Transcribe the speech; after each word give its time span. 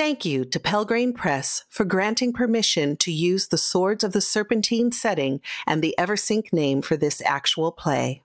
Thank 0.00 0.24
you 0.24 0.46
to 0.46 0.58
Pelgrane 0.58 1.12
Press 1.14 1.66
for 1.68 1.84
granting 1.84 2.32
permission 2.32 2.96
to 2.96 3.12
use 3.12 3.48
the 3.48 3.58
Swords 3.58 4.02
of 4.02 4.12
the 4.12 4.22
Serpentine 4.22 4.92
setting 4.92 5.42
and 5.66 5.82
the 5.82 5.94
Eversink 5.98 6.54
name 6.54 6.80
for 6.80 6.96
this 6.96 7.20
actual 7.26 7.70
play. 7.70 8.22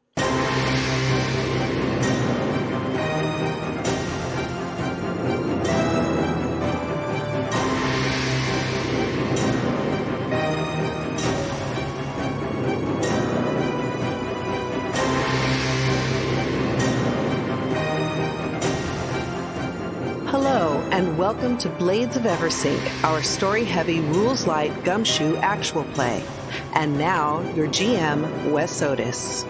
And 21.05 21.19
welcome 21.19 21.55
to 21.59 21.69
Blades 21.69 22.17
of 22.17 22.23
Eversink, 22.23 22.81
our 23.03 23.21
story 23.21 23.63
heavy, 23.63 24.00
rules 24.00 24.47
light 24.47 24.83
gumshoe 24.83 25.36
actual 25.36 25.83
play. 25.93 26.23
And 26.73 26.97
now, 26.97 27.41
your 27.54 27.68
GM, 27.68 28.51
Wes 28.51 28.82
Otis. 28.82 29.43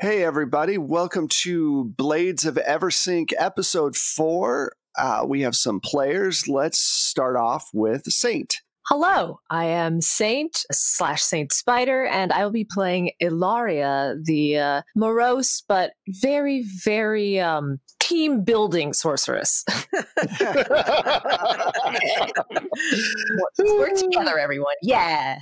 Hey, 0.00 0.24
everybody. 0.24 0.78
Welcome 0.78 1.28
to 1.42 1.92
Blades 1.98 2.46
of 2.46 2.54
Eversink, 2.54 3.34
episode 3.36 3.96
four. 3.96 4.72
Uh, 4.96 5.26
we 5.28 5.42
have 5.42 5.54
some 5.54 5.80
players. 5.80 6.48
Let's 6.48 6.78
start 6.78 7.36
off 7.36 7.68
with 7.74 8.04
Saint. 8.06 8.62
Hello, 8.90 9.38
I 9.50 9.66
am 9.66 10.00
Saint 10.00 10.64
slash 10.72 11.22
Saint 11.22 11.52
Spider, 11.52 12.06
and 12.06 12.32
I 12.32 12.42
will 12.42 12.50
be 12.50 12.64
playing 12.64 13.10
Ilaria, 13.20 14.16
the 14.24 14.56
uh, 14.56 14.82
morose 14.96 15.62
but 15.68 15.92
very, 16.08 16.64
very 16.82 17.38
um, 17.38 17.80
team 18.00 18.44
building 18.44 18.94
sorceress. 18.94 19.62
Let's 19.92 20.48
work 23.58 23.94
together, 23.94 24.38
everyone. 24.38 24.76
Yeah. 24.80 25.38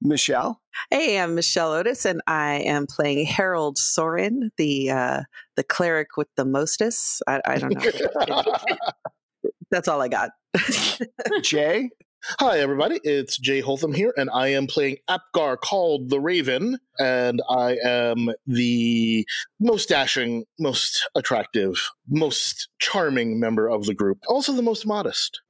Michelle. 0.00 0.60
Hey, 0.92 1.18
I'm 1.18 1.34
Michelle 1.34 1.72
Otis, 1.72 2.06
and 2.06 2.20
I 2.28 2.60
am 2.60 2.86
playing 2.86 3.26
Harold 3.26 3.76
Soren, 3.76 4.52
the 4.56 4.92
uh, 4.92 5.22
the 5.56 5.64
cleric 5.64 6.16
with 6.16 6.28
the 6.36 6.44
mostest. 6.44 7.24
I, 7.26 7.40
I 7.44 7.58
don't 7.58 7.74
know. 7.74 8.54
That's 9.72 9.88
all 9.88 10.00
I 10.00 10.06
got. 10.06 10.30
Jay. 11.42 11.90
Hi, 12.40 12.58
everybody. 12.58 13.00
It's 13.04 13.36
Jay 13.36 13.60
Holtham 13.60 13.94
here, 13.94 14.14
and 14.16 14.30
I 14.30 14.48
am 14.48 14.66
playing 14.66 14.96
Apgar 15.10 15.58
called 15.58 16.08
the 16.08 16.18
Raven, 16.18 16.78
and 16.98 17.42
I 17.50 17.76
am 17.84 18.30
the 18.46 19.26
most 19.60 19.90
dashing, 19.90 20.46
most 20.58 21.06
attractive, 21.14 21.90
most 22.08 22.70
charming 22.78 23.38
member 23.38 23.68
of 23.68 23.84
the 23.84 23.92
group. 23.92 24.20
Also, 24.26 24.54
the 24.54 24.62
most 24.62 24.86
modest. 24.86 25.42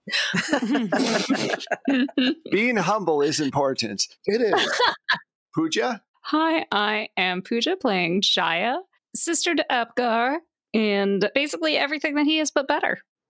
Being 2.51 2.77
humble 2.77 3.23
is 3.23 3.39
important. 3.39 4.05
It 4.27 4.41
is. 4.41 4.81
Pooja. 5.55 6.03
Hi, 6.23 6.67
I 6.73 7.09
am 7.17 7.43
Pooja 7.43 7.77
playing 7.77 8.23
Jaya, 8.23 8.79
sister 9.15 9.55
to 9.55 9.65
Apgar, 9.73 10.39
and 10.75 11.31
basically 11.37 11.77
everything 11.77 12.17
that 12.17 12.27
he 12.27 12.41
is, 12.41 12.51
but 12.51 12.67
better. 12.67 12.99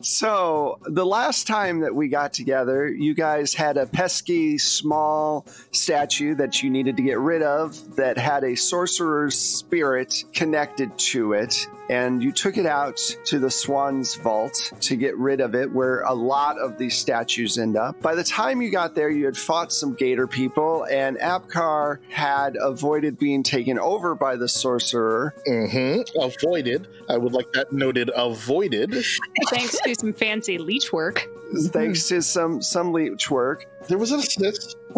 so, 0.00 0.80
the 0.82 1.06
last 1.06 1.46
time 1.46 1.80
that 1.80 1.94
we 1.94 2.08
got 2.08 2.32
together, 2.32 2.86
you 2.86 3.14
guys 3.14 3.54
had 3.54 3.76
a 3.76 3.86
pesky 3.86 4.58
small 4.58 5.46
statue 5.70 6.34
that 6.34 6.62
you 6.62 6.68
needed 6.68 6.96
to 6.96 7.02
get 7.02 7.18
rid 7.18 7.42
of 7.42 7.96
that 7.96 8.18
had 8.18 8.44
a 8.44 8.54
sorcerer's 8.54 9.38
spirit 9.38 10.24
connected 10.32 10.98
to 10.98 11.32
it. 11.32 11.66
And 11.90 12.22
you 12.22 12.32
took 12.32 12.56
it 12.56 12.64
out 12.64 12.96
to 13.26 13.38
the 13.38 13.50
Swan's 13.50 14.14
Vault 14.16 14.72
to 14.80 14.96
get 14.96 15.16
rid 15.18 15.40
of 15.40 15.54
it, 15.54 15.70
where 15.70 16.00
a 16.00 16.14
lot 16.14 16.58
of 16.58 16.78
these 16.78 16.96
statues 16.96 17.58
end 17.58 17.76
up. 17.76 18.00
By 18.00 18.14
the 18.14 18.24
time 18.24 18.62
you 18.62 18.70
got 18.70 18.94
there, 18.94 19.10
you 19.10 19.26
had 19.26 19.36
fought 19.36 19.70
some 19.72 19.94
gator 19.94 20.26
people, 20.26 20.86
and 20.86 21.18
Apgar 21.18 22.00
had 22.08 22.56
avoided 22.58 23.18
being 23.18 23.42
taken 23.42 23.78
over 23.78 24.14
by 24.14 24.36
the 24.36 24.48
sorcerer. 24.48 25.34
Mm-hmm. 25.46 26.18
Avoided. 26.18 26.88
I 27.08 27.18
would 27.18 27.32
like 27.32 27.52
that 27.52 27.70
noted. 27.72 28.10
Avoided. 28.14 29.04
Thanks 29.50 29.78
to 29.94 30.00
some 30.00 30.12
fancy 30.12 30.58
leech 30.58 30.92
work. 30.92 31.28
Thanks 31.66 32.08
to 32.08 32.22
some 32.22 32.62
some 32.62 32.92
leech 32.92 33.30
work. 33.30 33.66
There 33.88 33.98
was 33.98 34.10
an 34.10 34.20
assist 34.20 34.76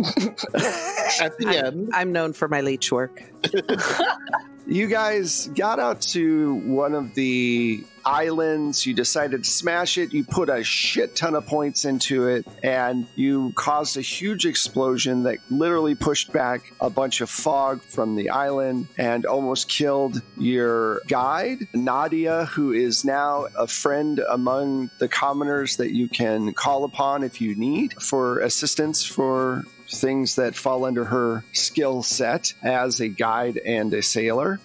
at 1.21 1.37
the 1.39 1.47
I'm, 1.49 1.65
end. 1.65 1.91
I'm 1.93 2.13
known 2.13 2.33
for 2.33 2.49
my 2.49 2.61
leech 2.61 2.91
work. 2.93 3.23
You 4.69 4.89
guys 4.89 5.47
got 5.55 5.79
out 5.79 6.01
to 6.13 6.55
one 6.55 6.95
of 6.95 7.15
the 7.15 7.85
islands. 8.07 8.87
You 8.87 8.95
decided 8.95 9.45
to 9.45 9.51
smash 9.51 9.99
it. 9.99 10.15
You 10.15 10.25
put 10.25 10.49
a 10.49 10.63
shit 10.63 11.17
ton 11.17 11.35
of 11.35 11.47
points 11.47 11.85
into 11.85 12.29
it, 12.29 12.47
and 12.63 13.07
you 13.17 13.53
caused 13.55 13.97
a 13.97 14.01
huge 14.01 14.47
explosion 14.47 15.25
that 15.25 15.39
literally 15.51 15.95
pushed 15.95 16.33
back 16.33 16.73
a 16.81 16.89
bunch 16.89 17.21
of 17.21 17.29
fog 17.29 17.83
from 17.83 18.15
the 18.15 18.31
island 18.31 18.89
and 18.97 19.27
almost 19.27 19.69
killed 19.69 20.23
your 20.39 21.03
guide, 21.09 21.67
Nadia, 21.75 22.47
who 22.47 22.73
is 22.73 23.05
now 23.05 23.47
a 23.59 23.67
friend 23.67 24.21
among 24.31 24.91
the 24.99 25.09
commoners 25.09 25.77
that 25.77 25.93
you 25.93 26.09
can 26.09 26.53
call 26.55 26.85
upon 26.85 27.25
if 27.25 27.41
you 27.41 27.55
need 27.57 28.01
for 28.01 28.39
assistance 28.41 29.05
for 29.05 29.65
things 29.89 30.37
that 30.37 30.55
fall 30.55 30.85
under 30.85 31.05
her 31.05 31.45
skill 31.53 32.03
set 32.03 32.53
as 32.63 33.01
a 33.01 33.09
guide 33.09 33.57
and 33.59 33.93
a 33.95 34.03
sailor. 34.03 34.61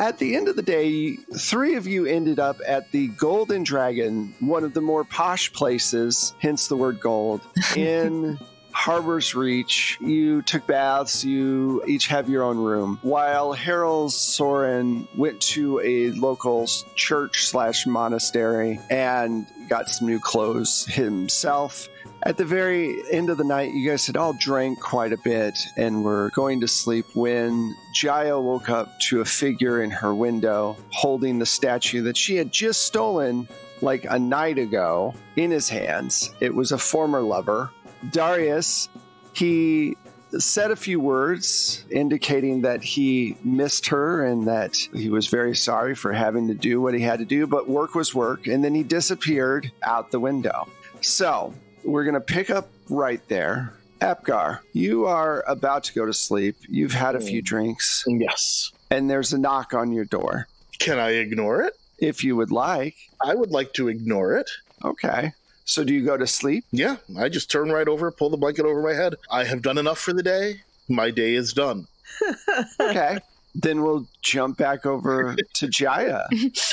At 0.00 0.16
the 0.16 0.34
end 0.34 0.48
of 0.48 0.56
the 0.56 0.62
day, 0.62 1.16
three 1.36 1.74
of 1.74 1.86
you 1.86 2.06
ended 2.06 2.38
up 2.38 2.56
at 2.66 2.90
the 2.90 3.08
Golden 3.08 3.62
Dragon, 3.64 4.34
one 4.40 4.64
of 4.64 4.72
the 4.72 4.80
more 4.80 5.04
posh 5.04 5.52
places, 5.52 6.32
hence 6.38 6.68
the 6.68 6.76
word 6.76 7.00
gold, 7.00 7.42
in 7.76 8.38
Harbor's 8.72 9.34
Reach. 9.34 9.98
You 10.00 10.40
took 10.40 10.66
baths, 10.66 11.22
you 11.22 11.84
each 11.86 12.06
have 12.06 12.30
your 12.30 12.44
own 12.44 12.56
room. 12.56 12.98
While 13.02 13.52
Harold 13.52 14.14
Soren 14.14 15.06
went 15.18 15.38
to 15.42 15.80
a 15.80 16.12
local 16.12 16.66
church 16.94 17.44
slash 17.48 17.86
monastery 17.86 18.80
and 18.88 19.46
got 19.68 19.90
some 19.90 20.08
new 20.08 20.18
clothes 20.18 20.86
himself. 20.86 21.90
At 22.22 22.36
the 22.36 22.44
very 22.44 23.02
end 23.10 23.30
of 23.30 23.38
the 23.38 23.44
night, 23.44 23.72
you 23.72 23.88
guys 23.88 24.06
had 24.06 24.16
all 24.16 24.34
drank 24.34 24.78
quite 24.78 25.12
a 25.12 25.16
bit 25.16 25.58
and 25.78 26.04
were 26.04 26.30
going 26.34 26.60
to 26.60 26.68
sleep 26.68 27.06
when 27.14 27.74
Jaya 27.94 28.38
woke 28.38 28.68
up 28.68 29.00
to 29.08 29.22
a 29.22 29.24
figure 29.24 29.82
in 29.82 29.90
her 29.90 30.14
window 30.14 30.76
holding 30.90 31.38
the 31.38 31.46
statue 31.46 32.02
that 32.02 32.18
she 32.18 32.36
had 32.36 32.52
just 32.52 32.82
stolen 32.82 33.48
like 33.80 34.04
a 34.04 34.18
night 34.18 34.58
ago 34.58 35.14
in 35.36 35.50
his 35.50 35.70
hands. 35.70 36.30
It 36.40 36.54
was 36.54 36.72
a 36.72 36.78
former 36.78 37.22
lover. 37.22 37.70
Darius, 38.10 38.90
he 39.32 39.96
said 40.38 40.70
a 40.70 40.76
few 40.76 41.00
words 41.00 41.84
indicating 41.90 42.60
that 42.62 42.82
he 42.82 43.34
missed 43.42 43.86
her 43.86 44.26
and 44.26 44.46
that 44.46 44.76
he 44.76 45.08
was 45.08 45.26
very 45.28 45.56
sorry 45.56 45.94
for 45.94 46.12
having 46.12 46.48
to 46.48 46.54
do 46.54 46.82
what 46.82 46.92
he 46.92 47.00
had 47.00 47.18
to 47.20 47.24
do, 47.24 47.46
but 47.46 47.66
work 47.66 47.94
was 47.94 48.14
work, 48.14 48.46
and 48.46 48.62
then 48.62 48.74
he 48.74 48.82
disappeared 48.82 49.72
out 49.82 50.10
the 50.10 50.20
window. 50.20 50.68
So, 51.00 51.54
we're 51.84 52.04
going 52.04 52.14
to 52.14 52.20
pick 52.20 52.50
up 52.50 52.68
right 52.88 53.20
there. 53.28 53.74
Apgar, 54.00 54.60
you 54.72 55.06
are 55.06 55.44
about 55.46 55.84
to 55.84 55.94
go 55.94 56.06
to 56.06 56.14
sleep. 56.14 56.56
You've 56.68 56.92
had 56.92 57.14
a 57.14 57.20
few 57.20 57.42
mm. 57.42 57.44
drinks, 57.44 58.04
Yes. 58.06 58.72
and 58.90 59.10
there's 59.10 59.32
a 59.32 59.38
knock 59.38 59.74
on 59.74 59.92
your 59.92 60.06
door. 60.06 60.48
Can 60.78 60.98
I 60.98 61.10
ignore 61.10 61.62
it? 61.62 61.74
If 61.98 62.24
you 62.24 62.34
would 62.36 62.50
like. 62.50 62.96
I 63.22 63.34
would 63.34 63.50
like 63.50 63.74
to 63.74 63.88
ignore 63.88 64.36
it. 64.36 64.50
Okay. 64.82 65.32
So, 65.66 65.84
do 65.84 65.92
you 65.92 66.02
go 66.04 66.16
to 66.16 66.26
sleep? 66.26 66.64
Yeah, 66.72 66.96
I 67.18 67.28
just 67.28 67.50
turn 67.50 67.70
right 67.70 67.86
over, 67.86 68.10
pull 68.10 68.30
the 68.30 68.38
blanket 68.38 68.64
over 68.64 68.82
my 68.82 68.94
head. 68.94 69.14
I 69.30 69.44
have 69.44 69.60
done 69.60 69.76
enough 69.76 69.98
for 69.98 70.14
the 70.14 70.22
day. 70.22 70.62
My 70.88 71.10
day 71.10 71.34
is 71.34 71.52
done. 71.52 71.86
Okay. 72.80 73.18
then 73.54 73.82
we'll 73.82 74.06
jump 74.22 74.56
back 74.56 74.86
over 74.86 75.36
to 75.54 75.68
Jaya. 75.68 76.22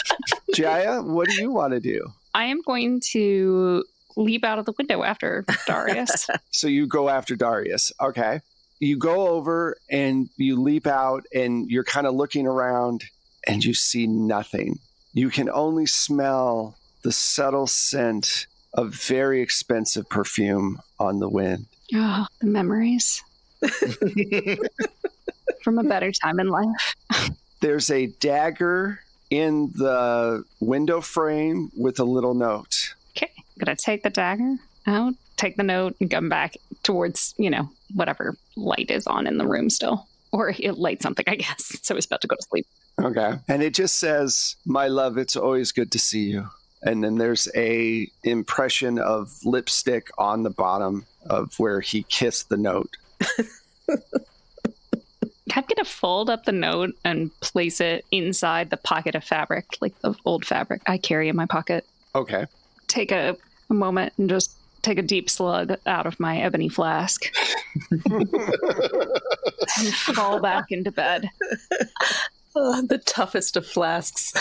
Jaya, 0.55 1.01
what 1.01 1.27
do 1.29 1.35
you 1.41 1.51
want 1.51 1.73
to 1.73 1.79
do? 1.79 2.01
I 2.33 2.45
am 2.45 2.61
going 2.61 3.01
to 3.11 3.83
leap 4.17 4.43
out 4.43 4.59
of 4.59 4.65
the 4.65 4.73
window 4.77 5.03
after 5.03 5.45
Darius. 5.65 6.27
So 6.51 6.67
you 6.67 6.87
go 6.87 7.07
after 7.07 7.35
Darius. 7.35 7.91
Okay. 8.01 8.41
You 8.79 8.97
go 8.97 9.27
over 9.27 9.77
and 9.89 10.27
you 10.37 10.59
leap 10.61 10.87
out 10.87 11.25
and 11.33 11.69
you're 11.69 11.83
kind 11.83 12.07
of 12.07 12.15
looking 12.15 12.47
around 12.47 13.05
and 13.47 13.63
you 13.63 13.73
see 13.73 14.07
nothing. 14.07 14.79
You 15.13 15.29
can 15.29 15.49
only 15.49 15.85
smell 15.85 16.75
the 17.03 17.11
subtle 17.11 17.67
scent 17.67 18.47
of 18.73 18.93
very 18.93 19.41
expensive 19.41 20.09
perfume 20.09 20.81
on 20.99 21.19
the 21.19 21.29
wind. 21.29 21.65
oh, 21.95 22.25
the 22.41 22.47
memories 22.47 23.23
from 25.63 25.79
a 25.79 25.83
better 25.83 26.11
time 26.11 26.39
in 26.39 26.47
life. 26.47 26.95
There's 27.61 27.89
a 27.89 28.07
dagger 28.07 28.99
in 29.29 29.71
the 29.75 30.43
window 30.59 31.01
frame 31.01 31.71
with 31.75 31.99
a 31.99 32.03
little 32.03 32.33
note. 32.33 32.93
Okay, 33.57 33.63
I'm 33.63 33.65
gonna 33.65 33.75
take 33.75 34.03
the 34.03 34.09
dagger 34.09 34.57
out, 34.85 35.13
take 35.35 35.57
the 35.57 35.63
note 35.63 35.95
and 35.99 36.09
come 36.09 36.29
back 36.29 36.55
towards, 36.83 37.33
you 37.37 37.49
know, 37.49 37.69
whatever 37.93 38.35
light 38.55 38.91
is 38.91 39.07
on 39.07 39.27
in 39.27 39.37
the 39.37 39.47
room 39.47 39.69
still. 39.69 40.07
Or 40.31 40.49
it 40.49 40.77
light 40.77 41.01
something, 41.01 41.25
I 41.27 41.35
guess. 41.35 41.77
So 41.83 41.95
he's 41.95 42.05
about 42.05 42.21
to 42.21 42.27
go 42.27 42.35
to 42.35 42.41
sleep. 42.41 42.67
Okay. 43.01 43.39
And 43.47 43.63
it 43.63 43.73
just 43.73 43.97
says, 43.97 44.55
"My 44.65 44.87
love, 44.87 45.17
it's 45.17 45.35
always 45.35 45.71
good 45.71 45.91
to 45.93 45.99
see 45.99 46.31
you." 46.31 46.49
And 46.83 47.03
then 47.03 47.17
there's 47.17 47.47
a 47.55 48.09
impression 48.23 48.99
of 48.99 49.33
lipstick 49.43 50.09
on 50.17 50.43
the 50.43 50.49
bottom 50.49 51.05
of 51.29 51.57
where 51.59 51.81
he 51.81 52.03
kissed 52.03 52.49
the 52.49 52.57
note. 52.57 52.95
I'm 55.57 55.63
going 55.63 55.83
to 55.83 55.85
fold 55.85 56.29
up 56.29 56.45
the 56.45 56.51
note 56.51 56.95
and 57.03 57.31
place 57.39 57.81
it 57.81 58.05
inside 58.11 58.69
the 58.69 58.77
pocket 58.77 59.15
of 59.15 59.23
fabric, 59.23 59.65
like 59.81 59.97
the 60.01 60.13
old 60.23 60.45
fabric 60.45 60.83
I 60.85 60.99
carry 60.99 61.29
in 61.29 61.35
my 61.35 61.47
pocket. 61.47 61.83
Okay. 62.13 62.45
Take 62.87 63.11
a, 63.11 63.35
a 63.69 63.73
moment 63.73 64.13
and 64.17 64.29
just 64.29 64.55
take 64.81 64.97
a 64.97 65.01
deep 65.01 65.29
slug 65.29 65.77
out 65.85 66.05
of 66.05 66.19
my 66.19 66.39
ebony 66.39 66.69
flask 66.69 67.25
and 68.01 68.27
fall 69.93 70.39
back 70.39 70.65
into 70.69 70.91
bed. 70.91 71.29
Uh, 72.55 72.81
the 72.81 72.97
toughest 73.05 73.55
of 73.55 73.65
flasks. 73.67 74.33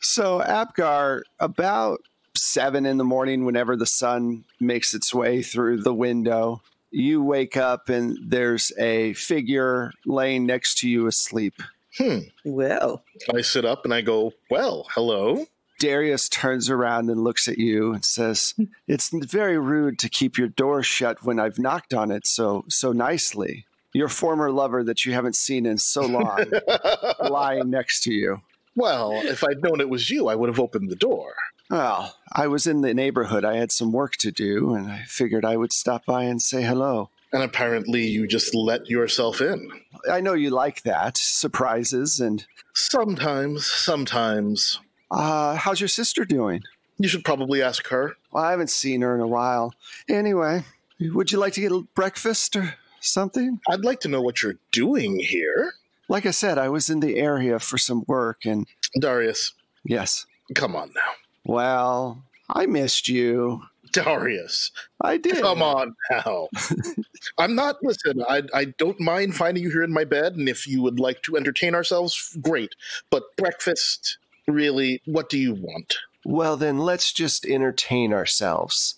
So, 0.00 0.40
Apgar, 0.40 1.24
about 1.40 2.00
seven 2.36 2.86
in 2.86 2.96
the 2.96 3.04
morning, 3.04 3.44
whenever 3.44 3.76
the 3.76 3.86
sun 3.86 4.44
makes 4.60 4.94
its 4.94 5.12
way 5.12 5.42
through 5.42 5.82
the 5.82 5.94
window, 5.94 6.62
you 6.90 7.22
wake 7.22 7.56
up 7.56 7.88
and 7.88 8.16
there's 8.22 8.72
a 8.78 9.12
figure 9.14 9.92
laying 10.06 10.46
next 10.46 10.78
to 10.78 10.88
you 10.88 11.06
asleep. 11.06 11.54
Hmm. 11.98 12.18
Well, 12.44 13.02
I 13.34 13.40
sit 13.40 13.64
up 13.64 13.84
and 13.84 13.94
I 13.94 14.02
go, 14.02 14.32
Well, 14.50 14.86
hello. 14.94 15.46
Darius 15.78 16.28
turns 16.28 16.70
around 16.70 17.10
and 17.10 17.22
looks 17.22 17.48
at 17.48 17.58
you 17.58 17.92
and 17.92 18.02
says, 18.02 18.54
"It's 18.88 19.10
very 19.12 19.58
rude 19.58 19.98
to 19.98 20.08
keep 20.08 20.38
your 20.38 20.48
door 20.48 20.82
shut 20.82 21.22
when 21.22 21.38
I've 21.38 21.58
knocked 21.58 21.92
on 21.92 22.10
it 22.10 22.26
so 22.26 22.64
so 22.68 22.92
nicely. 22.92 23.66
Your 23.92 24.08
former 24.08 24.50
lover 24.50 24.82
that 24.84 25.04
you 25.04 25.12
haven't 25.12 25.36
seen 25.36 25.66
in 25.66 25.76
so 25.76 26.00
long 26.00 26.46
lying 27.20 27.68
next 27.68 28.04
to 28.04 28.12
you." 28.12 28.40
well, 28.74 29.12
if 29.12 29.42
I'd 29.42 29.62
known 29.62 29.80
it 29.80 29.88
was 29.88 30.10
you, 30.10 30.28
I 30.28 30.34
would 30.34 30.48
have 30.48 30.60
opened 30.60 30.90
the 30.90 30.96
door. 30.96 31.34
Well, 31.70 32.14
I 32.32 32.46
was 32.46 32.66
in 32.66 32.82
the 32.82 32.94
neighborhood. 32.94 33.44
I 33.44 33.56
had 33.56 33.72
some 33.72 33.90
work 33.90 34.12
to 34.20 34.30
do, 34.30 34.74
and 34.74 34.90
I 34.90 35.02
figured 35.06 35.44
I 35.44 35.56
would 35.56 35.72
stop 35.72 36.06
by 36.06 36.24
and 36.24 36.40
say 36.40 36.62
hello. 36.62 37.10
And 37.32 37.42
apparently 37.42 38.06
you 38.06 38.26
just 38.26 38.54
let 38.54 38.88
yourself 38.88 39.40
in. 39.40 39.68
I 40.10 40.20
know 40.20 40.34
you 40.34 40.50
like 40.50 40.82
that 40.82 41.16
surprises, 41.16 42.20
and 42.20 42.46
Sometimes, 42.74 43.66
sometimes. 43.66 44.80
uh, 45.10 45.56
how's 45.56 45.80
your 45.80 45.88
sister 45.88 46.24
doing? 46.24 46.62
You 46.98 47.08
should 47.08 47.24
probably 47.24 47.62
ask 47.62 47.86
her. 47.88 48.16
Well, 48.30 48.44
I 48.44 48.50
haven't 48.52 48.70
seen 48.70 49.00
her 49.02 49.14
in 49.14 49.20
a 49.20 49.26
while. 49.26 49.74
Anyway, 50.08 50.64
would 51.00 51.32
you 51.32 51.38
like 51.38 51.52
to 51.54 51.60
get 51.60 51.72
a 51.72 51.80
breakfast 51.94 52.54
or 52.56 52.74
something? 53.00 53.60
I'd 53.68 53.84
like 53.84 54.00
to 54.00 54.08
know 54.08 54.22
what 54.22 54.42
you're 54.42 54.56
doing 54.72 55.18
here. 55.18 55.72
Like 56.08 56.24
I 56.26 56.30
said, 56.30 56.56
I 56.58 56.68
was 56.68 56.88
in 56.88 57.00
the 57.00 57.16
area 57.16 57.58
for 57.58 57.76
some 57.78 58.04
work, 58.06 58.44
and 58.46 58.66
Darius, 59.00 59.52
yes. 59.84 60.24
come 60.54 60.76
on 60.76 60.88
now. 60.94 61.12
Well, 61.44 62.22
I 62.48 62.66
missed 62.66 63.08
you. 63.08 63.62
Darius, 63.92 64.70
I 65.00 65.16
did. 65.16 65.40
come 65.40 65.62
on 65.62 65.94
now. 66.10 66.48
I'm 67.38 67.54
not, 67.54 67.76
listen, 67.82 68.22
I, 68.28 68.42
I 68.54 68.66
don't 68.78 69.00
mind 69.00 69.34
finding 69.34 69.62
you 69.62 69.70
here 69.70 69.82
in 69.82 69.92
my 69.92 70.04
bed, 70.04 70.34
and 70.36 70.48
if 70.48 70.66
you 70.66 70.82
would 70.82 71.00
like 71.00 71.22
to 71.22 71.36
entertain 71.36 71.74
ourselves, 71.74 72.36
great. 72.40 72.74
But 73.10 73.24
breakfast, 73.36 74.18
really, 74.46 75.02
what 75.06 75.28
do 75.28 75.38
you 75.38 75.54
want? 75.54 75.96
Well, 76.24 76.56
then 76.56 76.78
let's 76.78 77.12
just 77.12 77.46
entertain 77.46 78.12
ourselves. 78.12 78.96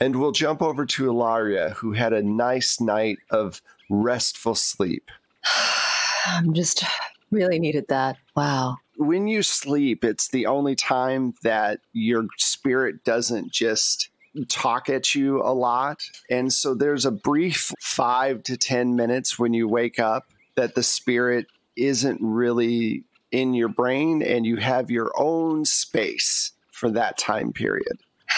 And 0.00 0.16
we'll 0.16 0.32
jump 0.32 0.62
over 0.62 0.86
to 0.86 1.08
Ilaria, 1.08 1.70
who 1.70 1.92
had 1.92 2.12
a 2.12 2.22
nice 2.22 2.80
night 2.80 3.18
of 3.30 3.60
restful 3.90 4.54
sleep. 4.54 5.10
I'm 6.26 6.54
just 6.54 6.84
really 7.30 7.58
needed 7.58 7.86
that. 7.88 8.16
Wow. 8.36 8.78
When 8.98 9.28
you 9.28 9.42
sleep, 9.42 10.04
it's 10.04 10.28
the 10.28 10.46
only 10.46 10.74
time 10.74 11.34
that 11.42 11.80
your 11.92 12.26
spirit 12.36 13.04
doesn't 13.04 13.52
just 13.52 14.10
talk 14.48 14.88
at 14.88 15.14
you 15.14 15.40
a 15.40 15.54
lot. 15.54 16.02
And 16.28 16.52
so 16.52 16.74
there's 16.74 17.06
a 17.06 17.10
brief 17.10 17.72
five 17.80 18.42
to 18.44 18.56
10 18.56 18.96
minutes 18.96 19.38
when 19.38 19.54
you 19.54 19.68
wake 19.68 19.98
up 19.98 20.30
that 20.56 20.74
the 20.74 20.82
spirit 20.82 21.46
isn't 21.76 22.20
really 22.20 23.04
in 23.30 23.54
your 23.54 23.68
brain 23.68 24.22
and 24.22 24.44
you 24.44 24.56
have 24.56 24.90
your 24.90 25.12
own 25.16 25.64
space 25.64 26.52
for 26.72 26.90
that 26.90 27.18
time 27.18 27.52
period. 27.52 27.98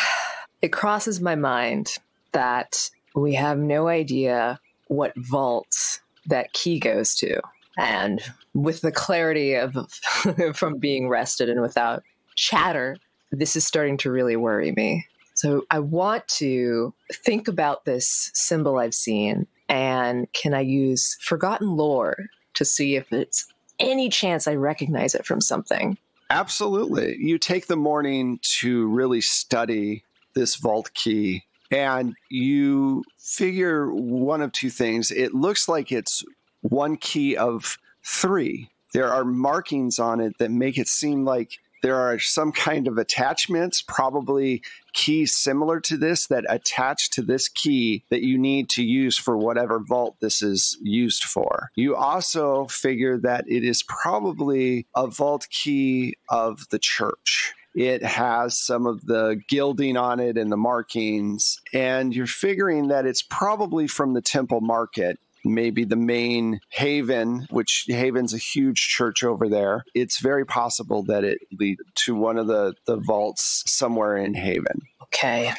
It 0.63 0.73
crosses 0.73 1.23
my 1.23 1.37
mind 1.37 1.97
that 2.33 2.91
we 3.15 3.33
have 3.33 3.57
no 3.57 3.89
idea 3.89 4.61
what 4.89 5.15
vaults 5.17 6.03
that 6.27 6.53
key 6.53 6.79
goes 6.79 7.15
to. 7.15 7.41
And 7.79 8.21
with 8.55 8.81
the 8.81 8.93
clarity 8.93 9.55
of 9.55 9.77
from 10.55 10.79
being 10.79 11.09
rested 11.09 11.49
and 11.49 11.61
without 11.61 12.03
chatter, 12.35 12.97
this 13.31 13.57
is 13.57 13.67
starting 13.67 13.97
to 13.99 14.11
really 14.11 14.37
worry 14.37 14.73
me. 14.73 15.07
So 15.35 15.65
I 15.71 15.79
want 15.79 16.27
to 16.29 16.93
think 17.13 17.49
about 17.49 17.85
this 17.85 18.31
symbol 18.35 18.79
I've 18.79 18.95
seen 18.95 19.47
and 19.69 20.31
can 20.33 20.53
I 20.53 20.61
use 20.61 21.17
forgotten 21.21 21.77
lore 21.77 22.17
to 22.55 22.65
see 22.65 22.97
if 22.97 23.13
it's 23.13 23.47
any 23.79 24.09
chance 24.09 24.47
I 24.47 24.57
recognize 24.57 25.15
it 25.15 25.25
from 25.25 25.41
something? 25.41 25.97
Absolutely. 26.29 27.17
You 27.19 27.39
take 27.39 27.69
the 27.69 27.77
morning 27.77 28.41
to 28.59 28.87
really 28.89 29.21
study 29.21 30.05
this 30.35 30.57
vault 30.57 30.93
key 30.95 31.45
and 31.71 32.15
you 32.29 33.05
figure 33.17 33.93
one 33.93 34.43
of 34.43 34.53
two 34.53 34.71
things. 34.71 35.11
It 35.11 35.35
looks 35.35 35.69
like 35.69 35.93
it's 35.93 36.25
one 36.63 36.97
key 36.97 37.37
of 37.37 37.79
three. 38.05 38.71
There 38.93 39.13
are 39.13 39.25
markings 39.25 39.99
on 39.99 40.21
it 40.21 40.39
that 40.39 40.51
make 40.51 40.79
it 40.79 40.89
seem 40.89 41.25
like 41.25 41.59
there 41.83 41.97
are 41.97 42.19
some 42.19 42.53
kind 42.53 42.89
of 42.89 42.99
attachments, 42.99 43.83
probably 43.83 44.63
keys 44.93 45.37
similar 45.37 45.81
to 45.81 45.97
this 45.97 46.27
that 46.27 46.45
attach 46.49 47.11
to 47.11 47.23
this 47.23 47.49
key 47.49 48.05
that 48.11 48.23
you 48.23 48.39
need 48.39 48.69
to 48.71 48.83
use 48.83 49.17
for 49.17 49.37
whatever 49.37 49.79
vault 49.79 50.17
this 50.21 50.43
is 50.43 50.77
used 50.83 51.25
for. 51.25 51.71
You 51.77 51.97
also 51.97 52.67
figure 52.67 53.19
that 53.19 53.45
it 53.49 53.65
is 53.65 53.83
probably 53.83 54.87
a 54.95 55.07
vault 55.07 55.47
key 55.51 56.17
of 56.29 56.69
the 56.71 56.79
church. 56.79 57.55
It 57.75 58.03
has 58.03 58.59
some 58.59 58.87
of 58.87 59.07
the 59.07 59.41
gilding 59.49 59.97
on 59.97 60.19
it 60.19 60.37
and 60.37 60.51
the 60.51 60.57
markings, 60.57 61.61
and 61.73 62.15
you're 62.15 62.27
figuring 62.27 62.89
that 62.89 63.07
it's 63.07 63.23
probably 63.23 63.87
from 63.87 64.13
the 64.13 64.21
temple 64.21 64.61
market 64.61 65.19
maybe 65.45 65.85
the 65.85 65.97
main 65.97 66.61
Haven, 66.69 67.47
which 67.51 67.87
Haven's 67.89 68.35
a 68.35 68.39
huge 68.39 68.89
church 68.89 69.25
over 69.25 69.49
there. 69.49 69.85
It's 69.95 70.21
very 70.21 70.45
possible 70.45 71.03
that 71.05 71.25
it 71.25 71.41
lead 71.59 71.79
to 72.07 72.15
one 72.15 72.39
of 72.39 72.47
the, 72.47 72.75
the 72.87 72.97
vaults 72.97 73.65
somewhere 73.67 74.17
in 74.17 74.35
Haven. 74.35 74.83
Okay, 75.05 75.53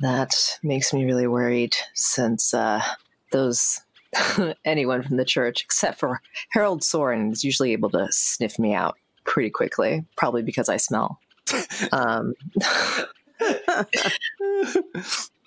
that 0.00 0.58
makes 0.62 0.92
me 0.92 1.04
really 1.04 1.26
worried 1.26 1.76
since 1.94 2.52
uh, 2.54 2.82
those 3.32 3.80
anyone 4.64 5.02
from 5.02 5.16
the 5.16 5.24
church, 5.24 5.62
except 5.62 5.98
for 5.98 6.20
Harold 6.50 6.82
Soren, 6.82 7.32
is 7.32 7.44
usually 7.44 7.72
able 7.72 7.90
to 7.90 8.08
sniff 8.10 8.58
me 8.58 8.74
out 8.74 8.96
pretty 9.24 9.50
quickly, 9.50 10.04
probably 10.16 10.42
because 10.42 10.68
I 10.68 10.76
smell. 10.76 11.20
Um, 11.92 12.34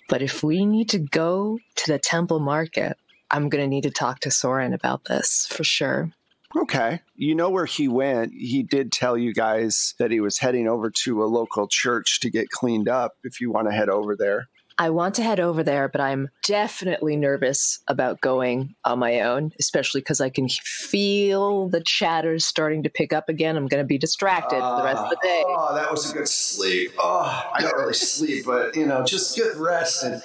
but 0.08 0.22
if 0.22 0.42
we 0.42 0.64
need 0.64 0.88
to 0.90 0.98
go 0.98 1.58
to 1.76 1.92
the 1.92 1.98
temple 1.98 2.40
market, 2.40 2.96
I'm 3.32 3.48
going 3.48 3.64
to 3.64 3.68
need 3.68 3.84
to 3.84 3.90
talk 3.90 4.20
to 4.20 4.30
Soren 4.30 4.74
about 4.74 5.06
this 5.06 5.46
for 5.50 5.64
sure. 5.64 6.10
Okay. 6.54 7.00
You 7.16 7.34
know 7.34 7.48
where 7.48 7.64
he 7.64 7.88
went. 7.88 8.32
He 8.34 8.62
did 8.62 8.92
tell 8.92 9.16
you 9.16 9.32
guys 9.32 9.94
that 9.98 10.10
he 10.10 10.20
was 10.20 10.38
heading 10.38 10.68
over 10.68 10.90
to 11.04 11.24
a 11.24 11.26
local 11.26 11.66
church 11.66 12.20
to 12.20 12.30
get 12.30 12.50
cleaned 12.50 12.88
up 12.88 13.14
if 13.24 13.40
you 13.40 13.50
want 13.50 13.68
to 13.68 13.74
head 13.74 13.88
over 13.88 14.14
there. 14.16 14.48
I 14.78 14.90
want 14.90 15.14
to 15.16 15.22
head 15.22 15.38
over 15.38 15.62
there, 15.62 15.88
but 15.88 16.00
I'm 16.00 16.30
definitely 16.44 17.16
nervous 17.16 17.80
about 17.88 18.20
going 18.20 18.74
on 18.84 18.98
my 18.98 19.20
own, 19.20 19.52
especially 19.60 20.00
because 20.00 20.20
I 20.20 20.30
can 20.30 20.48
feel 20.48 21.68
the 21.68 21.82
chatter 21.82 22.38
starting 22.38 22.82
to 22.82 22.90
pick 22.90 23.12
up 23.12 23.28
again. 23.28 23.56
I'm 23.56 23.66
going 23.66 23.82
to 23.82 23.86
be 23.86 23.98
distracted 23.98 24.58
for 24.58 24.76
the 24.78 24.84
rest 24.84 25.02
of 25.02 25.10
the 25.10 25.18
day. 25.22 25.44
Oh, 25.46 25.74
that 25.74 25.90
was 25.90 26.10
a 26.10 26.14
good 26.14 26.28
sleep. 26.28 26.92
Oh, 26.98 27.50
I 27.54 27.60
don't 27.60 27.76
really 27.76 27.94
sleep, 27.94 28.44
but 28.46 28.74
you 28.74 28.86
know, 28.86 29.04
just 29.04 29.36
good 29.36 29.56
rest. 29.56 30.04
And 30.04 30.22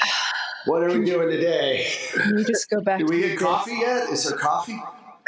what 0.67 0.83
are 0.83 0.99
we 0.99 1.05
doing 1.05 1.29
today? 1.29 1.87
You 2.27 2.43
just 2.43 2.69
go 2.69 2.81
back? 2.81 2.99
Do 2.99 3.05
we 3.05 3.21
get 3.21 3.39
coffee 3.39 3.77
yet? 3.79 4.09
Is 4.09 4.25
there 4.25 4.37
coffee? 4.37 4.81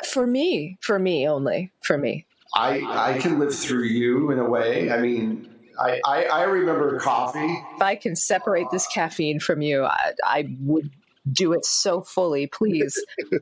For 0.05 0.27
me, 0.27 0.77
for 0.81 0.99
me 0.99 1.27
only, 1.27 1.71
for 1.81 1.97
me. 1.97 2.25
I 2.55 2.81
I 3.13 3.19
can 3.19 3.39
live 3.39 3.53
through 3.53 3.85
you 3.85 4.31
in 4.31 4.39
a 4.39 4.49
way. 4.49 4.91
I 4.91 4.99
mean, 4.99 5.49
I 5.79 6.01
I, 6.05 6.23
I 6.25 6.43
remember 6.43 6.99
coffee. 6.99 7.63
If 7.75 7.81
I 7.81 7.95
can 7.95 8.15
separate 8.15 8.67
this 8.71 8.87
caffeine 8.87 9.39
from 9.39 9.61
you, 9.61 9.83
I, 9.83 10.13
I 10.23 10.57
would 10.61 10.89
do 11.31 11.53
it 11.53 11.65
so 11.65 12.01
fully, 12.01 12.47
please. 12.47 12.97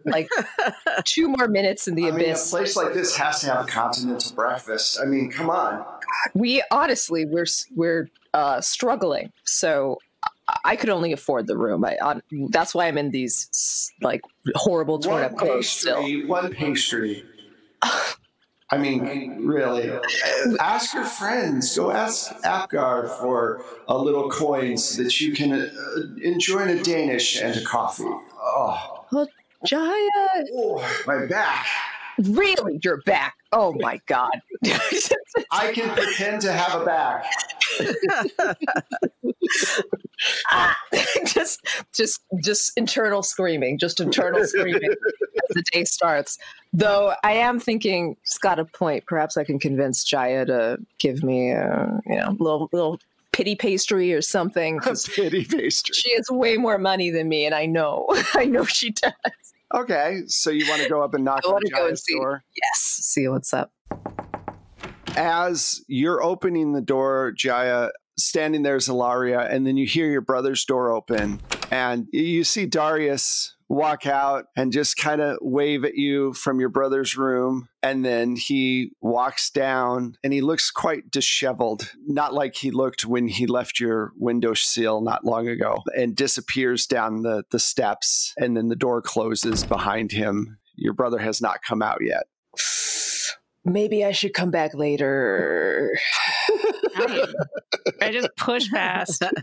like 0.06 0.30
two 1.06 1.30
more 1.30 1.48
minutes 1.48 1.88
in 1.88 1.96
the 1.96 2.08
I 2.08 2.12
mean, 2.12 2.32
a 2.32 2.36
place 2.36 2.76
like 2.76 2.94
this 2.94 3.16
has 3.16 3.42
to 3.42 3.48
have 3.48 3.66
a 3.66 3.68
continental 3.68 4.36
breakfast. 4.36 5.00
I 5.02 5.06
mean, 5.06 5.32
come 5.32 5.50
on. 5.50 5.86
we 6.34 6.64
honestly 6.72 7.26
we're 7.26 7.46
we're 7.76 8.10
uh, 8.34 8.62
struggling, 8.62 9.32
so 9.44 10.00
I- 10.48 10.60
I 10.66 10.76
could 10.76 10.90
only 10.90 11.12
afford 11.12 11.48
the 11.48 11.58
room. 11.58 11.84
I, 11.86 11.98
on 11.98 12.22
that's 12.50 12.74
why 12.76 12.88
I'm 12.88 12.98
in 12.98 13.12
these 13.12 13.92
like 14.02 14.22
horrible 14.56 15.00
torn 15.00 15.16
One 15.16 15.24
up 15.26 15.36
clothes 15.38 15.68
still. 15.70 16.02
pastry, 16.02 16.26
one 16.26 16.54
pastry. 16.54 17.26
I 18.70 18.78
mean, 18.78 19.46
really. 19.46 19.90
Ask 20.60 20.94
your 20.94 21.06
friends. 21.06 21.78
Go 21.78 21.90
ask 21.92 22.34
Apgar 22.44 23.08
for 23.22 23.64
a 23.88 23.98
little 23.98 24.30
coin 24.30 24.78
so 24.78 25.04
that 25.04 25.22
you 25.22 25.32
can 25.34 25.54
uh, 25.54 25.68
enjoy 26.22 26.78
a 26.78 26.84
Danish 26.84 27.42
and 27.42 27.56
a 27.56 27.64
coffee. 27.64 28.04
Oh, 28.42 29.06
Jaya, 29.66 30.10
oh, 30.54 31.02
my 31.08 31.26
back. 31.28 31.66
really, 32.22 32.80
you're 32.84 33.02
back. 33.04 33.36
Oh 33.54 33.74
my 33.80 34.02
god. 34.06 34.42
I 35.52 35.72
can 35.72 35.90
pretend 35.96 36.42
to 36.42 36.52
have 36.52 36.82
a 36.82 36.84
back. 36.86 37.26
Ah, 40.50 40.76
just 41.26 41.62
just 41.94 42.22
just 42.44 42.72
internal 42.78 43.22
screaming 43.24 43.78
just 43.78 44.00
internal 44.00 44.44
screaming 44.46 44.90
as 44.92 45.56
the 45.56 45.64
day 45.72 45.84
starts. 45.84 46.38
Though 46.74 47.14
i 47.24 47.32
am 47.34 47.60
thinking 47.60 48.16
it's 48.24 48.38
got 48.38 48.60
a 48.60 48.66
point. 48.66 49.06
Perhaps 49.06 49.38
i 49.38 49.44
can 49.44 49.60
convince 49.60 50.04
jaya 50.04 50.46
to 50.46 50.78
give 51.00 51.24
me 51.24 51.52
a 51.52 52.00
you 52.08 52.16
know 52.16 52.36
little 52.40 52.70
little 52.72 53.00
pity 53.32 53.56
pastry 53.56 54.14
or 54.14 54.22
something 54.22 54.80
'cause 54.84 55.08
Pity 55.08 55.46
pastry. 55.46 55.94
she 55.94 56.16
has 56.16 56.30
way 56.32 56.58
more 56.58 56.78
money 56.80 57.10
than 57.12 57.30
me 57.30 57.46
and 57.46 57.54
i 57.54 57.66
know 57.66 58.08
i 58.34 58.46
know 58.46 58.64
she 58.66 58.92
does. 58.92 59.14
Okay, 59.74 60.22
so 60.28 60.50
you 60.50 60.66
want 60.70 60.82
to 60.82 60.88
go 60.88 61.02
up 61.04 61.14
and 61.14 61.26
knock 61.26 61.42
I 61.44 61.50
on 61.50 61.54
wanna 61.56 61.70
go 61.70 61.82
and 61.88 61.90
Jaya's 61.98 62.04
door? 62.10 62.44
yes 62.56 62.80
see 62.80 63.28
what's 63.28 63.54
up 63.54 63.72
as 65.18 65.84
you're 65.88 66.24
opening 66.24 66.72
the 66.72 66.82
door, 66.82 67.34
Jaya, 67.36 67.90
standing 68.18 68.64
there 68.64 68.78
is 68.78 68.88
Ilaria, 68.88 69.42
and 69.42 69.66
then 69.66 69.76
you 69.76 69.86
hear 69.86 70.10
your 70.10 70.22
brother's 70.22 70.64
door 70.64 70.92
open, 70.92 71.42
and 71.72 72.08
you 72.12 72.44
see 72.44 72.66
Darius 72.66 73.56
walk 73.70 74.06
out 74.06 74.46
and 74.56 74.72
just 74.72 74.96
kind 74.96 75.20
of 75.20 75.38
wave 75.42 75.84
at 75.84 75.96
you 75.96 76.34
from 76.34 76.60
your 76.60 76.70
brother's 76.70 77.18
room. 77.18 77.68
And 77.84 78.06
then 78.06 78.38
he 78.38 78.92
walks 79.02 79.50
down 79.50 80.16
and 80.24 80.32
he 80.32 80.40
looks 80.40 80.72
quite 80.72 81.12
disheveled, 81.12 81.92
not 82.06 82.34
like 82.34 82.56
he 82.56 82.72
looked 82.72 83.06
when 83.06 83.28
he 83.28 83.46
left 83.46 83.80
your 83.80 84.14
window 84.18 84.54
sill 84.54 85.02
not 85.02 85.26
long 85.26 85.50
ago, 85.50 85.84
and 85.98 86.16
disappears 86.16 86.86
down 86.86 87.24
the, 87.24 87.44
the 87.52 87.60
steps. 87.60 88.34
And 88.38 88.56
then 88.56 88.70
the 88.70 88.76
door 88.76 89.02
closes 89.02 89.66
behind 89.66 90.14
him. 90.14 90.60
Your 90.76 90.94
brother 90.94 91.20
has 91.20 91.42
not 91.42 91.62
come 91.62 91.82
out 91.82 92.00
yet. 92.02 92.24
Maybe 93.72 94.04
i 94.06 94.12
should 94.12 94.34
come 94.34 94.52
back 94.52 94.74
later 94.74 95.92
I, 96.96 97.28
I 98.02 98.12
just 98.12 98.30
push 98.38 98.70
past. 98.72 99.24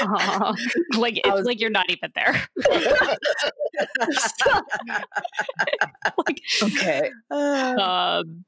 Aw. 0.00 0.54
like 0.96 1.18
it's 1.18 1.28
was- 1.30 1.44
like 1.44 1.60
you're 1.60 1.70
not 1.70 1.90
even 1.90 2.10
there. 2.14 2.42
like, 6.26 6.40
okay 6.62 7.10
um, 7.30 8.44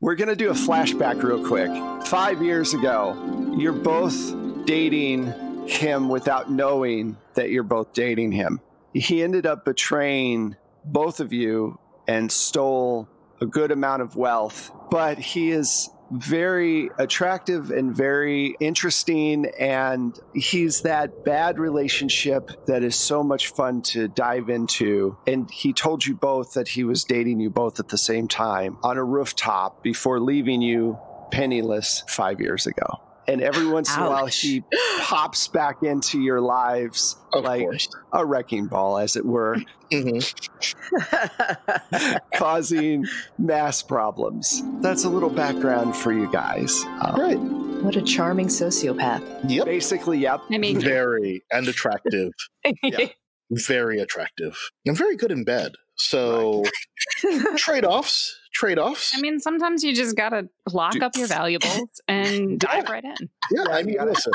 We're 0.00 0.16
going 0.16 0.28
to 0.28 0.36
do 0.36 0.50
a 0.50 0.54
flashback 0.54 1.22
real 1.22 1.46
quick. 1.46 1.70
Five 2.06 2.42
years 2.42 2.74
ago, 2.74 3.16
you're 3.56 3.72
both 3.72 4.34
dating 4.66 5.32
him 5.68 6.08
without 6.08 6.50
knowing 6.50 7.16
that 7.34 7.50
you're 7.50 7.62
both 7.62 7.92
dating 7.92 8.32
him. 8.32 8.60
He 8.94 9.22
ended 9.22 9.46
up 9.46 9.64
betraying 9.64 10.56
both 10.84 11.20
of 11.20 11.32
you 11.32 11.78
and 12.06 12.30
stole 12.30 13.08
a 13.40 13.46
good 13.46 13.72
amount 13.72 14.02
of 14.02 14.16
wealth, 14.16 14.70
but 14.90 15.18
he 15.18 15.50
is 15.50 15.90
very 16.12 16.90
attractive 16.98 17.70
and 17.70 17.96
very 17.96 18.54
interesting. 18.60 19.46
And 19.58 20.18
he's 20.34 20.82
that 20.82 21.24
bad 21.24 21.58
relationship 21.58 22.66
that 22.66 22.82
is 22.82 22.94
so 22.94 23.22
much 23.22 23.48
fun 23.48 23.82
to 23.82 24.08
dive 24.08 24.50
into. 24.50 25.16
And 25.26 25.50
he 25.50 25.72
told 25.72 26.04
you 26.04 26.14
both 26.14 26.52
that 26.52 26.68
he 26.68 26.84
was 26.84 27.04
dating 27.04 27.40
you 27.40 27.50
both 27.50 27.80
at 27.80 27.88
the 27.88 27.98
same 27.98 28.28
time 28.28 28.76
on 28.82 28.98
a 28.98 29.04
rooftop 29.04 29.82
before 29.82 30.20
leaving 30.20 30.60
you 30.60 30.98
penniless 31.30 32.04
five 32.08 32.40
years 32.40 32.66
ago. 32.66 33.00
And 33.28 33.40
every 33.40 33.66
once 33.66 33.94
in 33.96 34.02
a 34.02 34.08
while, 34.10 34.26
she 34.28 34.62
pops 35.02 35.46
back 35.48 35.82
into 35.82 36.20
your 36.20 36.40
lives 36.40 37.16
Of 37.32 37.44
like 37.44 37.62
course. 37.62 37.88
a 38.12 38.24
wrecking 38.26 38.66
ball, 38.66 38.98
as 38.98 39.16
it 39.16 39.24
were, 39.24 39.58
hmm 39.92 40.18
causing 42.34 43.06
mass 43.38 43.82
problems. 43.82 44.62
That's 44.80 45.04
a 45.04 45.08
little 45.08 45.30
background 45.30 45.96
for 45.96 46.12
you 46.12 46.30
guys. 46.32 46.82
Um, 47.00 47.16
Right. 47.20 47.38
what 47.82 47.96
a 47.96 48.02
charming 48.02 48.48
sociopath 48.48 49.22
Yep. 49.48 49.66
Basically, 49.66 50.18
yep. 50.18 50.40
I 50.50 50.58
mean, 50.58 50.80
Very 50.92 51.42
and 51.52 51.68
attractive. 51.68 52.32
Yeah. 52.82 53.06
Very 53.50 54.00
attractive. 54.00 54.56
And 54.86 54.96
very 54.96 55.16
good 55.16 55.30
in 55.30 55.44
bed. 55.44 55.72
So 55.96 56.64
trade 57.56 57.84
offs. 57.84 58.34
Trade 58.52 58.78
offs. 58.78 59.12
I 59.14 59.20
mean, 59.20 59.40
sometimes 59.40 59.82
you 59.82 59.94
just 59.94 60.16
gotta 60.16 60.48
lock 60.72 60.92
Dude. 60.92 61.02
up 61.02 61.16
your 61.16 61.26
valuables 61.26 61.88
and 62.08 62.58
dive 62.58 62.88
right 62.88 63.04
in. 63.04 63.14
Yeah, 63.50 63.64
Yeah, 63.68 63.74
I 63.74 63.82
mean, 63.82 63.96
listen. 64.04 64.32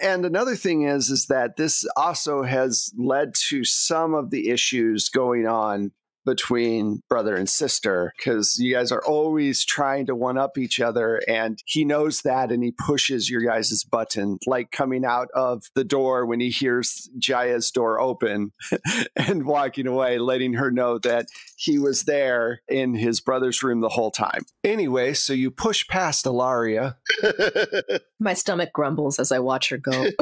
And 0.00 0.24
another 0.24 0.54
thing 0.54 0.82
is, 0.82 1.10
is 1.10 1.26
that 1.26 1.56
this 1.56 1.84
also 1.96 2.42
has 2.44 2.92
led 2.96 3.34
to 3.48 3.64
some 3.64 4.14
of 4.14 4.30
the 4.30 4.50
issues 4.50 5.08
going 5.08 5.46
on 5.46 5.90
between 6.28 7.02
brother 7.08 7.34
and 7.34 7.48
sister 7.48 8.12
because 8.18 8.58
you 8.58 8.74
guys 8.74 8.92
are 8.92 9.02
always 9.06 9.64
trying 9.64 10.04
to 10.04 10.14
one 10.14 10.36
up 10.36 10.58
each 10.58 10.78
other 10.78 11.22
and 11.26 11.58
he 11.64 11.86
knows 11.86 12.20
that 12.20 12.52
and 12.52 12.62
he 12.62 12.70
pushes 12.70 13.30
your 13.30 13.40
guys' 13.40 13.82
button 13.82 14.38
like 14.46 14.70
coming 14.70 15.06
out 15.06 15.28
of 15.34 15.62
the 15.74 15.84
door 15.84 16.26
when 16.26 16.38
he 16.38 16.50
hears 16.50 17.08
Jaya's 17.18 17.70
door 17.70 17.98
open 17.98 18.52
and 19.16 19.46
walking 19.46 19.86
away 19.86 20.18
letting 20.18 20.52
her 20.52 20.70
know 20.70 20.98
that 20.98 21.28
he 21.56 21.78
was 21.78 22.02
there 22.02 22.60
in 22.68 22.92
his 22.92 23.22
brother's 23.22 23.62
room 23.62 23.80
the 23.80 23.88
whole 23.88 24.10
time 24.10 24.44
anyway 24.62 25.14
so 25.14 25.32
you 25.32 25.50
push 25.50 25.88
past 25.88 26.26
Ilaria 26.26 26.98
My 28.20 28.34
stomach 28.34 28.74
grumbles 28.74 29.18
as 29.18 29.32
I 29.32 29.38
watch 29.38 29.70
her 29.70 29.78
go. 29.78 29.92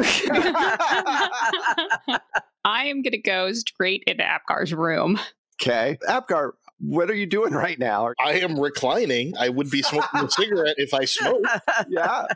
I 2.65 2.87
am 2.87 3.03
gonna 3.03 3.19
go 3.19 3.53
straight 3.53 4.03
into 4.07 4.25
Apgar's 4.25 4.75
room. 4.75 5.19
Okay. 5.61 5.99
Apgar, 6.09 6.55
what 6.79 7.11
are 7.11 7.15
you 7.15 7.27
doing 7.27 7.53
right 7.53 7.79
now? 7.79 8.13
I 8.23 8.35
am 8.41 8.59
reclining. 8.61 9.35
I 9.39 9.49
would 9.49 9.71
be 9.71 9.83
smoking 9.83 10.21
a 10.21 10.31
cigarette 10.31 10.75
if 10.79 10.93
I 10.95 11.05
smoked. 11.05 11.47
Yeah. 11.89 12.27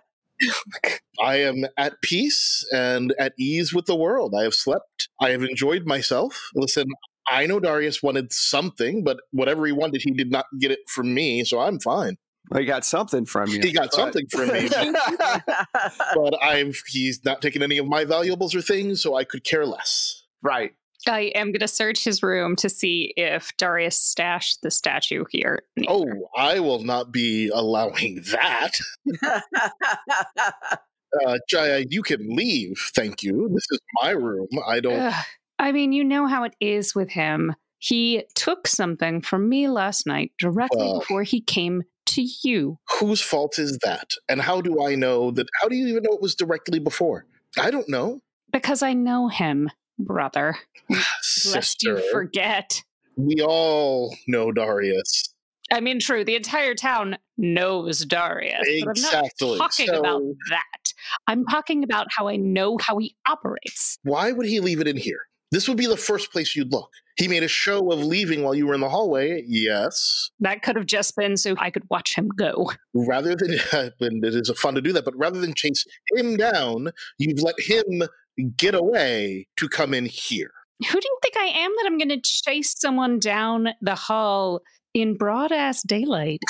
I 1.23 1.37
am 1.37 1.67
at 1.77 2.01
peace 2.01 2.65
and 2.73 3.15
at 3.19 3.35
ease 3.39 3.75
with 3.75 3.85
the 3.85 3.95
world. 3.95 4.35
I 4.35 4.43
have 4.45 4.55
slept. 4.55 5.11
I 5.21 5.31
have 5.31 5.43
enjoyed 5.43 5.85
myself. 5.85 6.49
Listen, 6.55 6.87
I 7.29 7.45
know 7.45 7.61
Darius 7.61 8.03
wanted 8.03 8.33
something, 8.33 9.05
but 9.05 9.19
whatever 9.33 9.67
he 9.67 9.73
wanted, 9.73 10.01
he 10.01 10.13
did 10.13 10.31
not 10.31 10.47
get 10.59 10.71
it 10.71 10.79
from 10.89 11.13
me, 11.13 11.45
so 11.45 11.61
I'm 11.61 11.79
fine. 11.79 12.17
Well, 12.51 12.61
he 12.61 12.67
got 12.67 12.87
something 12.87 13.27
from 13.27 13.51
you. 13.51 13.61
He 13.63 13.71
got 13.71 13.93
something 13.93 14.27
from 14.31 14.49
me, 14.49 14.69
but 16.15 16.43
I've 16.43 16.81
he's 16.89 17.23
not 17.25 17.43
taken 17.43 17.63
any 17.63 17.77
of 17.77 17.87
my 17.87 18.07
valuables 18.07 18.55
or 18.55 18.63
things, 18.63 19.03
so 19.03 19.15
I 19.17 19.25
could 19.25 19.45
care 19.45 19.67
less. 19.67 20.23
right. 20.43 20.73
I 21.07 21.33
am 21.35 21.53
gonna 21.53 21.69
search 21.69 22.05
his 22.05 22.23
room 22.23 22.57
to 22.57 22.69
see 22.69 23.13
if 23.17 23.57
Darius 23.57 23.99
stashed 23.99 24.63
the 24.63 24.71
statue 24.71 25.25
here. 25.31 25.63
Oh, 25.89 26.07
I 26.37 26.61
will 26.61 26.83
not 26.83 27.13
be 27.13 27.49
allowing 27.49 28.23
that. 28.33 28.73
Uh, 31.27 31.39
Jaya, 31.49 31.85
you 31.91 32.03
can 32.03 32.37
leave. 32.37 32.79
Thank 32.95 33.25
you. 33.25 33.51
This 33.53 33.67
is 33.73 33.81
my 34.01 34.11
room. 34.11 34.47
I 34.65 34.79
don't. 34.79 35.01
Ugh. 35.01 35.25
I 35.59 35.73
mean, 35.73 35.93
you 35.93 36.05
know 36.05 36.29
how 36.29 36.45
it 36.45 36.55
is 36.61 36.95
with 36.95 37.11
him. 37.11 37.55
He 37.79 38.25
took 38.37 38.69
something 38.69 39.21
from 39.21 39.49
me 39.49 39.67
last 39.69 40.07
night 40.07 40.31
directly 40.39 40.79
Well. 40.79 41.01
before 41.01 41.23
he 41.25 41.41
came 41.41 41.83
to 42.07 42.25
you. 42.45 42.79
Whose 43.01 43.21
fault 43.21 43.59
is 43.59 43.77
that? 43.83 44.13
And 44.29 44.41
how 44.41 44.61
do 44.61 44.85
I 44.85 44.95
know 44.95 45.31
that? 45.33 45.49
How 45.61 45.69
do 45.69 45.75
you 45.75 45.89
even 45.89 46.05
know 46.05 46.15
it 46.15 46.23
was 46.23 46.35
directly 46.37 46.79
before? 46.79 47.27
I 47.59 47.73
don't 47.73 47.89
know. 47.89 48.21
Because 48.53 48.83
I 48.83 48.93
know 48.93 49.29
him, 49.29 49.69
brother. 50.05 50.57
Lest 50.91 51.15
Sister, 51.23 51.99
you 51.99 52.11
forget. 52.13 52.83
we 53.17 53.37
all 53.43 54.15
know 54.27 54.51
Darius. 54.53 55.35
I 55.73 55.81
mean, 55.81 56.01
true, 56.01 56.25
the 56.25 56.35
entire 56.35 56.75
town 56.75 57.17
knows 57.39 58.05
Darius. 58.05 58.67
But 58.85 58.91
Exactly. 58.91 59.53
I'm 59.53 59.59
not 59.59 59.71
talking 59.71 59.87
So- 59.87 60.01
about 60.01 60.23
that. 60.51 60.93
I'm 61.29 61.45
talking 61.47 61.85
about 61.85 62.09
how 62.11 62.27
I 62.29 62.37
know 62.37 62.77
how 62.81 62.99
he 62.99 63.15
operates. 63.29 63.99
Why 64.03 64.33
would 64.33 64.47
he 64.47 64.59
leave 64.61 64.81
it 64.81 64.89
in 64.89 64.97
here? 64.97 65.21
This 65.53 65.69
would 65.69 65.77
be 65.77 65.87
the 65.87 65.97
first 65.97 66.31
place 66.33 66.55
you'd 66.55 66.73
look. 66.73 66.91
He 67.17 67.27
made 67.27 67.43
a 67.43 67.49
show 67.49 67.91
of 67.91 67.99
leaving 68.05 68.43
while 68.45 68.55
you 68.55 68.67
were 68.69 68.75
in 68.75 68.81
the 68.81 68.89
hallway. 68.89 69.43
Yes. 69.47 70.31
That 70.41 70.63
could 70.63 70.77
have 70.77 70.87
just 70.87 71.17
been 71.17 71.37
so 71.37 71.55
I 71.59 71.71
could 71.71 71.83
watch 71.91 72.15
him 72.17 72.29
go. 72.37 72.71
Rather 72.95 73.35
than, 73.35 73.53
and 74.01 74.25
it 74.25 74.35
is 74.35 74.51
fun 74.57 74.75
to 74.77 74.81
do 74.81 74.93
that, 74.93 75.05
but 75.05 75.17
rather 75.17 75.41
than 75.41 75.55
chase 75.55 75.85
him 76.17 76.37
down, 76.37 76.91
you've 77.19 77.41
let 77.43 77.57
him 77.59 78.03
get 78.41 78.75
away 78.75 79.47
to 79.57 79.69
come 79.69 79.95
in 79.95 80.07
here. 80.07 80.53
Who 80.81 81.01
do 81.01 81.07
you 81.07 81.19
think 81.23 81.37
I 81.37 81.59
am 81.61 81.73
that 81.77 81.85
I'm 81.87 81.99
going 81.99 82.09
to 82.09 82.21
chase 82.23 82.75
someone 82.79 83.19
down 83.19 83.69
the 83.83 83.95
hall 83.95 84.61
in 84.95 85.17
broad 85.17 85.53
ass 85.53 85.83
daylight 85.83 86.41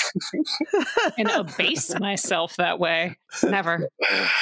and 1.18 1.28
abase 1.30 1.92
myself 2.00 2.56
that 2.56 2.78
way? 2.78 3.16
Never, 3.42 3.88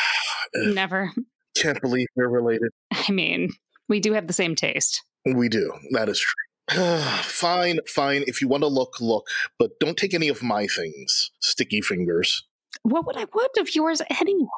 never. 0.55 1.11
Can't 1.57 1.81
believe 1.81 2.07
we're 2.17 2.29
related. 2.29 2.71
I 2.93 3.11
mean, 3.11 3.51
we 3.89 4.01
do 4.01 4.13
have 4.13 4.27
the 4.27 4.35
same 4.35 4.55
taste. 4.55 5.03
We 5.25 5.49
do. 5.49 5.73
That 5.93 6.09
is 6.09 6.21
true. 6.21 6.35
fine, 7.23 7.81
fine. 7.87 8.25
If 8.27 8.43
you 8.43 8.49
want 8.49 8.63
to 8.63 8.69
look, 8.69 9.01
look, 9.01 9.27
but 9.59 9.71
don't 9.81 9.97
take 9.97 10.13
any 10.13 10.29
of 10.29 10.43
my 10.43 10.67
things. 10.67 11.31
Sticky 11.41 11.81
fingers. 11.81 12.45
What 12.83 13.07
would 13.07 13.17
I 13.17 13.25
want 13.35 13.57
of 13.59 13.75
yours 13.75 14.03
anyway? 14.21 14.49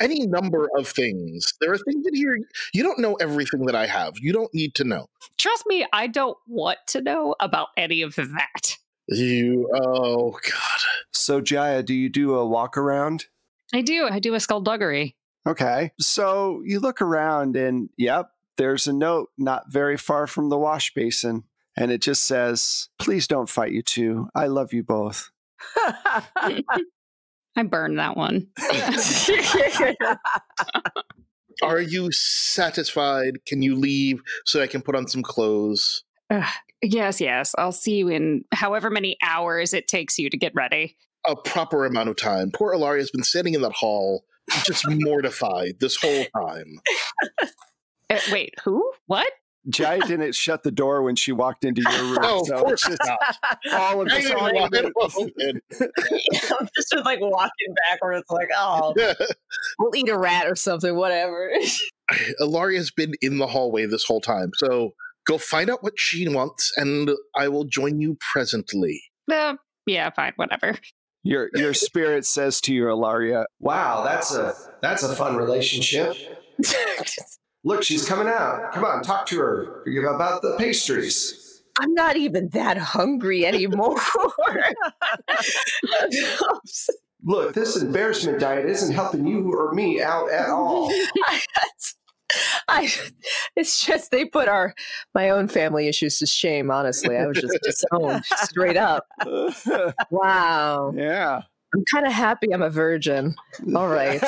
Any 0.00 0.26
number 0.26 0.68
of 0.76 0.88
things. 0.88 1.52
There 1.60 1.72
are 1.72 1.78
things 1.78 2.06
in 2.06 2.14
here 2.14 2.38
you 2.72 2.82
don't 2.82 2.98
know 2.98 3.14
everything 3.14 3.66
that 3.66 3.74
I 3.74 3.86
have. 3.86 4.14
You 4.18 4.32
don't 4.32 4.52
need 4.54 4.74
to 4.76 4.84
know. 4.84 5.08
Trust 5.38 5.64
me, 5.66 5.86
I 5.92 6.06
don't 6.06 6.36
want 6.46 6.78
to 6.88 7.00
know 7.00 7.34
about 7.40 7.68
any 7.76 8.02
of 8.02 8.16
that. 8.16 8.76
You. 9.08 9.68
Oh 9.74 10.32
God. 10.32 10.80
So, 11.12 11.40
Jaya, 11.40 11.82
do 11.82 11.94
you 11.94 12.08
do 12.08 12.34
a 12.34 12.46
walk 12.46 12.76
around? 12.76 13.26
I 13.74 13.82
do. 13.82 14.08
I 14.10 14.18
do 14.18 14.34
a 14.34 14.40
skullduggery. 14.40 15.16
Okay. 15.46 15.92
So 15.98 16.62
you 16.64 16.80
look 16.80 17.00
around 17.02 17.56
and, 17.56 17.88
yep, 17.96 18.30
there's 18.56 18.86
a 18.86 18.92
note 18.92 19.30
not 19.38 19.72
very 19.72 19.96
far 19.96 20.26
from 20.26 20.48
the 20.48 20.58
wash 20.58 20.92
basin. 20.94 21.44
And 21.76 21.90
it 21.90 22.02
just 22.02 22.24
says, 22.26 22.88
Please 22.98 23.26
don't 23.26 23.48
fight, 23.48 23.72
you 23.72 23.82
two. 23.82 24.28
I 24.34 24.46
love 24.46 24.72
you 24.72 24.82
both. 24.82 25.30
I 27.56 27.62
burned 27.64 27.98
that 27.98 28.16
one. 28.16 28.46
Are 31.62 31.80
you 31.80 32.10
satisfied? 32.12 33.44
Can 33.46 33.60
you 33.62 33.76
leave 33.76 34.22
so 34.46 34.62
I 34.62 34.66
can 34.66 34.80
put 34.82 34.96
on 34.96 35.06
some 35.08 35.22
clothes? 35.22 36.04
Ugh. 36.30 36.48
yes, 36.82 37.20
yes. 37.20 37.54
I'll 37.58 37.72
see 37.72 37.96
you 37.96 38.08
in 38.08 38.44
however 38.52 38.88
many 38.88 39.16
hours 39.22 39.74
it 39.74 39.88
takes 39.88 40.18
you 40.18 40.30
to 40.30 40.36
get 40.36 40.54
ready. 40.54 40.96
A 41.26 41.36
proper 41.36 41.84
amount 41.84 42.08
of 42.08 42.16
time. 42.16 42.50
Poor 42.52 42.72
Ilaria 42.72 43.02
has 43.02 43.10
been 43.10 43.24
sitting 43.24 43.54
in 43.54 43.60
that 43.62 43.72
hall, 43.72 44.24
just 44.64 44.84
mortified 44.88 45.74
this 45.80 45.96
whole 45.96 46.24
time. 46.34 46.80
Uh, 48.10 48.18
wait, 48.32 48.52
who? 48.64 48.90
What? 49.06 49.30
Jaya 49.68 50.00
didn't 50.06 50.34
shut 50.34 50.62
the 50.62 50.70
door 50.70 51.02
when 51.02 51.16
she 51.16 51.32
walked 51.32 51.64
into 51.64 51.82
your 51.82 52.02
room. 52.02 52.18
Oh, 52.22 52.40
of 52.40 52.62
course 52.62 52.86
it's 52.86 52.98
not. 53.06 53.18
all 53.72 54.00
of 54.00 54.08
I 54.08 54.20
this 54.20 54.30
all 54.30 54.64
of 54.64 54.70
it. 54.72 55.62
I'm 55.80 56.68
just 56.76 56.94
like 57.04 57.18
walking 57.20 57.74
backwards, 57.88 58.24
like, 58.30 58.48
oh, 58.56 58.94
we'll 59.78 59.96
eat 59.96 60.08
a 60.08 60.18
rat 60.18 60.46
or 60.46 60.54
something, 60.54 60.94
whatever. 60.96 61.52
Ilaria's 62.40 62.90
been 62.90 63.14
in 63.20 63.38
the 63.38 63.46
hallway 63.46 63.86
this 63.86 64.04
whole 64.04 64.20
time, 64.20 64.50
so 64.56 64.92
go 65.26 65.38
find 65.38 65.70
out 65.70 65.82
what 65.82 65.94
she 65.96 66.28
wants, 66.28 66.72
and 66.76 67.10
I 67.36 67.48
will 67.48 67.64
join 67.64 68.00
you 68.00 68.16
presently. 68.32 69.02
Uh, 69.30 69.54
yeah, 69.86 70.10
fine, 70.10 70.32
whatever. 70.36 70.76
Your 71.22 71.50
your 71.54 71.74
spirit 71.74 72.24
says 72.24 72.60
to 72.62 72.74
you, 72.74 72.88
Ilaria, 72.90 73.44
Wow, 73.58 74.04
that's 74.04 74.34
a 74.34 74.54
that's 74.80 75.02
a 75.02 75.14
fun 75.14 75.36
relationship. 75.36 76.16
Look, 77.64 77.82
she's 77.82 78.08
coming 78.08 78.26
out. 78.28 78.72
Come 78.72 78.84
on, 78.84 79.02
talk 79.02 79.26
to 79.26 79.38
her 79.38 79.82
Forgive 79.84 80.04
about 80.04 80.40
the 80.42 80.56
pastries. 80.58 81.62
I'm 81.78 81.94
not 81.94 82.16
even 82.16 82.48
that 82.50 82.76
hungry 82.78 83.46
anymore. 83.46 83.96
Look, 87.24 87.54
this 87.54 87.76
embarrassment 87.76 88.40
diet 88.40 88.66
isn't 88.66 88.94
helping 88.94 89.26
you 89.26 89.52
or 89.52 89.72
me 89.72 90.02
out 90.02 90.30
at 90.30 90.48
all. 90.50 90.90
I, 92.68 92.90
it's 93.56 93.84
just 93.84 94.10
they 94.10 94.24
put 94.24 94.48
our 94.48 94.74
my 95.14 95.30
own 95.30 95.48
family 95.48 95.88
issues 95.88 96.18
to 96.20 96.26
shame. 96.26 96.70
Honestly, 96.70 97.16
I 97.16 97.26
was 97.26 97.38
just 97.38 97.58
disowned 97.62 98.24
straight 98.24 98.76
up. 98.76 99.06
Wow, 100.10 100.92
Yeah. 100.96 101.42
I'm 101.74 101.84
kind 101.92 102.04
of 102.06 102.12
happy 102.12 102.52
I'm 102.52 102.62
a 102.62 102.70
virgin. 102.70 103.36
All 103.76 103.86
right, 103.88 104.20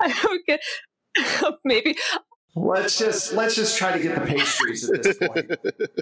I 0.00 0.12
don't 0.22 0.46
get 0.46 0.60
maybe 1.64 1.96
let's 2.54 2.98
just 2.98 3.32
let's 3.34 3.54
just 3.54 3.76
try 3.78 3.92
to 3.92 4.02
get 4.02 4.14
the 4.14 4.26
pastries 4.26 4.90
at 4.90 5.02
this 5.02 5.18
point. 5.18 5.50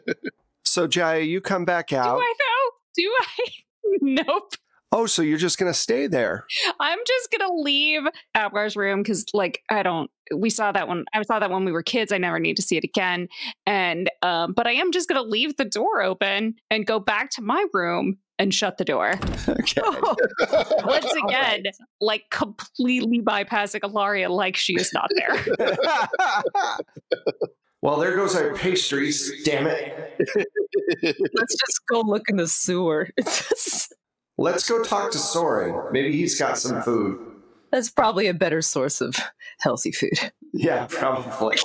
so 0.64 0.86
Jaya, 0.86 1.20
you 1.20 1.40
come 1.40 1.64
back 1.64 1.92
out. 1.92 2.18
Do. 2.18 2.22
I 2.22 2.34
know? 2.40 2.70
Do 2.96 3.14
I? 3.20 4.24
nope. 4.26 4.54
Oh, 4.96 5.06
so 5.06 5.22
you're 5.22 5.38
just 5.38 5.58
gonna 5.58 5.74
stay 5.74 6.06
there. 6.06 6.46
I'm 6.78 7.00
just 7.04 7.28
gonna 7.36 7.52
leave 7.52 8.02
Apgar's 8.36 8.76
room 8.76 9.02
because, 9.02 9.24
like, 9.34 9.60
I 9.68 9.82
don't. 9.82 10.08
We 10.32 10.50
saw 10.50 10.70
that 10.70 10.86
when 10.86 11.04
I 11.12 11.20
saw 11.22 11.40
that 11.40 11.50
when 11.50 11.64
we 11.64 11.72
were 11.72 11.82
kids. 11.82 12.12
I 12.12 12.18
never 12.18 12.38
need 12.38 12.54
to 12.56 12.62
see 12.62 12.76
it 12.76 12.84
again. 12.84 13.26
And 13.66 14.08
um, 14.22 14.52
but 14.52 14.68
I 14.68 14.72
am 14.74 14.92
just 14.92 15.08
gonna 15.08 15.22
leave 15.22 15.56
the 15.56 15.64
door 15.64 16.00
open 16.00 16.54
and 16.70 16.86
go 16.86 17.00
back 17.00 17.30
to 17.30 17.42
my 17.42 17.66
room 17.72 18.18
and 18.38 18.54
shut 18.54 18.78
the 18.78 18.84
door 18.84 19.14
Okay. 19.48 19.82
once 20.84 21.12
again, 21.26 21.64
like 22.00 22.22
completely 22.30 23.20
bypassing 23.20 23.82
Ilaria, 23.82 24.30
like 24.30 24.56
she 24.56 24.74
is 24.74 24.92
not 24.92 25.10
there. 25.16 25.44
Well, 27.82 27.98
there 27.98 28.16
goes 28.16 28.34
our 28.34 28.54
pastries. 28.54 29.44
Damn 29.44 29.66
it. 29.66 30.16
let's 31.02 31.54
just 31.54 31.80
go 31.86 32.00
look 32.00 32.22
in 32.30 32.36
the 32.36 32.48
sewer. 32.48 33.10
Let's 34.36 34.68
go 34.68 34.82
talk 34.82 35.12
to 35.12 35.18
Soren. 35.18 35.92
Maybe 35.92 36.12
he's 36.12 36.38
got 36.38 36.58
some 36.58 36.82
food. 36.82 37.20
That's 37.70 37.90
probably 37.90 38.26
a 38.26 38.34
better 38.34 38.62
source 38.62 39.00
of 39.00 39.16
healthy 39.60 39.92
food. 39.92 40.32
Yeah, 40.52 40.86
probably. 40.88 41.56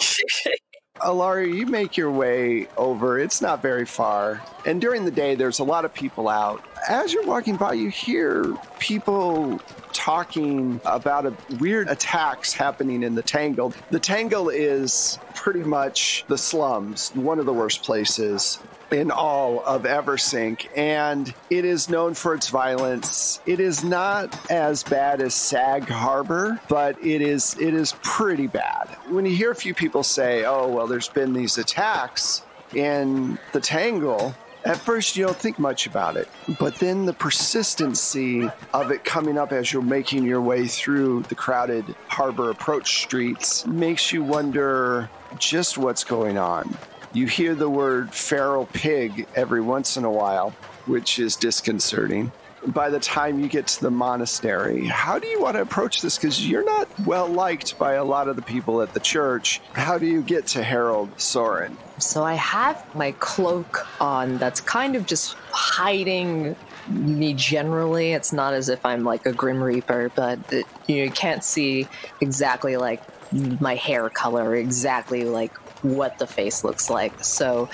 Ilaria, 1.06 1.54
you 1.54 1.66
make 1.66 1.98
your 1.98 2.12
way 2.12 2.68
over. 2.78 3.20
It's 3.20 3.42
not 3.42 3.62
very 3.62 3.86
far. 3.86 4.42
And 4.66 4.82
during 4.82 5.06
the 5.06 5.12
day, 5.12 5.36
there's 5.36 5.60
a 5.60 5.64
lot 5.64 5.86
of 5.86 5.94
people 5.94 6.28
out. 6.28 6.64
As 6.88 7.14
you're 7.14 7.26
walking 7.26 7.56
by, 7.56 7.74
you 7.74 7.90
hear 7.90 8.56
people 8.80 9.60
talking 9.92 10.80
about 10.86 11.26
a 11.26 11.34
weird 11.60 11.90
attacks 11.90 12.54
happening 12.54 13.04
in 13.04 13.16
the 13.16 13.22
Tangle. 13.22 13.74
The 13.92 14.00
Tangle 14.00 14.50
is 14.50 15.20
pretty 15.36 15.64
much 15.64 16.24
the 16.28 16.38
slums, 16.38 17.12
one 17.16 17.40
of 17.40 17.46
the 17.46 17.54
worst 17.54 17.84
places 17.84 18.60
in 18.92 19.12
all 19.12 19.64
of 19.66 19.84
Eversink, 19.84 20.68
and 20.76 21.32
it 21.50 21.66
is 21.66 21.90
known 21.90 22.14
for 22.14 22.34
its 22.34 22.50
violence. 22.50 23.40
It 23.46 23.60
is 23.60 23.84
not 23.84 24.36
as 24.52 24.84
bad 24.84 25.22
as 25.22 25.36
Sag 25.36 25.88
Harbor, 25.88 26.60
but 26.70 26.98
it 27.06 27.22
is 27.22 27.56
it 27.60 27.74
is 27.74 27.94
pretty 28.02 28.48
bad. 28.48 28.88
When 29.10 29.26
you 29.26 29.36
hear 29.36 29.52
a 29.52 29.56
few 29.56 29.74
people 29.74 30.04
say, 30.04 30.46
"Oh, 30.46 30.68
well, 30.68 30.88
there's 30.88 31.10
been 31.10 31.34
these 31.34 31.58
attacks 31.58 32.42
in 32.74 33.38
the 33.52 33.60
Tangle," 33.60 34.34
at 34.66 34.78
first 34.78 35.16
you 35.16 35.26
don't 35.26 35.38
think 35.38 35.58
much 35.60 35.88
about 35.88 36.18
it, 36.18 36.28
but 36.60 36.76
then 36.76 37.06
the 37.06 37.14
persistency 37.14 38.50
of 38.74 38.92
it 38.92 39.04
coming 39.04 39.38
up 39.38 39.52
as 39.52 39.72
you're 39.72 39.82
making 39.82 40.24
your 40.26 40.42
way 40.42 40.68
through 40.68 41.24
the 41.24 41.36
crowded 41.36 41.86
harbor 42.08 42.50
approach 42.50 43.02
streets 43.04 43.66
makes 43.66 44.12
you 44.12 44.24
wonder 44.24 45.10
just 45.38 45.78
what's 45.78 46.04
going 46.04 46.38
on. 46.38 46.78
You 47.14 47.26
hear 47.26 47.56
the 47.56 47.70
word 47.70 48.14
feral 48.14 48.68
pig 48.68 49.28
every 49.36 49.62
once 49.62 49.98
in 49.98 50.04
a 50.04 50.12
while, 50.12 50.52
which 50.86 51.20
is 51.20 51.36
disconcerting. 51.36 52.32
By 52.68 52.90
the 52.90 53.00
time 53.00 53.40
you 53.40 53.48
get 53.48 53.68
to 53.68 53.82
the 53.82 53.92
monastery, 53.92 54.86
how 54.86 55.18
do 55.18 55.28
you 55.28 55.42
want 55.42 55.56
to 55.56 55.62
approach 55.62 56.02
this? 56.02 56.18
Because 56.18 56.48
you're 56.48 56.66
not 56.66 56.88
well 57.06 57.28
liked 57.28 57.78
by 57.80 57.94
a 57.94 58.04
lot 58.04 58.28
of 58.28 58.36
the 58.36 58.42
people 58.42 58.82
at 58.82 58.94
the 58.94 59.00
church. 59.00 59.62
How 59.74 59.98
do 59.98 60.06
you 60.06 60.22
get 60.22 60.48
to 60.48 60.64
Harold 60.64 61.10
Soren? 61.20 61.78
So 62.00 62.24
I 62.24 62.34
have 62.36 62.84
my 62.96 63.12
cloak 63.14 63.88
on 64.02 64.38
that's 64.38 64.62
kind 64.62 64.96
of 64.96 65.06
just 65.06 65.34
hiding 65.52 66.56
me 66.88 67.34
generally. 67.34 68.14
It's 68.14 68.34
not 68.34 68.54
as 68.54 68.70
if 68.70 68.86
I'm 68.86 69.04
like 69.04 69.26
a 69.26 69.32
Grim 69.32 69.62
Reaper, 69.62 70.12
but 70.16 70.40
it, 70.52 70.66
you, 70.88 70.98
know, 70.98 71.04
you 71.04 71.12
can't 71.12 71.44
see 71.44 71.88
exactly 72.22 72.78
like 72.78 73.02
my 73.32 73.76
hair 73.76 74.10
color, 74.10 74.56
exactly 74.56 75.24
like 75.24 75.56
what 75.84 76.18
the 76.20 76.28
face 76.28 76.64
looks 76.64 76.90
like. 76.90 77.24
So 77.24 77.70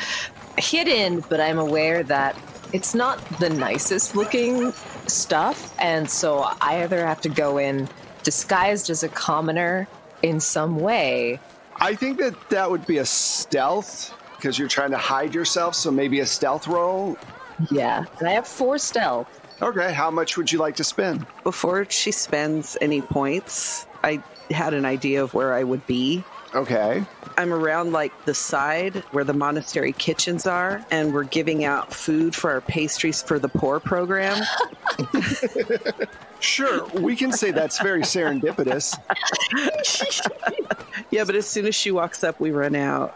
hidden, 0.58 1.24
but 1.30 1.40
I'm 1.40 1.60
aware 1.60 2.04
that 2.04 2.36
it's 2.76 2.94
not 2.94 3.18
the 3.40 3.50
nicest 3.50 4.16
looking 4.16 4.72
stuff. 5.08 5.74
And 5.80 6.10
so 6.10 6.40
I 6.62 6.84
either 6.84 7.06
have 7.06 7.22
to 7.22 7.30
go 7.30 7.58
in 7.58 7.88
disguised 8.24 8.90
as 8.90 9.04
a 9.04 9.10
commoner 9.10 9.88
in 10.22 10.40
some 10.40 10.80
way 10.80 11.40
I 11.78 11.96
think 11.96 12.20
that 12.20 12.50
that 12.50 12.72
would 12.72 12.86
be 12.88 13.00
a 13.00 13.06
stealth 13.06 14.14
because 14.38 14.58
you're 14.58 14.70
trying 14.70 14.92
to 14.92 14.98
hide 14.98 15.36
yourself. 15.36 15.76
So 15.76 15.92
maybe 15.92 16.20
a 16.20 16.26
stealth 16.26 16.68
roll. 16.68 17.18
Yeah, 17.72 18.06
and 18.20 18.28
I 18.28 18.32
have 18.32 18.48
four 18.48 18.78
stealth. 18.78 19.28
Okay, 19.62 19.94
how 19.94 20.12
much 20.12 20.38
would 20.38 20.52
you 20.52 20.60
like 20.60 20.76
to 20.78 20.84
spend? 20.84 21.26
Before 21.44 21.86
she 21.90 22.12
spends 22.12 22.78
any 22.82 23.02
points, 23.02 23.88
I 24.04 24.22
had 24.52 24.74
an 24.74 24.86
idea 24.86 25.24
of 25.24 25.34
where 25.34 25.54
I 25.54 25.64
would 25.64 25.86
be. 25.88 26.24
Okay. 26.56 27.04
I'm 27.38 27.52
around 27.52 27.92
like 27.92 28.14
the 28.24 28.34
side 28.34 28.96
where 29.12 29.26
the 29.26 29.34
monastery 29.34 29.92
kitchens 29.92 30.48
are, 30.48 30.86
and 30.90 31.14
we're 31.14 31.26
giving 31.26 31.66
out 31.66 31.94
food 31.94 32.34
for 32.34 32.52
our 32.52 32.62
pastries 32.62 33.22
for 33.22 33.38
the 33.40 33.50
poor 33.50 33.80
program. 33.80 34.42
Sure, 36.42 36.86
we 37.00 37.16
can 37.16 37.32
say 37.32 37.50
that's 37.52 37.80
very 37.82 38.02
serendipitous. 38.02 38.96
Yeah, 41.12 41.26
but 41.26 41.36
as 41.36 41.46
soon 41.46 41.66
as 41.66 41.76
she 41.76 41.92
walks 41.92 42.24
up, 42.24 42.40
we 42.40 42.52
run 42.52 42.76
out. 42.76 43.16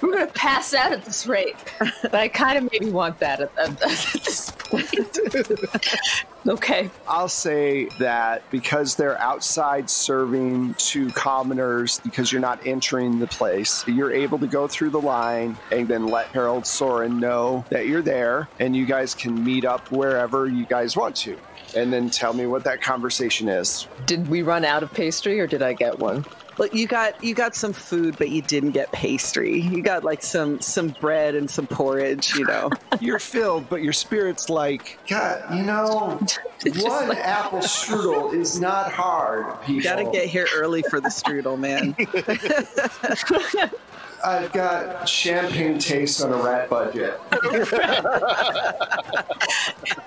We're 0.00 0.12
gonna 0.12 0.26
pass 0.34 0.74
out 0.74 0.92
at 0.92 1.04
this 1.04 1.26
rate. 1.26 1.56
But 2.02 2.14
I 2.14 2.28
kind 2.28 2.58
of 2.58 2.70
maybe 2.70 2.90
want 2.90 3.18
that 3.20 3.40
at, 3.40 3.50
at, 3.58 3.70
at 3.70 4.22
this 4.24 4.50
point. 4.50 4.55
okay. 6.46 6.90
I'll 7.08 7.28
say 7.28 7.86
that 7.98 8.48
because 8.50 8.94
they're 8.94 9.18
outside 9.18 9.88
serving 9.90 10.74
to 10.74 11.10
commoners, 11.10 12.00
because 12.00 12.32
you're 12.32 12.40
not 12.40 12.66
entering 12.66 13.18
the 13.18 13.26
place, 13.26 13.86
you're 13.86 14.12
able 14.12 14.38
to 14.38 14.46
go 14.46 14.66
through 14.68 14.90
the 14.90 15.00
line 15.00 15.56
and 15.70 15.88
then 15.88 16.06
let 16.06 16.26
Harold 16.28 16.66
Soren 16.66 17.18
know 17.18 17.64
that 17.70 17.86
you're 17.86 18.02
there, 18.02 18.48
and 18.58 18.74
you 18.76 18.86
guys 18.86 19.14
can 19.14 19.44
meet 19.44 19.64
up 19.64 19.90
wherever 19.90 20.46
you 20.46 20.66
guys 20.66 20.96
want 20.96 21.16
to. 21.16 21.38
And 21.74 21.92
then 21.92 22.10
tell 22.10 22.32
me 22.32 22.46
what 22.46 22.64
that 22.64 22.80
conversation 22.80 23.48
is. 23.48 23.86
Did 24.06 24.28
we 24.28 24.42
run 24.42 24.64
out 24.64 24.82
of 24.82 24.92
pastry 24.92 25.40
or 25.40 25.46
did 25.46 25.62
I 25.62 25.72
get 25.72 25.98
one? 25.98 26.24
Look, 26.58 26.74
you 26.74 26.86
got 26.86 27.22
you 27.22 27.34
got 27.34 27.54
some 27.54 27.72
food, 27.72 28.16
but 28.16 28.30
you 28.30 28.40
didn't 28.40 28.70
get 28.70 28.90
pastry. 28.92 29.60
You 29.60 29.82
got 29.82 30.04
like 30.04 30.22
some 30.22 30.60
some 30.60 30.88
bread 30.88 31.34
and 31.34 31.50
some 31.50 31.66
porridge. 31.66 32.34
You 32.34 32.46
know. 32.46 32.70
You're 33.00 33.18
filled, 33.18 33.68
but 33.68 33.82
your 33.82 33.92
spirit's 33.92 34.48
like, 34.48 34.98
God, 35.06 35.54
you 35.54 35.62
know, 35.64 36.18
one 36.76 37.16
apple 37.16 37.58
strudel 37.58 38.32
is 38.32 38.58
not 38.58 38.90
hard, 38.90 39.60
people. 39.62 39.82
Got 39.82 39.96
to 39.96 40.10
get 40.10 40.26
here 40.28 40.46
early 40.54 40.82
for 40.82 41.00
the 41.00 41.08
strudel, 41.08 41.58
man. 41.58 41.94
I've 44.24 44.52
got 44.52 45.08
champagne 45.08 45.78
taste 45.78 46.22
on 46.22 46.32
a 46.32 46.36
rat 46.36 46.70
budget. 46.70 47.20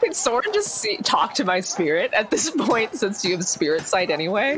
Can 0.02 0.14
Soren 0.14 0.52
just 0.52 0.76
see, 0.76 0.98
talk 0.98 1.36
to 1.36 1.46
my 1.46 1.60
spirit 1.62 2.12
at 2.14 2.32
this 2.32 2.50
point 2.50 2.96
since 2.96 3.24
you 3.24 3.36
have 3.36 3.46
spirit 3.46 3.84
sight 3.84 4.10
anyway? 4.10 4.58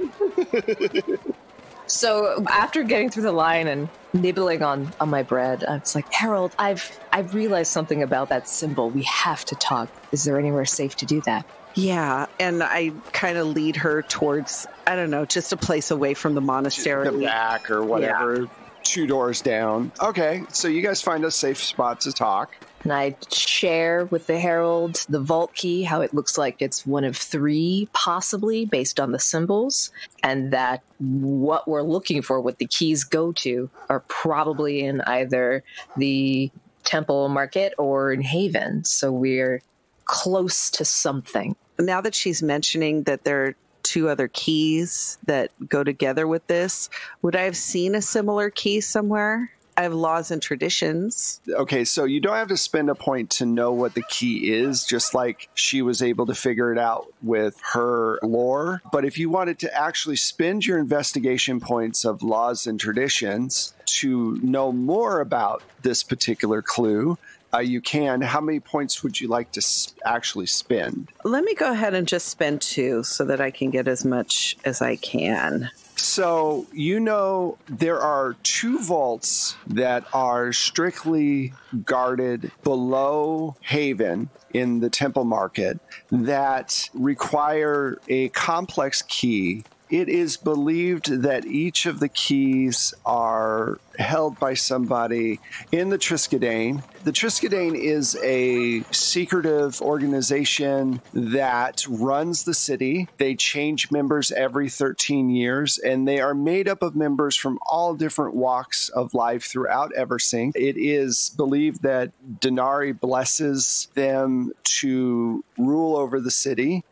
So 1.88 2.46
after 2.50 2.84
getting 2.84 3.10
through 3.10 3.24
the 3.24 3.32
line 3.32 3.68
and 3.68 3.90
nibbling 4.14 4.62
on, 4.62 4.92
on 5.00 5.10
my 5.10 5.24
bread, 5.24 5.64
I 5.64 5.78
was 5.78 5.96
like, 5.96 6.12
Harold, 6.14 6.54
I've 6.58 7.00
I've 7.12 7.34
realized 7.34 7.72
something 7.72 8.04
about 8.04 8.30
that 8.30 8.48
symbol. 8.48 8.90
We 8.90 9.04
have 9.04 9.44
to 9.46 9.56
talk. 9.56 9.90
Is 10.12 10.24
there 10.24 10.40
anywhere 10.40 10.66
safe 10.66 10.96
to 10.98 11.06
do 11.06 11.22
that? 11.22 11.46
Yeah, 11.74 12.26
and 12.40 12.62
I 12.62 12.92
kind 13.14 13.38
of 13.38 13.48
lead 13.48 13.78
her 13.78 14.02
towards 14.02 14.68
I 14.86 14.96
don't 14.96 15.10
know, 15.10 15.26
just 15.26 15.54
a 15.54 15.58
place 15.58 15.92
away 15.92 16.14
from 16.14 16.36
the 16.36 16.42
monastery. 16.42 17.10
the 17.10 17.26
back 17.26 17.72
or 17.72 17.84
whatever, 17.84 18.48
two 18.84 19.08
doors 19.08 19.42
down. 19.42 19.92
Okay, 20.02 20.44
so 20.50 20.68
you 20.68 20.82
guys 20.82 21.02
find 21.02 21.24
a 21.26 21.32
safe 21.32 21.64
spot 21.64 22.02
to 22.02 22.12
talk. 22.12 22.54
And 22.84 22.92
I 22.92 23.16
share 23.32 24.06
with 24.06 24.28
the 24.28 24.40
Herald 24.40 25.06
the 25.08 25.20
vault 25.20 25.54
key, 25.54 25.84
how 25.84 26.02
it 26.02 26.14
looks 26.14 26.38
like 26.38 26.62
it's 26.62 26.86
one 26.86 27.04
of 27.04 27.16
three, 27.16 27.88
possibly 27.94 28.66
based 28.66 29.00
on 29.00 29.12
the 29.12 29.20
symbols, 29.20 29.92
and 30.24 30.52
that 30.52 30.82
what 31.00 31.68
we're 31.68 31.84
looking 31.84 32.22
for, 32.22 32.42
what 32.42 32.58
the 32.58 32.66
keys 32.66 33.04
go 33.04 33.32
to, 33.34 33.70
are 33.90 34.00
probably 34.02 34.82
in 34.82 35.02
either 35.02 35.64
the 35.98 36.52
Temple 36.84 37.30
Market 37.30 37.74
or 37.78 38.12
in 38.12 38.22
Haven. 38.22 38.84
So 38.84 39.12
we're 39.12 39.62
close 40.06 40.72
to 40.72 40.86
something. 40.86 41.56
now 41.80 42.02
that 42.02 42.14
she's 42.14 42.44
mentioning 42.44 43.04
that 43.04 43.24
there 43.24 43.46
are 43.46 43.56
two 43.84 44.10
other 44.10 44.28
keys 44.28 45.18
that 45.26 45.52
go 45.68 45.84
together 45.84 46.28
with 46.28 46.46
this, 46.48 46.90
would 47.22 47.36
I 47.36 47.44
have 47.44 47.58
seen 47.58 47.96
a 47.96 48.02
similar 48.02 48.50
key 48.50 48.82
somewhere? 48.82 49.52
Laws 49.88 50.32
and 50.32 50.42
traditions. 50.42 51.42
Okay, 51.50 51.84
so 51.84 52.04
you 52.06 52.20
don't 52.20 52.36
have 52.36 52.48
to 52.50 52.58
spend 52.58 52.90
a 52.90 52.96
point 52.96 53.30
to 53.32 53.46
know 53.46 53.72
what 53.72 53.94
the 53.94 54.04
key 54.04 54.52
is, 54.52 54.86
just 54.86 55.14
like 55.14 55.50
she 55.54 55.82
was 55.82 56.02
able 56.02 56.26
to 56.28 56.36
figure 56.36 56.72
it 56.72 56.78
out 56.78 57.08
with 57.22 57.60
her 57.74 58.20
lore. 58.24 58.82
But 58.92 59.06
if 59.06 59.18
you 59.18 59.30
wanted 59.30 59.60
to 59.60 59.74
actually 59.76 60.16
spend 60.18 60.66
your 60.66 60.78
investigation 60.80 61.60
points 61.60 62.06
of 62.06 62.24
laws 62.24 62.68
and 62.68 62.80
traditions 62.80 63.74
to 63.86 64.38
know 64.42 64.72
more 64.72 65.20
about 65.20 65.64
this 65.82 66.04
particular 66.04 66.62
clue, 66.62 67.18
uh, 67.54 67.60
you 67.60 67.82
can. 67.82 68.22
How 68.22 68.40
many 68.40 68.60
points 68.62 69.04
would 69.04 69.20
you 69.20 69.28
like 69.28 69.52
to 69.54 69.60
s- 69.60 69.94
actually 70.06 70.46
spend? 70.46 71.10
Let 71.26 71.44
me 71.44 71.54
go 71.54 71.72
ahead 71.72 71.94
and 71.94 72.08
just 72.08 72.30
spend 72.30 72.62
two 72.62 73.04
so 73.04 73.26
that 73.26 73.42
I 73.42 73.52
can 73.52 73.72
get 73.72 73.88
as 73.90 74.06
much 74.06 74.56
as 74.64 74.82
I 74.82 74.96
can. 74.96 75.70
So, 76.02 76.66
you 76.74 77.00
know, 77.00 77.60
there 77.68 78.00
are 78.02 78.36
two 78.42 78.80
vaults 78.80 79.56
that 79.68 80.04
are 80.14 80.52
strictly 80.52 81.54
guarded 81.86 82.52
below 82.64 83.56
Haven 83.62 84.30
in 84.52 84.80
the 84.80 84.90
Temple 84.90 85.26
Market 85.26 85.80
that 86.12 86.90
require 86.96 88.00
a 88.10 88.30
complex 88.30 89.04
key. 89.04 89.64
It 89.92 90.08
is 90.08 90.38
believed 90.38 91.22
that 91.24 91.46
each 91.46 91.86
of 91.86 92.00
the 92.00 92.08
keys 92.08 92.94
are 93.06 93.78
held 94.00 94.40
by 94.40 94.54
somebody 94.54 95.42
in 95.70 95.90
the 95.90 95.98
Triskadane. 95.98 96.82
The 97.04 97.12
Triskadane 97.12 97.76
is 97.76 98.18
a 98.24 98.84
secretive 98.92 99.82
organization 99.82 101.02
that 101.14 101.86
runs 101.90 102.46
the 102.46 102.54
city. 102.54 103.10
They 103.18 103.36
change 103.36 103.92
members 103.92 104.32
every 104.32 104.70
13 104.70 105.30
years, 105.30 105.78
and 105.78 106.08
they 106.08 106.22
are 106.22 106.34
made 106.34 106.70
up 106.70 106.82
of 106.82 106.96
members 106.96 107.36
from 107.36 107.60
all 107.66 107.94
different 107.94 108.34
walks 108.34 108.88
of 108.88 109.14
life 109.14 109.44
throughout 109.44 109.92
Eversink. 109.98 110.56
It 110.56 110.78
is 110.78 111.34
believed 111.36 111.84
that 111.84 112.12
Denari 112.40 112.98
blesses 112.98 113.90
them 113.94 114.54
to 114.64 115.44
rule 115.58 115.98
over 115.98 116.22
the 116.22 116.32
city 116.32 116.86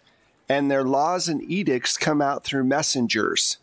and 0.50 0.70
their 0.70 0.84
laws 0.84 1.30
and 1.30 1.42
edicts 1.50 1.96
come 1.98 2.22
out 2.22 2.44
through 2.44 2.64
messengers. 2.64 3.58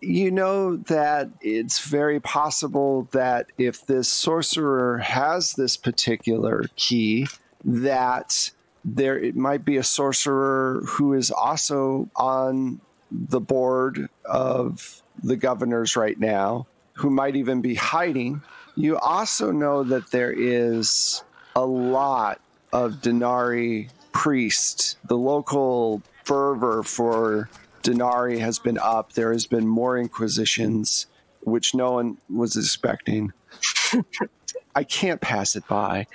You 0.00 0.30
know 0.30 0.76
that 0.76 1.30
it's 1.40 1.86
very 1.86 2.20
possible 2.20 3.08
that 3.12 3.46
if 3.56 3.86
this 3.86 4.08
sorcerer 4.08 4.98
has 4.98 5.52
this 5.52 5.76
particular 5.78 6.64
key, 6.76 7.28
that 7.64 8.50
there 8.84 9.18
it 9.18 9.34
might 9.34 9.64
be 9.64 9.78
a 9.78 9.82
sorcerer 9.82 10.82
who 10.86 11.14
is 11.14 11.30
also 11.30 12.10
on 12.16 12.80
the 13.10 13.40
board 13.40 14.10
of 14.26 15.02
the 15.22 15.36
governors 15.36 15.96
right 15.96 16.18
now, 16.18 16.66
who 16.94 17.08
might 17.08 17.36
even 17.36 17.62
be 17.62 17.74
hiding. 17.74 18.42
You 18.74 18.98
also 18.98 19.52
know 19.52 19.84
that 19.84 20.10
there 20.10 20.32
is 20.32 21.22
a 21.56 21.64
lot 21.64 22.40
of 22.72 22.94
Denari 22.94 23.88
priests. 24.12 24.96
The 25.06 25.16
local 25.16 26.02
fervor 26.24 26.82
for 26.82 27.48
Denari 27.82 28.38
has 28.38 28.58
been 28.58 28.78
up. 28.78 29.12
There 29.12 29.32
has 29.32 29.46
been 29.46 29.66
more 29.66 29.96
inquisitions, 29.96 31.06
which 31.42 31.74
no 31.74 31.92
one 31.92 32.18
was 32.28 32.56
expecting. 32.56 33.32
I 34.74 34.84
can't 34.84 35.20
pass 35.20 35.54
it 35.54 35.66
by. 35.68 36.06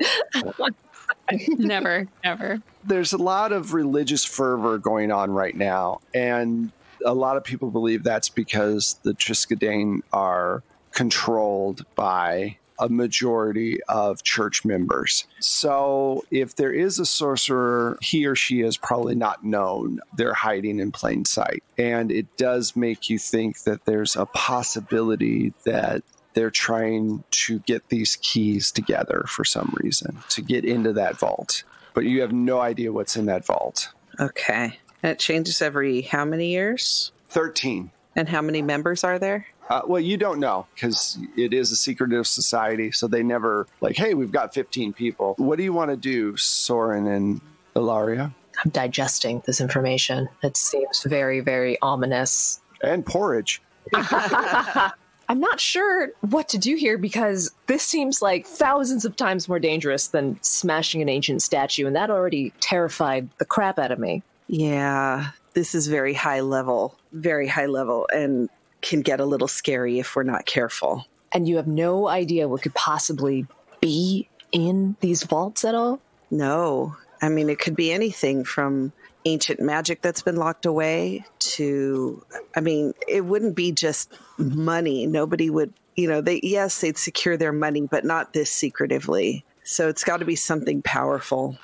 never, 1.58 2.06
never. 2.22 2.60
There's 2.84 3.12
a 3.12 3.18
lot 3.18 3.52
of 3.52 3.72
religious 3.72 4.24
fervor 4.24 4.78
going 4.78 5.10
on 5.10 5.30
right 5.30 5.56
now, 5.56 6.00
and 6.12 6.72
a 7.04 7.14
lot 7.14 7.36
of 7.36 7.44
people 7.44 7.70
believe 7.70 8.02
that's 8.02 8.28
because 8.28 8.98
the 9.02 9.12
Triskadane 9.12 10.02
are 10.12 10.62
controlled 10.92 11.84
by 11.94 12.58
a 12.78 12.88
majority 12.88 13.82
of 13.84 14.22
church 14.22 14.64
members. 14.64 15.26
So 15.40 16.24
if 16.30 16.56
there 16.56 16.72
is 16.72 16.98
a 16.98 17.06
sorcerer, 17.06 17.98
he 18.00 18.26
or 18.26 18.34
she 18.34 18.62
is 18.62 18.76
probably 18.76 19.14
not 19.14 19.44
known. 19.44 20.00
They're 20.16 20.34
hiding 20.34 20.80
in 20.80 20.92
plain 20.92 21.24
sight. 21.24 21.62
And 21.78 22.10
it 22.10 22.36
does 22.36 22.76
make 22.76 23.10
you 23.10 23.18
think 23.18 23.62
that 23.64 23.84
there's 23.84 24.16
a 24.16 24.26
possibility 24.26 25.52
that 25.64 26.02
they're 26.34 26.50
trying 26.50 27.22
to 27.30 27.60
get 27.60 27.88
these 27.88 28.16
keys 28.20 28.72
together 28.72 29.24
for 29.28 29.44
some 29.44 29.72
reason 29.80 30.18
to 30.30 30.42
get 30.42 30.64
into 30.64 30.92
that 30.94 31.18
vault. 31.18 31.62
But 31.94 32.04
you 32.04 32.22
have 32.22 32.32
no 32.32 32.60
idea 32.60 32.92
what's 32.92 33.16
in 33.16 33.26
that 33.26 33.46
vault. 33.46 33.90
Okay. 34.18 34.78
And 35.02 35.12
it 35.12 35.18
changes 35.18 35.62
every 35.62 36.02
how 36.02 36.24
many 36.24 36.48
years? 36.48 37.12
13. 37.28 37.90
And 38.16 38.28
how 38.28 38.42
many 38.42 38.62
members 38.62 39.04
are 39.04 39.18
there? 39.18 39.46
Uh, 39.68 39.82
well, 39.86 40.00
you 40.00 40.16
don't 40.16 40.40
know 40.40 40.66
because 40.74 41.18
it 41.36 41.54
is 41.54 41.72
a 41.72 41.76
secretive 41.76 42.26
society, 42.26 42.90
so 42.92 43.08
they 43.08 43.22
never 43.22 43.66
like, 43.80 43.96
hey, 43.96 44.14
we've 44.14 44.32
got 44.32 44.54
15 44.54 44.92
people. 44.92 45.34
What 45.38 45.56
do 45.56 45.64
you 45.64 45.72
want 45.72 45.90
to 45.90 45.96
do, 45.96 46.36
Soren 46.36 47.06
and 47.06 47.40
Ilaria? 47.74 48.34
I'm 48.62 48.70
digesting 48.70 49.42
this 49.46 49.60
information. 49.60 50.28
It 50.42 50.56
seems 50.56 51.02
very, 51.02 51.40
very 51.40 51.78
ominous. 51.80 52.60
And 52.82 53.04
porridge. 53.04 53.62
I 53.94 54.92
I'm 55.28 55.40
not 55.40 55.58
sure 55.58 56.10
what 56.20 56.50
to 56.50 56.58
do 56.58 56.76
here 56.76 56.98
because 56.98 57.50
this 57.66 57.82
seems 57.82 58.20
like 58.20 58.46
thousands 58.46 59.04
of 59.04 59.16
times 59.16 59.48
more 59.48 59.58
dangerous 59.58 60.08
than 60.08 60.38
smashing 60.42 61.00
an 61.00 61.08
ancient 61.08 61.42
statue, 61.42 61.86
and 61.86 61.96
that 61.96 62.10
already 62.10 62.52
terrified 62.60 63.28
the 63.38 63.44
crap 63.44 63.78
out 63.78 63.90
of 63.90 63.98
me. 63.98 64.22
Yeah, 64.48 65.30
this 65.54 65.74
is 65.74 65.86
very 65.86 66.12
high 66.12 66.40
level, 66.40 66.98
very 67.12 67.48
high 67.48 67.66
level, 67.66 68.06
and 68.12 68.50
can 68.84 69.00
get 69.00 69.18
a 69.18 69.24
little 69.24 69.48
scary 69.48 69.98
if 69.98 70.14
we're 70.14 70.22
not 70.22 70.46
careful. 70.46 71.06
And 71.32 71.48
you 71.48 71.56
have 71.56 71.66
no 71.66 72.06
idea 72.06 72.46
what 72.46 72.62
could 72.62 72.74
possibly 72.74 73.46
be 73.80 74.28
in 74.52 74.96
these 75.00 75.24
vaults 75.24 75.64
at 75.64 75.74
all? 75.74 76.00
No. 76.30 76.96
I 77.20 77.28
mean, 77.28 77.48
it 77.48 77.58
could 77.58 77.74
be 77.74 77.92
anything 77.92 78.44
from 78.44 78.92
ancient 79.24 79.58
magic 79.58 80.02
that's 80.02 80.22
been 80.22 80.36
locked 80.36 80.66
away 80.66 81.24
to, 81.40 82.24
I 82.54 82.60
mean, 82.60 82.92
it 83.08 83.24
wouldn't 83.24 83.56
be 83.56 83.72
just 83.72 84.12
money. 84.36 85.06
Nobody 85.06 85.50
would, 85.50 85.72
you 85.96 86.06
know, 86.06 86.20
they, 86.20 86.40
yes, 86.42 86.80
they'd 86.80 86.98
secure 86.98 87.36
their 87.36 87.52
money, 87.52 87.88
but 87.90 88.04
not 88.04 88.32
this 88.32 88.50
secretively. 88.50 89.44
So 89.64 89.88
it's 89.88 90.04
got 90.04 90.18
to 90.18 90.26
be 90.26 90.36
something 90.36 90.82
powerful. 90.82 91.56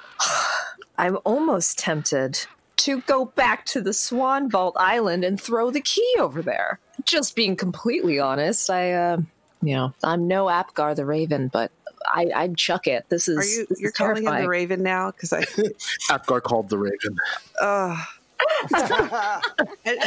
I'm 0.98 1.18
almost 1.24 1.78
tempted 1.78 2.46
to 2.78 3.02
go 3.02 3.26
back 3.26 3.66
to 3.66 3.83
the 3.83 3.92
Swan 3.92 4.48
Vault 4.48 4.74
Island 4.78 5.22
and 5.22 5.38
throw 5.38 5.70
the 5.70 5.83
key 5.83 6.16
over 6.18 6.40
there. 6.40 6.78
Just 7.04 7.36
being 7.36 7.56
completely 7.56 8.18
honest, 8.18 8.70
I, 8.70 8.92
uh, 8.92 9.18
you 9.62 9.74
know, 9.74 9.94
I'm 10.02 10.28
no 10.28 10.48
Apgar 10.48 10.94
the 10.94 11.04
Raven, 11.04 11.48
but 11.48 11.70
I, 12.06 12.30
I'd 12.34 12.56
chuck 12.56 12.86
it. 12.86 13.06
This 13.08 13.28
is 13.28 13.38
Are 13.38 13.44
you, 13.44 13.66
this 13.66 13.80
you're 13.80 13.90
is 13.90 13.96
calling 13.96 14.26
him 14.26 14.42
the 14.42 14.48
Raven 14.48 14.82
now? 14.82 15.10
Because 15.10 15.32
I, 15.32 15.44
Apgar 16.10 16.40
called 16.40 16.68
the 16.68 16.78
Raven. 16.78 17.16
uh, 17.60 17.96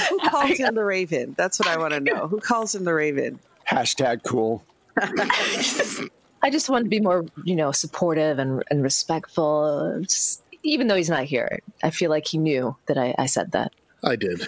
who 0.10 0.20
calls 0.30 0.58
him 0.58 0.76
the 0.76 0.84
Raven? 0.84 1.36
That's 1.38 1.60
what 1.60 1.68
I 1.68 1.78
want 1.78 1.94
to 1.94 2.00
know. 2.00 2.28
Who 2.28 2.40
calls 2.40 2.74
him 2.74 2.84
the 2.84 2.94
Raven? 2.94 3.40
Hashtag 3.70 4.24
cool. 4.24 4.64
I 4.98 6.50
just 6.50 6.70
want 6.70 6.86
to 6.86 6.90
be 6.90 7.00
more, 7.00 7.26
you 7.44 7.56
know, 7.56 7.72
supportive 7.72 8.40
and, 8.40 8.64
and 8.70 8.84
respectful. 8.84 10.00
Just, 10.02 10.42
even 10.64 10.88
though 10.88 10.96
he's 10.96 11.10
not 11.10 11.24
here, 11.24 11.60
I 11.82 11.90
feel 11.90 12.10
like 12.10 12.28
he 12.28 12.38
knew 12.38 12.76
that 12.88 12.98
I, 12.98 13.16
I 13.18 13.28
said 13.28 13.52
that. 13.52 13.72
I 14.04 14.16
did. 14.16 14.40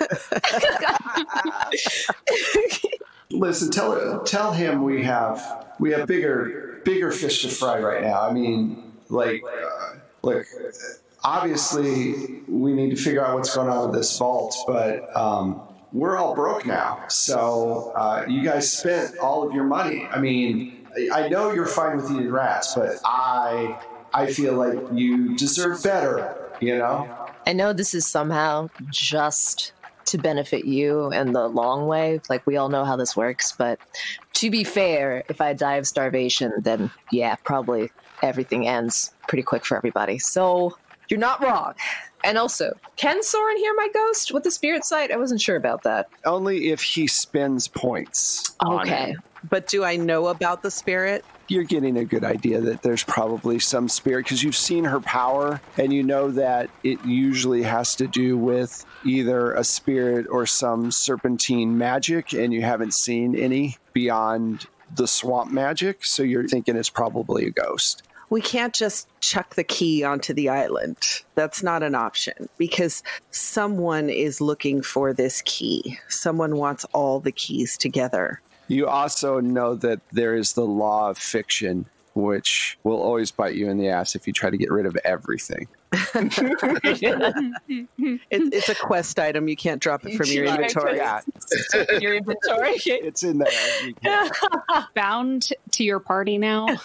Listen, 3.31 3.71
tell 3.71 4.23
tell 4.23 4.51
him 4.51 4.83
we 4.83 5.03
have 5.03 5.65
we 5.79 5.91
have 5.91 6.07
bigger 6.07 6.81
bigger 6.83 7.11
fish 7.11 7.41
to 7.41 7.49
fry 7.49 7.79
right 7.79 8.01
now. 8.01 8.21
I 8.21 8.31
mean, 8.31 8.93
like, 9.09 9.43
uh, 9.43 9.95
look, 10.21 10.45
obviously 11.23 12.41
we 12.47 12.73
need 12.73 12.95
to 12.95 13.01
figure 13.01 13.25
out 13.25 13.35
what's 13.35 13.53
going 13.55 13.69
on 13.69 13.89
with 13.89 13.97
this 13.97 14.17
vault, 14.17 14.55
but 14.67 15.15
um, 15.15 15.61
we're 15.91 16.17
all 16.17 16.35
broke 16.35 16.65
now. 16.65 17.05
So 17.07 17.93
uh, 17.95 18.25
you 18.27 18.43
guys 18.43 18.71
spent 18.71 19.17
all 19.17 19.47
of 19.47 19.53
your 19.53 19.63
money. 19.63 20.07
I 20.09 20.19
mean, 20.19 20.87
I 20.95 21.25
I 21.25 21.29
know 21.29 21.51
you're 21.51 21.65
fine 21.65 21.97
with 21.97 22.11
eating 22.11 22.29
rats, 22.29 22.75
but 22.75 22.99
I 23.03 23.79
I 24.13 24.31
feel 24.31 24.53
like 24.53 24.79
you 24.93 25.35
deserve 25.35 25.81
better. 25.83 26.51
You 26.61 26.77
know. 26.77 27.24
I 27.47 27.53
know 27.53 27.73
this 27.73 27.93
is 27.93 28.05
somehow 28.05 28.69
just 28.89 29.73
to 30.05 30.17
benefit 30.17 30.65
you 30.65 31.11
in 31.11 31.33
the 31.33 31.47
long 31.47 31.87
way. 31.87 32.21
Like 32.29 32.45
we 32.45 32.57
all 32.57 32.69
know 32.69 32.85
how 32.85 32.95
this 32.95 33.15
works, 33.15 33.51
but 33.51 33.79
to 34.33 34.49
be 34.51 34.63
fair, 34.63 35.23
if 35.29 35.41
I 35.41 35.53
die 35.53 35.75
of 35.75 35.87
starvation, 35.87 36.53
then 36.59 36.91
yeah, 37.11 37.35
probably 37.43 37.89
everything 38.21 38.67
ends 38.67 39.11
pretty 39.27 39.43
quick 39.43 39.65
for 39.65 39.77
everybody. 39.77 40.19
So 40.19 40.77
you're 41.09 41.19
not 41.19 41.41
wrong. 41.43 41.73
And 42.23 42.37
also, 42.37 42.73
can 42.95 43.21
Soren 43.21 43.57
hear 43.57 43.73
my 43.75 43.87
ghost 43.93 44.33
with 44.33 44.43
the 44.43 44.51
spirit 44.51 44.83
sight? 44.83 45.11
I 45.11 45.17
wasn't 45.17 45.41
sure 45.41 45.55
about 45.55 45.83
that. 45.83 46.07
Only 46.25 46.71
if 46.71 46.81
he 46.81 47.05
spends 47.07 47.67
points. 47.67 48.55
on 48.61 48.81
Okay. 48.81 49.11
it. 49.11 49.17
But 49.47 49.67
do 49.67 49.83
I 49.83 49.95
know 49.95 50.27
about 50.27 50.63
the 50.63 50.71
spirit? 50.71 51.23
You're 51.47 51.63
getting 51.63 51.97
a 51.97 52.05
good 52.05 52.23
idea 52.23 52.59
that 52.61 52.81
there's 52.81 53.03
probably 53.03 53.59
some 53.59 53.87
spirit 53.87 54.25
because 54.25 54.43
you've 54.43 54.55
seen 54.55 54.83
her 54.85 54.99
power 54.99 55.61
and 55.77 55.93
you 55.93 56.01
know 56.01 56.31
that 56.31 56.69
it 56.83 57.03
usually 57.05 57.61
has 57.63 57.95
to 57.95 58.07
do 58.07 58.35
with 58.37 58.83
either 59.05 59.53
a 59.53 59.63
spirit 59.63 60.25
or 60.29 60.45
some 60.47 60.91
serpentine 60.91 61.77
magic, 61.77 62.33
and 62.33 62.51
you 62.51 62.63
haven't 62.63 62.95
seen 62.95 63.35
any 63.35 63.77
beyond 63.93 64.65
the 64.95 65.07
swamp 65.07 65.51
magic. 65.51 66.03
So 66.03 66.23
you're 66.23 66.47
thinking 66.47 66.75
it's 66.75 66.89
probably 66.89 67.45
a 67.45 67.51
ghost. 67.51 68.01
We 68.29 68.41
can't 68.41 68.73
just 68.73 69.07
chuck 69.21 69.53
the 69.53 69.63
key 69.63 70.03
onto 70.03 70.33
the 70.33 70.49
island. 70.49 70.97
That's 71.35 71.61
not 71.61 71.83
an 71.83 71.93
option 71.93 72.49
because 72.57 73.03
someone 73.29 74.09
is 74.09 74.41
looking 74.41 74.81
for 74.81 75.13
this 75.13 75.43
key. 75.45 75.99
Someone 76.09 76.57
wants 76.57 76.85
all 76.85 77.19
the 77.19 77.31
keys 77.31 77.77
together. 77.77 78.41
You 78.67 78.87
also 78.87 79.39
know 79.39 79.75
that 79.75 79.99
there 80.11 80.35
is 80.35 80.53
the 80.53 80.65
law 80.65 81.09
of 81.09 81.17
fiction, 81.17 81.85
which 82.15 82.77
will 82.83 83.01
always 83.01 83.31
bite 83.31 83.55
you 83.55 83.69
in 83.69 83.77
the 83.77 83.89
ass 83.89 84.15
if 84.15 84.25
you 84.27 84.33
try 84.33 84.49
to 84.49 84.57
get 84.57 84.71
rid 84.71 84.85
of 84.85 84.97
everything. 85.05 85.67
It, 87.67 87.87
it's 88.29 88.69
a 88.69 88.75
quest 88.75 89.19
item. 89.19 89.47
You 89.47 89.55
can't 89.55 89.81
drop 89.81 90.05
it 90.05 90.15
from 90.17 90.27
your 90.27 90.45
inventory. 90.45 90.97
Yeah, 90.97 91.21
Your 91.99 92.15
inventory. 92.15 92.73
it's 92.85 93.23
in 93.23 93.37
there. 93.37 94.29
Bound 94.93 95.49
to 95.71 95.83
your 95.83 95.99
party 95.99 96.37
now. 96.37 96.67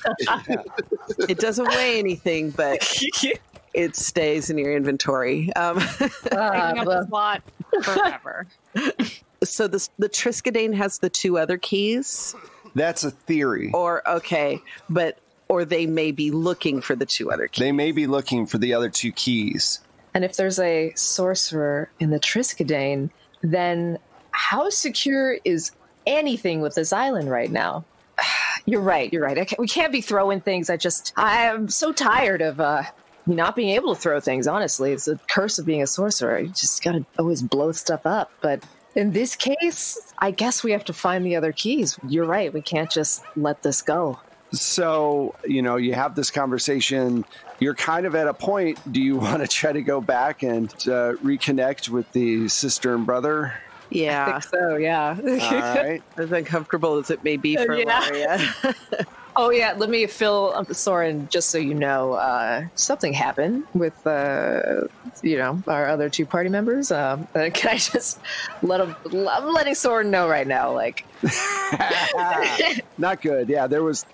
It 1.28 1.38
doesn't 1.38 1.66
weigh 1.68 1.98
anything, 1.98 2.50
but 2.50 3.02
it 3.74 3.96
stays 3.96 4.48
in 4.48 4.58
your 4.58 4.76
inventory. 4.76 5.52
Um, 5.54 5.78
Ah, 6.32 6.72
Taking 6.72 6.80
up 6.80 6.86
well, 6.86 7.00
a 7.02 7.06
slot 7.08 7.42
forever. 7.82 8.46
So 9.44 9.66
the 9.68 9.88
the 9.98 10.08
Triskadane 10.08 10.74
has 10.74 10.98
the 10.98 11.10
two 11.10 11.38
other 11.38 11.56
keys, 11.58 12.34
That's 12.74 13.04
a 13.04 13.10
theory. 13.10 13.70
or 13.72 14.06
okay, 14.08 14.60
but 14.88 15.18
or 15.48 15.64
they 15.64 15.86
may 15.86 16.12
be 16.12 16.30
looking 16.30 16.80
for 16.80 16.94
the 16.94 17.06
two 17.06 17.30
other 17.32 17.48
keys. 17.48 17.60
They 17.60 17.72
may 17.72 17.92
be 17.92 18.06
looking 18.06 18.46
for 18.46 18.58
the 18.58 18.74
other 18.74 18.88
two 18.88 19.12
keys. 19.12 19.80
And 20.14 20.24
if 20.24 20.36
there's 20.36 20.58
a 20.58 20.92
sorcerer 20.96 21.90
in 22.00 22.10
the 22.10 22.20
Triskadane, 22.20 23.10
then 23.42 23.98
how 24.32 24.70
secure 24.70 25.38
is 25.44 25.72
anything 26.06 26.60
with 26.60 26.74
this 26.74 26.92
island 26.92 27.30
right 27.30 27.50
now? 27.50 27.84
You're 28.66 28.80
right. 28.80 29.12
You're 29.12 29.22
right. 29.22 29.38
I 29.38 29.44
can't, 29.44 29.58
we 29.58 29.66
can't 29.66 29.92
be 29.92 30.00
throwing 30.00 30.40
things. 30.40 30.70
I 30.70 30.76
just, 30.76 31.12
I 31.16 31.46
am 31.46 31.68
so 31.68 31.92
tired 31.92 32.42
of 32.42 32.60
uh, 32.60 32.82
not 33.26 33.56
being 33.56 33.70
able 33.70 33.94
to 33.94 34.00
throw 34.00 34.20
things. 34.20 34.46
Honestly, 34.46 34.92
it's 34.92 35.08
a 35.08 35.18
curse 35.30 35.58
of 35.58 35.66
being 35.66 35.82
a 35.82 35.86
sorcerer. 35.86 36.38
You 36.40 36.48
just 36.48 36.82
gotta 36.82 37.04
always 37.18 37.42
blow 37.42 37.72
stuff 37.72 38.04
up. 38.06 38.30
But 38.40 38.62
in 38.94 39.12
this 39.12 39.36
case, 39.36 40.12
I 40.18 40.30
guess 40.30 40.64
we 40.64 40.72
have 40.72 40.84
to 40.86 40.92
find 40.92 41.24
the 41.24 41.36
other 41.36 41.52
keys. 41.52 41.98
You're 42.06 42.26
right. 42.26 42.52
We 42.52 42.60
can't 42.62 42.90
just 42.90 43.22
let 43.36 43.62
this 43.62 43.82
go. 43.82 44.18
So, 44.52 45.34
you 45.46 45.62
know, 45.62 45.76
you 45.76 45.94
have 45.94 46.16
this 46.16 46.30
conversation. 46.30 47.24
You're 47.60 47.74
kind 47.74 48.04
of 48.04 48.14
at 48.14 48.26
a 48.26 48.34
point. 48.34 48.78
Do 48.92 49.00
you 49.00 49.16
want 49.18 49.42
to 49.42 49.48
try 49.48 49.72
to 49.72 49.82
go 49.82 50.00
back 50.00 50.42
and 50.42 50.68
uh, 50.88 51.14
reconnect 51.22 51.88
with 51.88 52.10
the 52.12 52.48
sister 52.48 52.94
and 52.94 53.06
brother? 53.06 53.54
yeah, 53.90 54.38
so. 54.38 54.76
Yeah. 54.76 55.16
All 55.18 55.26
right. 55.26 56.02
as 56.16 56.30
uncomfortable 56.30 56.96
as 56.98 57.10
it 57.10 57.24
may 57.24 57.36
be 57.36 57.56
for 57.56 57.76
Yeah. 57.76 58.00
Laria. 58.02 59.06
Oh 59.42 59.48
yeah, 59.48 59.72
let 59.74 59.88
me 59.88 60.06
fill 60.06 60.52
up 60.54 60.70
Soren 60.74 61.26
just 61.30 61.48
so 61.48 61.56
you 61.56 61.72
know. 61.72 62.12
Uh, 62.12 62.66
something 62.74 63.14
happened 63.14 63.64
with 63.72 64.06
uh, 64.06 64.82
you 65.22 65.38
know 65.38 65.62
our 65.66 65.88
other 65.88 66.10
two 66.10 66.26
party 66.26 66.50
members. 66.50 66.92
Um, 66.92 67.26
uh, 67.34 67.48
can 67.54 67.70
I 67.70 67.78
just 67.78 68.20
let 68.60 68.82
him? 68.82 68.94
I'm 69.26 69.50
letting 69.54 69.74
Soren 69.74 70.10
know 70.10 70.28
right 70.28 70.46
now. 70.46 70.74
Like 70.74 71.06
Not 72.98 73.22
good. 73.22 73.48
Yeah, 73.48 73.66
there 73.66 73.82
was. 73.82 74.04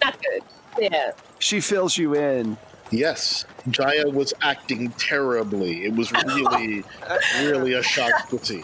not 0.00 0.16
good. 0.22 0.44
Yeah. 0.78 1.10
She 1.40 1.60
fills 1.60 1.98
you 1.98 2.14
in. 2.14 2.56
Yes, 2.92 3.44
Jaya 3.68 4.08
was 4.08 4.32
acting 4.42 4.90
terribly. 4.92 5.86
It 5.86 5.94
was 5.94 6.12
really, 6.12 6.84
really 7.40 7.72
a 7.72 7.82
shock 7.82 8.28
to 8.28 8.38
see. 8.44 8.62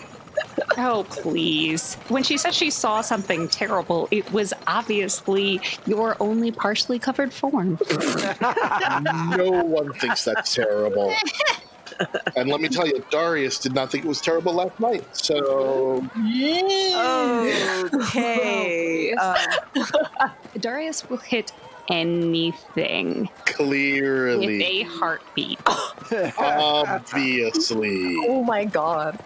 Oh, 0.77 1.05
please. 1.09 1.95
When 2.09 2.23
she 2.23 2.37
said 2.39 2.55
she 2.55 2.71
saw 2.71 3.01
something 3.01 3.49
terrible, 3.49 4.09
it 4.11 4.31
was 4.33 4.53
obviously 4.67 5.61
your 5.87 6.17
only 6.21 6.51
partially 6.53 6.99
covered 6.99 7.33
form. 7.33 7.79
No 9.37 9.51
one 9.65 9.93
thinks 9.95 10.25
that's 10.25 10.55
terrible. 10.55 11.13
And 12.37 12.49
let 12.49 12.61
me 12.61 12.69
tell 12.69 12.87
you, 12.87 13.05
Darius 13.11 13.59
did 13.59 13.75
not 13.75 13.91
think 13.91 14.05
it 14.05 14.09
was 14.09 14.21
terrible 14.21 14.53
last 14.55 14.79
night. 14.79 15.05
So 15.17 16.05
okay. 17.95 19.13
Um, 19.15 19.37
Darius 20.61 21.09
will 21.09 21.17
hit 21.19 21.53
anything 21.91 23.21
with 23.21 23.45
clearly, 23.47 24.63
a 24.63 24.83
heartbeat. 24.83 25.59
obviously, 26.39 28.17
Oh 28.29 28.43
my 28.45 28.65
god. 28.65 29.19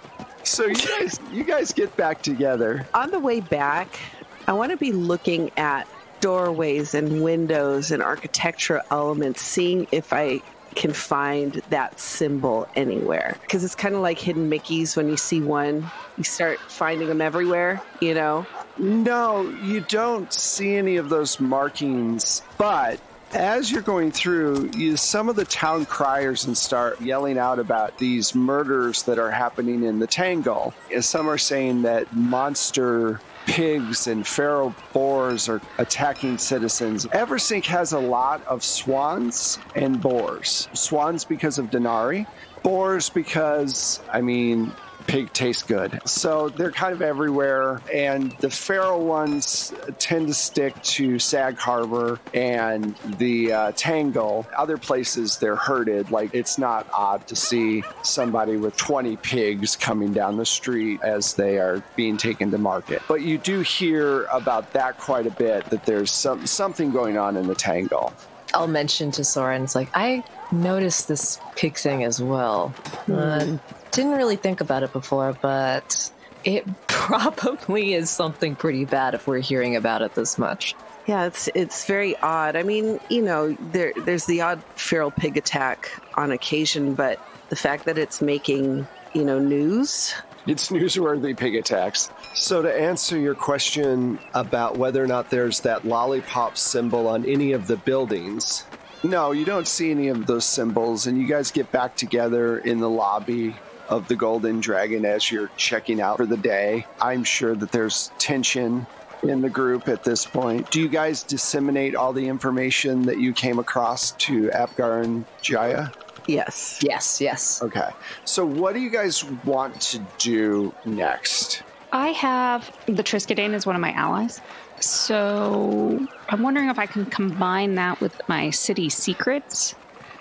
So 0.44 0.66
you 0.66 0.74
guys, 0.74 1.20
you 1.32 1.44
guys 1.44 1.72
get 1.72 1.96
back 1.96 2.22
together. 2.22 2.86
on 2.94 3.10
the 3.10 3.20
way 3.20 3.40
back, 3.40 3.98
I 4.46 4.52
want 4.52 4.72
to 4.72 4.76
be 4.76 4.92
looking 4.92 5.50
at 5.56 5.86
doorways 6.20 6.94
and 6.94 7.22
windows 7.22 7.90
and 7.90 8.02
architectural 8.02 8.82
elements, 8.90 9.42
seeing 9.42 9.86
if 9.92 10.12
I 10.12 10.40
can 10.74 10.92
find 10.92 11.54
that 11.70 12.00
symbol 12.00 12.66
anywhere. 12.74 13.36
Because 13.42 13.62
it's 13.64 13.74
kind 13.74 13.94
of 13.94 14.00
like 14.00 14.18
hidden 14.18 14.50
Mickeys 14.50 14.96
when 14.96 15.08
you 15.08 15.16
see 15.16 15.40
one, 15.40 15.90
you 16.16 16.24
start 16.24 16.58
finding 16.60 17.08
them 17.08 17.20
everywhere, 17.20 17.82
you 18.00 18.14
know? 18.14 18.46
No, 18.78 19.42
you 19.62 19.80
don't 19.80 20.32
see 20.32 20.76
any 20.76 20.96
of 20.96 21.08
those 21.08 21.38
markings, 21.40 22.42
but 22.56 22.98
as 23.34 23.70
you're 23.70 23.82
going 23.82 24.10
through, 24.10 24.70
you, 24.74 24.96
some 24.96 25.28
of 25.28 25.36
the 25.36 25.44
town 25.44 25.86
criers 25.86 26.46
and 26.46 26.56
start 26.56 27.00
yelling 27.00 27.38
out 27.38 27.58
about 27.58 27.98
these 27.98 28.34
murders 28.34 29.02
that 29.04 29.18
are 29.18 29.30
happening 29.30 29.84
in 29.84 29.98
the 29.98 30.06
Tangle. 30.06 30.74
And 30.92 31.04
some 31.04 31.28
are 31.28 31.38
saying 31.38 31.82
that 31.82 32.14
monster 32.14 33.20
pigs 33.46 34.06
and 34.06 34.26
feral 34.26 34.74
boars 34.92 35.48
are 35.48 35.60
attacking 35.78 36.38
citizens. 36.38 37.06
Eversink 37.06 37.64
has 37.66 37.92
a 37.92 37.98
lot 37.98 38.46
of 38.46 38.62
swans 38.62 39.58
and 39.74 40.00
boars. 40.00 40.68
Swans 40.74 41.24
because 41.24 41.58
of 41.58 41.70
Denari, 41.70 42.26
boars 42.62 43.08
because, 43.08 44.00
I 44.12 44.20
mean, 44.20 44.72
pig 45.02 45.32
tastes 45.32 45.62
good. 45.62 46.00
So 46.06 46.48
they're 46.48 46.72
kind 46.72 46.92
of 46.92 47.02
everywhere. 47.02 47.80
And 47.92 48.32
the 48.38 48.50
feral 48.50 49.04
ones 49.04 49.72
tend 49.98 50.28
to 50.28 50.34
stick 50.34 50.80
to 50.82 51.18
Sag 51.18 51.58
Harbor 51.58 52.18
and 52.34 52.96
the 53.18 53.52
uh, 53.52 53.72
Tangle. 53.72 54.46
Other 54.56 54.78
places 54.78 55.38
they're 55.38 55.56
herded. 55.56 56.10
Like 56.10 56.34
it's 56.34 56.58
not 56.58 56.86
odd 56.92 57.26
to 57.28 57.36
see 57.36 57.82
somebody 58.02 58.56
with 58.56 58.76
20 58.76 59.16
pigs 59.16 59.76
coming 59.76 60.12
down 60.12 60.36
the 60.36 60.46
street 60.46 61.00
as 61.02 61.34
they 61.34 61.58
are 61.58 61.82
being 61.96 62.16
taken 62.16 62.50
to 62.50 62.58
market. 62.58 63.02
But 63.08 63.22
you 63.22 63.38
do 63.38 63.60
hear 63.60 64.24
about 64.24 64.72
that 64.72 64.98
quite 64.98 65.26
a 65.26 65.30
bit 65.30 65.66
that 65.66 65.84
there's 65.84 66.10
some, 66.10 66.46
something 66.46 66.90
going 66.90 67.18
on 67.18 67.36
in 67.36 67.46
the 67.46 67.54
Tangle. 67.54 68.12
I'll 68.54 68.68
mention 68.68 69.10
to 69.12 69.24
Soren, 69.24 69.64
it's 69.64 69.74
like, 69.74 69.88
I 69.94 70.24
noticed 70.50 71.08
this 71.08 71.38
pig 71.56 71.76
thing 71.76 72.04
as 72.04 72.20
well. 72.22 72.74
Uh, 73.10 73.58
didn't 73.90 74.12
really 74.12 74.36
think 74.36 74.60
about 74.60 74.82
it 74.82 74.92
before, 74.92 75.36
but 75.40 76.10
it 76.44 76.66
probably 76.88 77.94
is 77.94 78.10
something 78.10 78.56
pretty 78.56 78.84
bad 78.84 79.14
if 79.14 79.26
we're 79.26 79.38
hearing 79.38 79.76
about 79.76 80.02
it 80.02 80.14
this 80.14 80.38
much. 80.38 80.74
Yeah, 81.06 81.26
it's 81.26 81.48
it's 81.54 81.84
very 81.84 82.16
odd. 82.18 82.54
I 82.54 82.62
mean, 82.62 83.00
you 83.08 83.22
know, 83.22 83.56
there 83.72 83.92
there's 84.04 84.26
the 84.26 84.40
odd 84.40 84.62
feral 84.76 85.10
pig 85.10 85.36
attack 85.36 85.90
on 86.14 86.30
occasion, 86.30 86.94
but 86.94 87.18
the 87.48 87.56
fact 87.56 87.86
that 87.86 87.98
it's 87.98 88.22
making 88.22 88.86
you 89.12 89.24
know 89.24 89.40
news. 89.40 90.14
It's 90.46 90.70
newsworthy 90.70 91.36
pig 91.36 91.54
attacks. 91.54 92.10
So, 92.34 92.62
to 92.62 92.72
answer 92.72 93.18
your 93.18 93.34
question 93.34 94.18
about 94.34 94.76
whether 94.76 95.02
or 95.02 95.06
not 95.06 95.30
there's 95.30 95.60
that 95.60 95.84
lollipop 95.84 96.58
symbol 96.58 97.06
on 97.06 97.24
any 97.26 97.52
of 97.52 97.66
the 97.66 97.76
buildings, 97.76 98.64
No, 99.04 99.32
you 99.32 99.44
don't 99.44 99.66
see 99.66 99.90
any 99.90 100.08
of 100.08 100.26
those 100.26 100.44
symbols, 100.44 101.06
and 101.06 101.20
you 101.20 101.26
guys 101.26 101.50
get 101.50 101.70
back 101.72 101.96
together 101.96 102.58
in 102.58 102.78
the 102.78 102.88
lobby 102.90 103.56
of 103.88 104.06
the 104.06 104.14
Golden 104.14 104.60
Dragon 104.60 105.04
as 105.04 105.30
you're 105.30 105.50
checking 105.56 106.00
out 106.00 106.16
for 106.16 106.26
the 106.26 106.36
day. 106.36 106.86
I'm 107.00 107.24
sure 107.24 107.54
that 107.56 107.72
there's 107.72 108.12
tension 108.18 108.86
in 109.22 109.42
the 109.42 109.50
group 109.50 109.88
at 109.88 110.04
this 110.04 110.24
point. 110.24 110.70
Do 110.70 110.80
you 110.80 110.88
guys 110.88 111.22
disseminate 111.22 111.94
all 111.94 112.12
the 112.12 112.26
information 112.26 113.02
that 113.02 113.18
you 113.18 113.32
came 113.32 113.58
across 113.58 114.12
to 114.12 114.50
Apgar 114.50 115.02
and 115.02 115.24
Jaya? 115.40 115.90
Yes. 116.26 116.80
Yes, 116.82 117.20
yes. 117.20 117.62
Okay. 117.62 117.90
So, 118.24 118.44
what 118.44 118.74
do 118.74 118.80
you 118.80 118.90
guys 118.90 119.24
want 119.44 119.80
to 119.82 120.00
do 120.18 120.74
next? 120.84 121.62
I 121.92 122.08
have 122.08 122.74
the 122.86 123.02
Triskidane 123.02 123.52
as 123.52 123.66
one 123.66 123.76
of 123.76 123.82
my 123.82 123.92
allies. 123.92 124.40
So 124.80 126.04
I'm 126.28 126.42
wondering 126.42 126.68
if 126.68 126.78
I 126.78 126.86
can 126.86 127.04
combine 127.06 127.76
that 127.76 128.00
with 128.00 128.20
my 128.28 128.50
city 128.50 128.88
secrets 128.88 129.74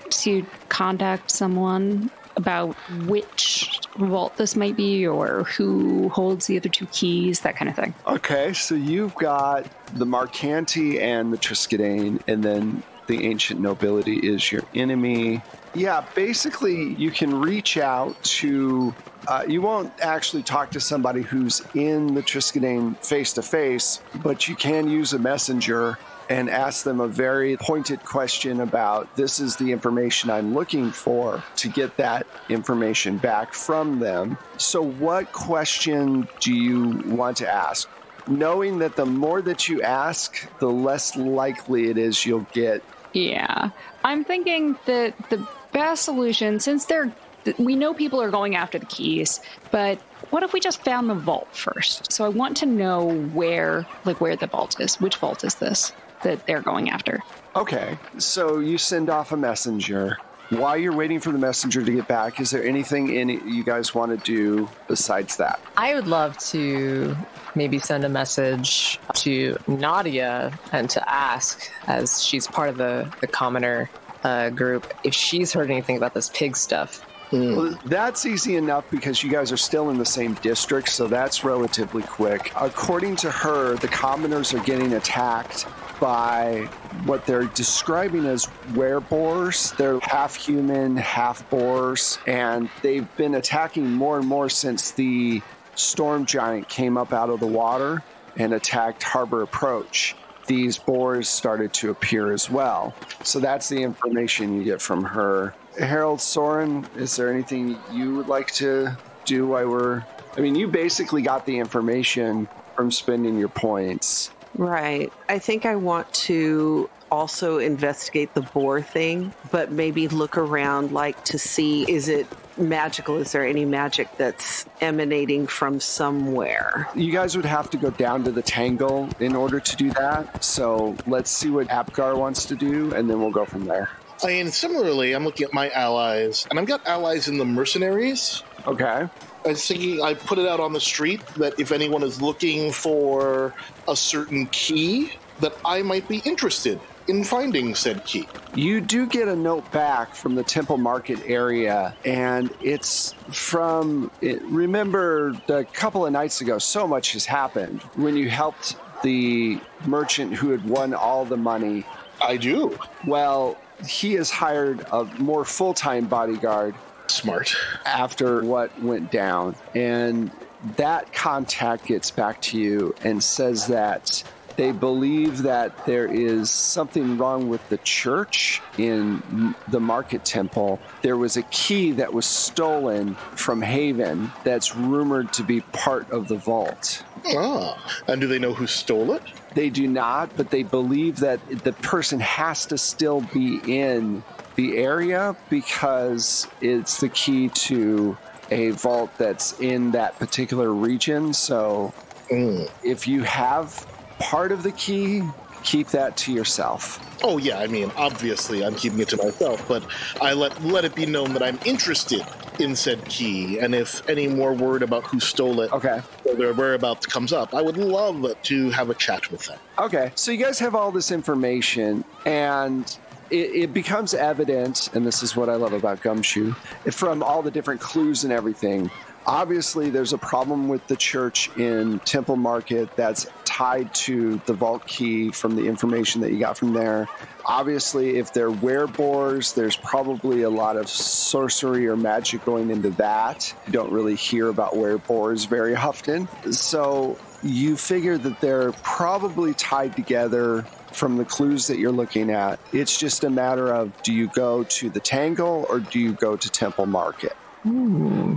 to 0.09 0.45
contact 0.69 1.31
someone 1.31 2.11
about 2.35 2.75
which 3.05 3.79
vault 3.97 4.35
this 4.37 4.55
might 4.55 4.75
be 4.75 5.07
or 5.07 5.43
who 5.43 6.09
holds 6.09 6.47
the 6.47 6.57
other 6.57 6.69
two 6.69 6.85
keys, 6.87 7.41
that 7.41 7.55
kind 7.55 7.69
of 7.69 7.75
thing. 7.75 7.93
Okay, 8.05 8.53
so 8.53 8.75
you've 8.75 9.15
got 9.15 9.65
the 9.95 10.05
Marcanti 10.05 10.99
and 10.99 11.33
the 11.33 11.37
Triskidane, 11.37 12.21
and 12.27 12.43
then 12.43 12.83
the 13.07 13.25
ancient 13.25 13.59
nobility 13.59 14.17
is 14.17 14.51
your 14.51 14.63
enemy. 14.73 15.41
Yeah, 15.73 16.05
basically, 16.15 16.93
you 16.95 17.11
can 17.11 17.39
reach 17.39 17.77
out 17.77 18.21
to. 18.23 18.93
Uh, 19.27 19.45
you 19.47 19.61
won't 19.61 19.93
actually 20.01 20.41
talk 20.43 20.71
to 20.71 20.79
somebody 20.79 21.21
who's 21.21 21.61
in 21.75 22.15
the 22.15 22.23
Triskidane 22.23 22.97
face 23.05 23.33
to 23.33 23.43
face, 23.43 24.01
but 24.23 24.47
you 24.47 24.55
can 24.55 24.89
use 24.89 25.13
a 25.13 25.19
messenger 25.19 25.97
and 26.31 26.49
ask 26.49 26.83
them 26.83 26.99
a 27.01 27.07
very 27.07 27.57
pointed 27.57 28.03
question 28.03 28.61
about 28.61 29.15
this 29.17 29.39
is 29.39 29.57
the 29.57 29.71
information 29.71 30.29
I'm 30.29 30.53
looking 30.53 30.91
for 30.91 31.43
to 31.57 31.67
get 31.67 31.97
that 31.97 32.25
information 32.49 33.17
back 33.17 33.53
from 33.53 33.99
them. 33.99 34.37
So, 34.57 34.81
what 34.81 35.31
question 35.33 36.27
do 36.39 36.53
you 36.53 37.01
want 37.05 37.37
to 37.37 37.51
ask? 37.51 37.89
Knowing 38.27 38.79
that 38.79 38.95
the 38.95 39.05
more 39.05 39.41
that 39.41 39.67
you 39.67 39.81
ask, 39.81 40.47
the 40.59 40.69
less 40.69 41.15
likely 41.15 41.89
it 41.89 41.97
is 41.97 42.25
you'll 42.25 42.47
get 42.53 42.83
Yeah. 43.13 43.71
I'm 44.03 44.23
thinking 44.23 44.77
that 44.85 45.13
the 45.29 45.45
best 45.71 46.03
solution, 46.03 46.59
since 46.59 46.85
they're, 46.85 47.13
we 47.57 47.75
know 47.75 47.93
people 47.93 48.21
are 48.21 48.31
going 48.31 48.55
after 48.55 48.79
the 48.79 48.85
keys, 48.85 49.41
but 49.71 49.99
what 50.29 50.43
if 50.43 50.53
we 50.53 50.59
just 50.59 50.83
found 50.83 51.09
the 51.09 51.15
vault 51.15 51.55
first? 51.55 52.11
So 52.11 52.23
I 52.25 52.29
want 52.29 52.57
to 52.57 52.65
know 52.65 53.11
where, 53.33 53.85
like, 54.05 54.21
where 54.21 54.35
the 54.35 54.47
vault 54.47 54.79
is. 54.79 54.99
Which 55.01 55.17
vault 55.17 55.43
is 55.43 55.55
this 55.55 55.93
that 56.23 56.45
they're 56.45 56.61
going 56.61 56.89
after? 56.89 57.21
Okay, 57.55 57.97
so 58.17 58.59
you 58.59 58.77
send 58.77 59.09
off 59.09 59.31
a 59.31 59.37
messenger. 59.37 60.17
While 60.49 60.77
you're 60.77 60.95
waiting 60.95 61.19
for 61.19 61.31
the 61.31 61.37
messenger 61.37 61.83
to 61.83 61.91
get 61.91 62.07
back, 62.07 62.39
is 62.41 62.51
there 62.51 62.63
anything 62.63 63.13
in 63.13 63.29
you 63.29 63.63
guys 63.63 63.95
want 63.95 64.11
to 64.11 64.17
do 64.17 64.69
besides 64.87 65.37
that? 65.37 65.61
I 65.77 65.95
would 65.95 66.07
love 66.07 66.37
to 66.49 67.15
maybe 67.55 67.79
send 67.79 68.03
a 68.03 68.09
message 68.09 68.99
to 69.15 69.57
Nadia 69.67 70.57
and 70.73 70.89
to 70.89 71.09
ask, 71.09 71.71
as 71.87 72.23
she's 72.23 72.47
part 72.47 72.69
of 72.69 72.77
the, 72.77 73.11
the 73.21 73.27
commoner 73.27 73.89
uh, 74.23 74.49
group, 74.49 74.93
if 75.03 75.13
she's 75.13 75.53
heard 75.53 75.69
anything 75.69 75.97
about 75.97 76.13
this 76.13 76.29
pig 76.29 76.55
stuff. 76.55 77.05
Well, 77.31 77.79
that's 77.85 78.25
easy 78.25 78.57
enough 78.57 78.89
because 78.91 79.23
you 79.23 79.31
guys 79.31 79.53
are 79.53 79.57
still 79.57 79.89
in 79.89 79.97
the 79.97 80.05
same 80.05 80.33
district, 80.35 80.89
so 80.89 81.07
that's 81.07 81.45
relatively 81.45 82.03
quick. 82.03 82.51
According 82.59 83.15
to 83.17 83.31
her, 83.31 83.77
the 83.77 83.87
commoners 83.87 84.53
are 84.53 84.59
getting 84.59 84.93
attacked 84.93 85.65
by 86.01 86.67
what 87.05 87.25
they're 87.25 87.45
describing 87.45 88.25
as 88.25 88.47
wereboars. 88.71 89.75
They're 89.77 89.99
half 90.01 90.35
human, 90.35 90.97
half 90.97 91.49
boars, 91.49 92.19
and 92.27 92.69
they've 92.81 93.07
been 93.15 93.35
attacking 93.35 93.89
more 93.89 94.17
and 94.17 94.27
more 94.27 94.49
since 94.49 94.91
the 94.91 95.41
storm 95.75 96.25
giant 96.25 96.67
came 96.67 96.97
up 96.97 97.13
out 97.13 97.29
of 97.29 97.39
the 97.39 97.47
water 97.47 98.03
and 98.35 98.53
attacked 98.53 99.03
Harbor 99.03 99.41
Approach. 99.41 100.15
These 100.51 100.77
boars 100.77 101.29
started 101.29 101.71
to 101.75 101.91
appear 101.91 102.33
as 102.33 102.49
well. 102.49 102.93
So 103.23 103.39
that's 103.39 103.69
the 103.69 103.81
information 103.81 104.57
you 104.57 104.65
get 104.65 104.81
from 104.81 105.01
her. 105.05 105.55
Harold 105.79 106.19
Soren, 106.19 106.85
is 106.97 107.15
there 107.15 107.31
anything 107.31 107.77
you 107.89 108.17
would 108.17 108.27
like 108.27 108.51
to 108.55 108.97
do 109.23 109.47
while 109.47 109.69
we're. 109.69 110.03
I 110.35 110.41
mean, 110.41 110.55
you 110.55 110.67
basically 110.67 111.21
got 111.21 111.45
the 111.45 111.57
information 111.57 112.49
from 112.75 112.91
spending 112.91 113.39
your 113.39 113.47
points. 113.47 114.29
Right. 114.57 115.09
I 115.29 115.39
think 115.39 115.65
I 115.65 115.77
want 115.77 116.11
to 116.25 116.89
also 117.09 117.59
investigate 117.59 118.33
the 118.33 118.41
boar 118.41 118.81
thing, 118.81 119.33
but 119.51 119.71
maybe 119.71 120.09
look 120.09 120.37
around 120.37 120.91
like 120.91 121.23
to 121.25 121.39
see 121.39 121.89
is 121.89 122.09
it 122.09 122.27
magical? 122.57 123.17
Is 123.17 123.31
there 123.31 123.45
any 123.45 123.65
magic 123.65 124.07
that's 124.17 124.65
emanating 124.79 125.47
from 125.47 125.79
somewhere? 125.79 126.87
You 126.95 127.11
guys 127.11 127.35
would 127.35 127.45
have 127.45 127.69
to 127.71 127.77
go 127.77 127.89
down 127.89 128.23
to 128.25 128.31
the 128.31 128.41
Tangle 128.41 129.09
in 129.19 129.35
order 129.35 129.59
to 129.59 129.75
do 129.75 129.91
that. 129.91 130.43
So 130.43 130.95
let's 131.07 131.31
see 131.31 131.49
what 131.49 131.69
Apgar 131.69 132.15
wants 132.15 132.45
to 132.45 132.55
do, 132.55 132.93
and 132.93 133.09
then 133.09 133.19
we'll 133.19 133.31
go 133.31 133.45
from 133.45 133.65
there. 133.65 133.89
I 134.23 134.27
mean, 134.27 134.51
similarly, 134.51 135.13
I'm 135.13 135.23
looking 135.23 135.45
at 135.45 135.53
my 135.53 135.69
allies, 135.71 136.45
and 136.49 136.59
I've 136.59 136.67
got 136.67 136.85
allies 136.87 137.27
in 137.27 137.37
the 137.37 137.45
mercenaries. 137.45 138.43
Okay. 138.67 139.07
I 139.43 139.47
was 139.47 139.67
thinking 139.67 140.01
I 140.01 140.13
put 140.13 140.37
it 140.37 140.47
out 140.47 140.59
on 140.59 140.73
the 140.73 140.79
street 140.79 141.25
that 141.37 141.59
if 141.59 141.71
anyone 141.71 142.03
is 142.03 142.21
looking 142.21 142.71
for 142.71 143.55
a 143.87 143.95
certain 143.95 144.45
key, 144.47 145.13
that 145.39 145.55
I 145.65 145.81
might 145.81 146.07
be 146.07 146.19
interested 146.19 146.79
in 147.07 147.23
finding 147.23 147.75
said 147.75 148.03
key. 148.05 148.27
You 148.55 148.81
do 148.81 149.05
get 149.05 149.27
a 149.27 149.35
note 149.35 149.69
back 149.71 150.15
from 150.15 150.35
the 150.35 150.43
Temple 150.43 150.77
Market 150.77 151.19
area, 151.25 151.95
and 152.05 152.53
it's 152.61 153.13
from. 153.31 154.11
It, 154.21 154.41
remember, 154.43 155.33
a 155.47 155.63
couple 155.63 156.05
of 156.05 156.11
nights 156.11 156.41
ago, 156.41 156.57
so 156.57 156.87
much 156.87 157.13
has 157.13 157.25
happened 157.25 157.81
when 157.95 158.15
you 158.15 158.29
helped 158.29 158.75
the 159.03 159.59
merchant 159.85 160.33
who 160.33 160.51
had 160.51 160.63
won 160.67 160.93
all 160.93 161.25
the 161.25 161.37
money. 161.37 161.85
I 162.21 162.37
do. 162.37 162.77
Well, 163.05 163.57
he 163.85 164.13
has 164.13 164.29
hired 164.29 164.85
a 164.91 165.05
more 165.17 165.45
full 165.45 165.73
time 165.73 166.05
bodyguard 166.05 166.75
Smart. 167.07 167.55
after 167.85 168.43
what 168.43 168.79
went 168.81 169.11
down. 169.11 169.55
And 169.75 170.31
that 170.77 171.11
contact 171.13 171.85
gets 171.85 172.11
back 172.11 172.41
to 172.43 172.59
you 172.59 172.95
and 173.03 173.23
says 173.23 173.67
that 173.67 174.23
They 174.57 174.71
believe 174.71 175.43
that 175.43 175.85
there 175.85 176.07
is 176.07 176.51
something 176.51 177.17
wrong 177.17 177.47
with 177.47 177.67
the 177.69 177.77
church 177.79 178.61
in 178.77 179.55
the 179.67 179.79
market 179.79 180.25
temple. 180.25 180.79
There 181.01 181.17
was 181.17 181.37
a 181.37 181.43
key 181.43 181.91
that 181.93 182.13
was 182.13 182.25
stolen 182.25 183.15
from 183.35 183.61
Haven 183.61 184.31
that's 184.43 184.75
rumored 184.75 185.33
to 185.33 185.43
be 185.43 185.61
part 185.61 186.09
of 186.11 186.27
the 186.27 186.35
vault. 186.37 187.03
Ah, 187.35 187.77
and 188.07 188.19
do 188.19 188.27
they 188.27 188.39
know 188.39 188.53
who 188.53 188.67
stole 188.67 189.13
it? 189.13 189.23
They 189.53 189.69
do 189.69 189.87
not, 189.87 190.35
but 190.35 190.49
they 190.49 190.63
believe 190.63 191.17
that 191.17 191.39
the 191.63 191.73
person 191.73 192.19
has 192.19 192.65
to 192.67 192.77
still 192.77 193.21
be 193.21 193.59
in 193.65 194.23
the 194.55 194.77
area 194.77 195.35
because 195.49 196.47
it's 196.61 196.99
the 196.99 197.09
key 197.09 197.49
to 197.49 198.17
a 198.49 198.71
vault 198.71 199.09
that's 199.17 199.59
in 199.59 199.91
that 199.91 200.19
particular 200.19 200.71
region. 200.73 201.33
So 201.33 201.93
Mm. 202.31 202.69
if 202.83 203.09
you 203.09 203.23
have 203.23 203.85
part 204.21 204.51
of 204.51 204.63
the 204.63 204.71
key, 204.71 205.23
keep 205.63 205.87
that 205.89 206.15
to 206.17 206.31
yourself. 206.31 206.99
Oh 207.23 207.37
yeah, 207.37 207.59
I 207.59 207.67
mean, 207.67 207.91
obviously 207.97 208.63
I'm 208.63 208.75
keeping 208.75 208.99
it 208.99 209.09
to 209.09 209.17
myself, 209.17 209.67
but 209.67 209.83
I 210.21 210.33
let 210.33 210.63
let 210.63 210.85
it 210.85 210.95
be 210.95 211.05
known 211.05 211.33
that 211.33 211.43
I'm 211.43 211.59
interested 211.65 212.23
in 212.59 212.75
said 212.75 213.03
key, 213.05 213.59
and 213.59 213.73
if 213.73 214.07
any 214.09 214.27
more 214.27 214.53
word 214.53 214.83
about 214.83 215.03
who 215.05 215.19
stole 215.19 215.61
it 215.61 215.71
Okay. 215.71 216.01
or 216.25 216.35
their 216.35 216.53
whereabouts 216.53 217.05
comes 217.05 217.33
up, 217.33 217.53
I 217.53 217.61
would 217.61 217.77
love 217.77 218.25
to 218.43 218.69
have 218.71 218.89
a 218.89 218.93
chat 218.95 219.31
with 219.31 219.45
them. 219.45 219.57
Okay, 219.79 220.11
so 220.15 220.31
you 220.31 220.37
guys 220.43 220.59
have 220.59 220.75
all 220.75 220.91
this 220.91 221.11
information, 221.11 222.03
and 222.25 222.85
it, 223.31 223.35
it 223.63 223.73
becomes 223.73 224.13
evident, 224.13 224.89
and 224.93 225.05
this 225.05 225.23
is 225.23 225.35
what 225.35 225.49
I 225.49 225.55
love 225.55 225.73
about 225.73 226.01
Gumshoe, 226.01 226.53
from 226.91 227.23
all 227.23 227.41
the 227.41 227.51
different 227.51 227.81
clues 227.81 228.23
and 228.23 228.33
everything. 228.33 228.91
Obviously, 229.25 229.89
there's 229.91 230.13
a 230.13 230.17
problem 230.17 230.67
with 230.67 230.85
the 230.87 230.95
church 230.95 231.49
in 231.55 231.99
Temple 231.99 232.35
Market 232.35 232.89
that's 232.95 233.27
tied 233.51 233.93
to 233.93 234.39
the 234.45 234.53
vault 234.53 234.87
key 234.87 235.29
from 235.29 235.57
the 235.57 235.67
information 235.67 236.21
that 236.21 236.31
you 236.31 236.39
got 236.39 236.57
from 236.57 236.73
there. 236.73 237.07
Obviously, 237.43 238.17
if 238.17 238.33
they're 238.33 238.49
wereboars, 238.49 239.55
there's 239.55 239.75
probably 239.75 240.43
a 240.43 240.49
lot 240.49 240.77
of 240.77 240.87
sorcery 240.87 241.85
or 241.87 241.97
magic 241.97 242.45
going 242.45 242.69
into 242.69 242.91
that. 242.91 243.53
You 243.65 243.73
don't 243.73 243.91
really 243.91 244.15
hear 244.15 244.47
about 244.47 244.73
wereboars 244.73 245.47
very 245.47 245.75
often. 245.75 246.29
So 246.51 247.17
you 247.43 247.75
figure 247.75 248.17
that 248.17 248.39
they're 248.39 248.71
probably 248.83 249.53
tied 249.53 249.97
together 249.97 250.61
from 250.93 251.17
the 251.17 251.25
clues 251.25 251.67
that 251.67 251.77
you're 251.77 251.91
looking 251.91 252.31
at. 252.31 252.57
It's 252.71 252.97
just 252.97 253.25
a 253.25 253.29
matter 253.29 253.73
of 253.73 254.01
do 254.03 254.13
you 254.13 254.27
go 254.27 254.63
to 254.63 254.89
the 254.89 255.01
Tangle 255.01 255.65
or 255.69 255.81
do 255.81 255.99
you 255.99 256.13
go 256.13 256.37
to 256.37 256.49
Temple 256.49 256.85
Market? 256.85 257.33
Hmm. 257.63 258.35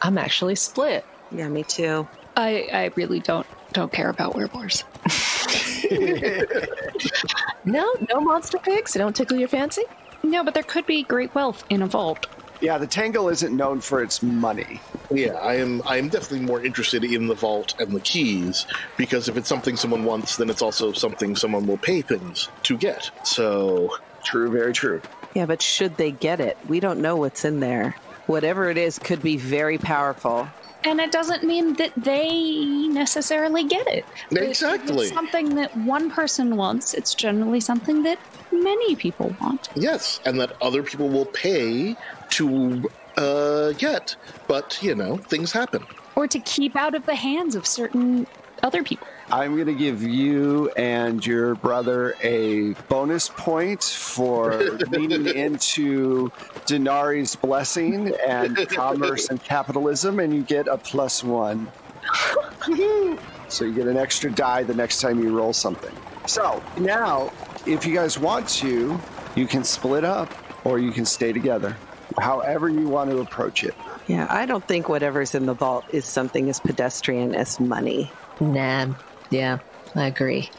I'm 0.00 0.16
actually 0.16 0.54
split. 0.54 1.04
Yeah, 1.30 1.48
me 1.48 1.64
too. 1.64 2.08
I, 2.36 2.68
I 2.72 2.90
really 2.96 3.20
don't 3.20 3.46
don't 3.72 3.92
care 3.92 4.08
about 4.08 4.34
wereboars. 4.34 4.84
No, 7.64 7.92
no 8.08 8.20
monster 8.20 8.58
pigs. 8.58 8.92
They 8.92 8.98
don't 8.98 9.14
tickle 9.14 9.36
your 9.36 9.48
fancy. 9.48 9.82
No, 10.24 10.42
but 10.42 10.54
there 10.54 10.64
could 10.64 10.86
be 10.86 11.04
great 11.04 11.34
wealth 11.34 11.64
in 11.70 11.82
a 11.82 11.86
vault. 11.86 12.26
Yeah, 12.60 12.78
the 12.78 12.86
Tangle 12.86 13.28
isn't 13.28 13.56
known 13.56 13.80
for 13.80 14.02
its 14.02 14.22
money. 14.22 14.80
Yeah, 15.10 15.34
I 15.34 15.56
am. 15.56 15.82
I 15.86 15.98
am 15.98 16.08
definitely 16.08 16.46
more 16.46 16.64
interested 16.64 17.04
in 17.04 17.26
the 17.26 17.34
vault 17.34 17.74
and 17.78 17.92
the 17.92 18.00
keys 18.00 18.66
because 18.96 19.28
if 19.28 19.36
it's 19.36 19.48
something 19.48 19.76
someone 19.76 20.04
wants, 20.04 20.36
then 20.36 20.50
it's 20.50 20.62
also 20.62 20.92
something 20.92 21.36
someone 21.36 21.66
will 21.66 21.76
pay 21.76 22.02
things 22.02 22.48
to 22.64 22.76
get. 22.76 23.10
So 23.24 23.90
True, 24.22 24.50
very 24.50 24.72
true. 24.72 25.02
Yeah, 25.34 25.46
but 25.46 25.62
should 25.62 25.96
they 25.96 26.10
get 26.10 26.40
it? 26.40 26.56
We 26.68 26.80
don't 26.80 27.00
know 27.00 27.16
what's 27.16 27.44
in 27.44 27.60
there. 27.60 27.96
Whatever 28.26 28.70
it 28.70 28.78
is 28.78 28.98
could 28.98 29.22
be 29.22 29.36
very 29.36 29.78
powerful. 29.78 30.48
And 30.84 31.00
it 31.00 31.12
doesn't 31.12 31.44
mean 31.44 31.74
that 31.74 31.92
they 31.96 32.88
necessarily 32.88 33.64
get 33.64 33.86
it. 33.86 34.04
Exactly. 34.30 35.06
it's 35.06 35.14
something 35.14 35.54
that 35.56 35.76
one 35.76 36.10
person 36.10 36.56
wants, 36.56 36.94
it's 36.94 37.14
generally 37.14 37.60
something 37.60 38.02
that 38.02 38.18
many 38.50 38.96
people 38.96 39.34
want. 39.40 39.68
yes, 39.74 40.20
and 40.24 40.40
that 40.40 40.56
other 40.60 40.82
people 40.82 41.08
will 41.08 41.26
pay 41.26 41.96
to 42.30 42.90
uh, 43.16 43.72
get. 43.72 44.16
But 44.48 44.78
you 44.82 44.94
know, 44.94 45.16
things 45.16 45.52
happen. 45.52 45.84
Or 46.14 46.26
to 46.26 46.38
keep 46.40 46.76
out 46.76 46.94
of 46.94 47.06
the 47.06 47.14
hands 47.14 47.54
of 47.54 47.66
certain 47.66 48.26
other 48.62 48.82
people. 48.82 49.06
I'm 49.30 49.54
going 49.54 49.66
to 49.66 49.74
give 49.74 50.02
you 50.02 50.68
and 50.70 51.24
your 51.24 51.54
brother 51.54 52.14
a 52.22 52.74
bonus 52.88 53.28
point 53.28 53.82
for 53.82 54.62
leaning 54.90 55.26
into 55.26 56.30
Denari's 56.66 57.34
blessing 57.36 58.14
and 58.26 58.56
commerce 58.68 59.28
and 59.28 59.42
capitalism, 59.42 60.20
and 60.20 60.34
you 60.34 60.42
get 60.42 60.68
a 60.68 60.76
plus 60.76 61.24
one. 61.24 61.70
so 63.48 63.64
you 63.64 63.72
get 63.72 63.86
an 63.86 63.96
extra 63.96 64.30
die 64.30 64.62
the 64.62 64.74
next 64.74 65.00
time 65.00 65.22
you 65.22 65.36
roll 65.36 65.52
something. 65.52 65.94
So 66.26 66.62
now, 66.78 67.32
if 67.66 67.86
you 67.86 67.94
guys 67.94 68.18
want 68.18 68.48
to, 68.48 69.00
you 69.34 69.46
can 69.46 69.64
split 69.64 70.04
up 70.04 70.32
or 70.64 70.78
you 70.78 70.92
can 70.92 71.04
stay 71.04 71.32
together. 71.32 71.76
However, 72.18 72.68
you 72.68 72.88
want 72.88 73.10
to 73.10 73.18
approach 73.18 73.64
it. 73.64 73.74
Yeah, 74.06 74.26
I 74.28 74.46
don't 74.46 74.66
think 74.66 74.88
whatever's 74.88 75.34
in 75.34 75.46
the 75.46 75.54
vault 75.54 75.84
is 75.90 76.04
something 76.04 76.48
as 76.50 76.60
pedestrian 76.60 77.34
as 77.34 77.58
money. 77.58 78.10
Nah. 78.40 78.94
Yeah, 79.30 79.58
I 79.94 80.06
agree. 80.06 80.50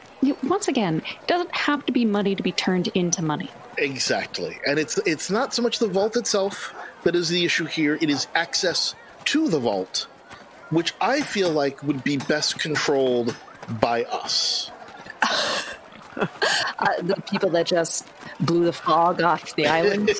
Once 0.43 0.67
again, 0.67 1.01
it 1.21 1.28
doesn't 1.28 1.53
have 1.55 1.86
to 1.86 1.91
be 1.91 2.05
money 2.05 2.36
to 2.36 2.43
be 2.43 2.51
turned 2.51 2.88
into 2.89 3.21
money. 3.21 3.49
Exactly, 3.78 4.57
and 4.65 4.80
it's 4.80 4.97
it's 4.99 5.30
not 5.30 5.53
so 5.53 5.61
much 5.61 5.80
the 5.80 5.88
vault 5.88 6.15
itself 6.15 6.74
that 7.03 7.15
is 7.15 7.30
the 7.30 7.43
issue 7.43 7.65
here. 7.65 7.97
It 7.99 8.09
is 8.09 8.28
access 8.34 8.95
to 9.26 9.49
the 9.49 9.59
vault, 9.59 10.07
which 10.69 10.93
I 11.01 11.21
feel 11.21 11.51
like 11.51 11.84
would 11.84 12.03
be 12.03 12.17
best 12.17 12.59
controlled 12.59 13.36
by 13.69 14.03
us. 14.05 14.71
Uh, 16.15 17.01
the 17.01 17.15
people 17.30 17.49
that 17.49 17.65
just 17.65 18.07
blew 18.39 18.65
the 18.65 18.74
fog 18.74 19.21
off 19.21 19.55
the 19.55 19.65
island. 19.65 20.11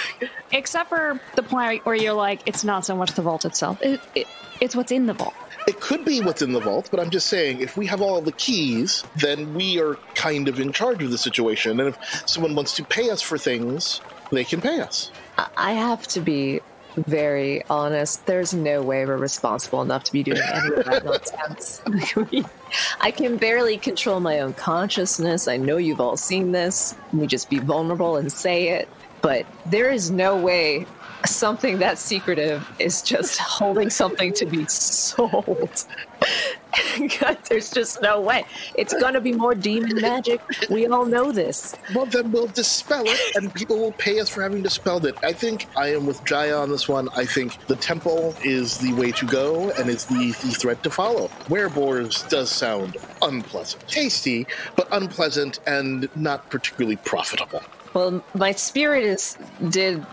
Except 0.52 0.88
for 0.88 1.20
the 1.34 1.42
point 1.42 1.84
where 1.84 1.94
you're 1.94 2.12
like, 2.12 2.40
it's 2.46 2.62
not 2.62 2.84
so 2.84 2.94
much 2.94 3.12
the 3.14 3.22
vault 3.22 3.44
itself, 3.44 3.80
it, 3.82 4.00
it, 4.14 4.26
it's 4.60 4.76
what's 4.76 4.92
in 4.92 5.06
the 5.06 5.14
vault. 5.14 5.34
It 5.70 5.78
could 5.78 6.04
be 6.04 6.20
what's 6.20 6.42
in 6.42 6.52
the 6.52 6.58
vault, 6.58 6.88
but 6.90 6.98
I'm 6.98 7.10
just 7.10 7.28
saying, 7.28 7.60
if 7.60 7.76
we 7.76 7.86
have 7.86 8.02
all 8.02 8.20
the 8.20 8.32
keys, 8.32 9.04
then 9.14 9.54
we 9.54 9.80
are 9.80 9.94
kind 10.16 10.48
of 10.48 10.58
in 10.58 10.72
charge 10.72 11.00
of 11.00 11.12
the 11.12 11.16
situation. 11.16 11.78
And 11.78 11.90
if 11.90 12.22
someone 12.28 12.56
wants 12.56 12.74
to 12.74 12.82
pay 12.84 13.08
us 13.08 13.22
for 13.22 13.38
things, 13.38 14.00
they 14.32 14.42
can 14.42 14.60
pay 14.60 14.80
us. 14.80 15.12
I- 15.38 15.46
I 15.56 15.72
have 15.74 16.08
to 16.08 16.20
be 16.20 16.58
very 16.96 17.62
honest. 17.70 18.26
There's 18.26 18.52
no 18.52 18.82
way 18.82 19.06
we're 19.06 19.16
responsible 19.16 19.80
enough 19.80 20.02
to 20.04 20.12
be 20.12 20.24
doing 20.24 20.40
any 20.42 20.74
of 20.74 20.84
that 20.86 21.04
nonsense. 21.04 21.82
I 23.00 23.12
can 23.12 23.36
barely 23.36 23.76
control 23.78 24.18
my 24.18 24.40
own 24.40 24.54
consciousness. 24.54 25.46
I 25.46 25.56
know 25.56 25.76
you've 25.76 26.00
all 26.00 26.16
seen 26.16 26.50
this. 26.50 26.96
We 27.12 27.28
just 27.28 27.48
be 27.48 27.60
vulnerable 27.60 28.16
and 28.16 28.32
say 28.32 28.70
it. 28.70 28.88
But 29.22 29.46
there 29.66 29.88
is 29.90 30.10
no 30.10 30.34
way 30.36 30.86
something 31.26 31.78
that 31.78 31.98
secretive 31.98 32.68
is 32.78 33.02
just 33.02 33.38
holding 33.40 33.90
something 33.90 34.32
to 34.34 34.46
be 34.46 34.66
sold. 34.66 35.84
God, 37.20 37.38
there's 37.48 37.70
just 37.70 38.02
no 38.02 38.20
way. 38.20 38.44
It's 38.74 38.92
going 38.94 39.14
to 39.14 39.20
be 39.20 39.32
more 39.32 39.54
demon 39.54 40.00
magic. 40.00 40.40
We 40.68 40.86
all 40.86 41.06
know 41.06 41.32
this. 41.32 41.74
Well, 41.94 42.06
then 42.06 42.30
we'll 42.30 42.46
dispel 42.48 43.04
it, 43.06 43.36
and 43.36 43.52
people 43.54 43.78
will 43.78 43.92
pay 43.92 44.20
us 44.20 44.28
for 44.28 44.42
having 44.42 44.62
dispelled 44.62 45.06
it. 45.06 45.16
I 45.22 45.32
think 45.32 45.66
I 45.76 45.94
am 45.94 46.06
with 46.06 46.24
Jaya 46.24 46.56
on 46.56 46.70
this 46.70 46.88
one. 46.88 47.08
I 47.16 47.24
think 47.24 47.66
the 47.66 47.76
temple 47.76 48.34
is 48.44 48.78
the 48.78 48.92
way 48.92 49.12
to 49.12 49.26
go, 49.26 49.70
and 49.70 49.88
is 49.88 50.04
the, 50.04 50.28
the 50.42 50.50
thread 50.50 50.82
to 50.84 50.90
follow. 50.90 51.28
Wereboars 51.48 52.28
does 52.28 52.50
sound 52.50 52.96
unpleasant. 53.22 53.86
Tasty, 53.88 54.46
but 54.76 54.88
unpleasant 54.92 55.60
and 55.66 56.08
not 56.16 56.50
particularly 56.50 56.96
profitable. 56.96 57.62
Well, 57.92 58.22
my 58.34 58.52
spirit 58.52 59.02
is 59.04 59.36
did 59.68 60.04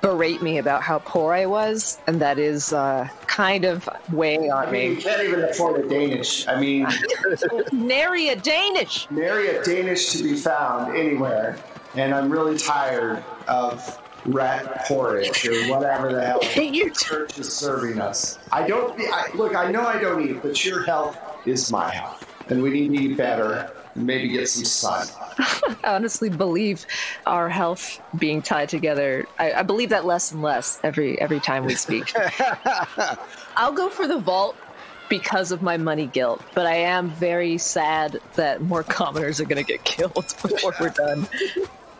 berate 0.00 0.40
me 0.42 0.58
about 0.58 0.82
how 0.82 1.00
poor 1.00 1.34
I 1.34 1.46
was, 1.46 1.98
and 2.06 2.20
that 2.22 2.38
is 2.38 2.72
uh, 2.72 3.08
kind 3.26 3.64
of 3.64 3.88
weighing 4.12 4.50
on 4.50 4.68
I 4.68 4.70
mean, 4.70 4.90
you 4.90 4.96
me. 4.96 5.02
can't 5.02 5.22
even 5.22 5.44
afford 5.44 5.84
a 5.84 5.88
Danish. 5.88 6.48
I 6.48 6.58
mean, 6.58 6.86
Nary 7.72 8.28
a 8.28 8.36
Danish. 8.36 9.10
nary 9.10 9.48
a 9.48 9.62
Danish 9.62 10.12
to 10.12 10.22
be 10.22 10.34
found 10.36 10.96
anywhere. 10.96 11.58
And 11.94 12.14
I'm 12.14 12.30
really 12.30 12.56
tired 12.58 13.24
of 13.46 13.98
rat 14.26 14.84
porridge 14.86 15.46
or 15.46 15.68
whatever 15.68 16.12
the 16.12 16.24
hell 16.24 16.40
You 16.62 16.90
the 16.90 16.94
church 16.94 17.38
is 17.38 17.52
serving 17.52 18.00
us. 18.00 18.38
I 18.52 18.66
don't 18.66 18.98
I, 19.00 19.30
look. 19.34 19.54
I 19.54 19.70
know 19.70 19.86
I 19.86 19.98
don't 19.98 20.26
eat, 20.28 20.42
but 20.42 20.64
your 20.64 20.84
health 20.84 21.18
is 21.46 21.70
my 21.72 21.90
health, 21.90 22.26
and 22.50 22.62
we 22.62 22.70
need 22.70 22.96
to 22.96 23.04
eat 23.04 23.16
better 23.16 23.70
and 23.98 24.06
maybe 24.06 24.28
get 24.28 24.48
some 24.48 24.64
sun. 24.64 25.08
I 25.38 25.94
honestly 25.94 26.30
believe 26.30 26.86
our 27.26 27.48
health 27.48 28.00
being 28.16 28.42
tied 28.42 28.68
together. 28.68 29.26
I, 29.38 29.52
I 29.52 29.62
believe 29.62 29.90
that 29.90 30.04
less 30.04 30.32
and 30.32 30.40
less 30.40 30.78
every 30.82 31.20
every 31.20 31.40
time 31.40 31.64
we 31.64 31.74
speak. 31.74 32.12
I'll 33.56 33.72
go 33.72 33.88
for 33.88 34.06
the 34.06 34.18
vault 34.18 34.56
because 35.08 35.52
of 35.52 35.62
my 35.62 35.76
money 35.76 36.06
guilt, 36.06 36.42
but 36.54 36.66
I 36.66 36.76
am 36.76 37.10
very 37.10 37.58
sad 37.58 38.20
that 38.34 38.62
more 38.62 38.82
commoners 38.82 39.40
are 39.40 39.44
going 39.44 39.64
to 39.64 39.70
get 39.70 39.84
killed 39.84 40.14
before 40.42 40.74
we're 40.78 40.90
done. 40.90 41.26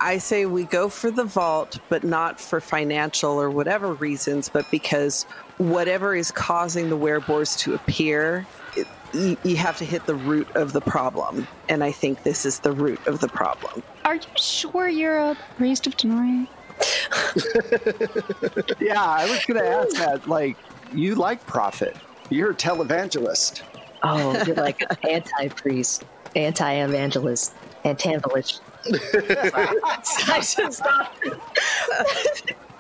I 0.01 0.19
say 0.19 0.47
we 0.47 0.65
go 0.65 0.89
for 0.89 1.11
the 1.11 1.25
vault, 1.25 1.81
but 1.89 2.05
not 2.05 2.41
for 2.41 2.61
financial 2.61 3.33
or 3.33 3.51
whatever 3.51 3.95
reasons, 3.95 4.49
but 4.49 4.71
because 4.71 5.25
whatever 5.57 6.15
is 6.15 6.31
causing 6.31 6.89
the 6.89 6.97
wereboars 6.97 7.59
to 7.61 7.75
appear, 7.75 8.47
it, 8.68 8.68
you, 9.13 9.37
you 9.45 9.57
have 9.57 9.77
to 9.79 9.85
hit 9.85 10.07
the 10.07 10.15
root 10.15 10.49
of 10.55 10.73
the 10.73 10.81
problem. 10.81 11.47
And 11.69 11.85
I 11.85 11.93
think 11.93 12.23
this 12.23 12.45
is 12.45 12.61
the 12.61 12.73
root 12.73 13.05
of 13.07 13.21
the 13.21 13.29
problem. 13.29 13.83
Are 14.05 14.17
you 14.17 14.21
sure 14.37 14.89
you're 14.89 15.19
a 15.19 15.37
priest 15.57 15.87
of 15.87 15.97
Denari? 15.97 16.49
Yeah, 18.81 19.03
I 19.03 19.29
was 19.29 19.45
going 19.45 19.61
to 19.61 19.69
ask 19.69 19.97
that. 19.97 20.29
Like, 20.29 20.57
you 20.93 21.15
like 21.15 21.45
profit. 21.47 21.97
You're 22.31 22.51
a 22.51 22.55
televangelist. 22.55 23.63
Oh, 24.03 24.43
you're 24.45 24.57
like 24.57 24.83
anti 25.05 25.49
priest, 25.49 26.05
anti 26.37 26.73
evangelist, 26.73 27.55
anti-evangelist. 27.85 28.63
I 30.29 30.41
should 30.41 30.73
stop. 30.73 31.15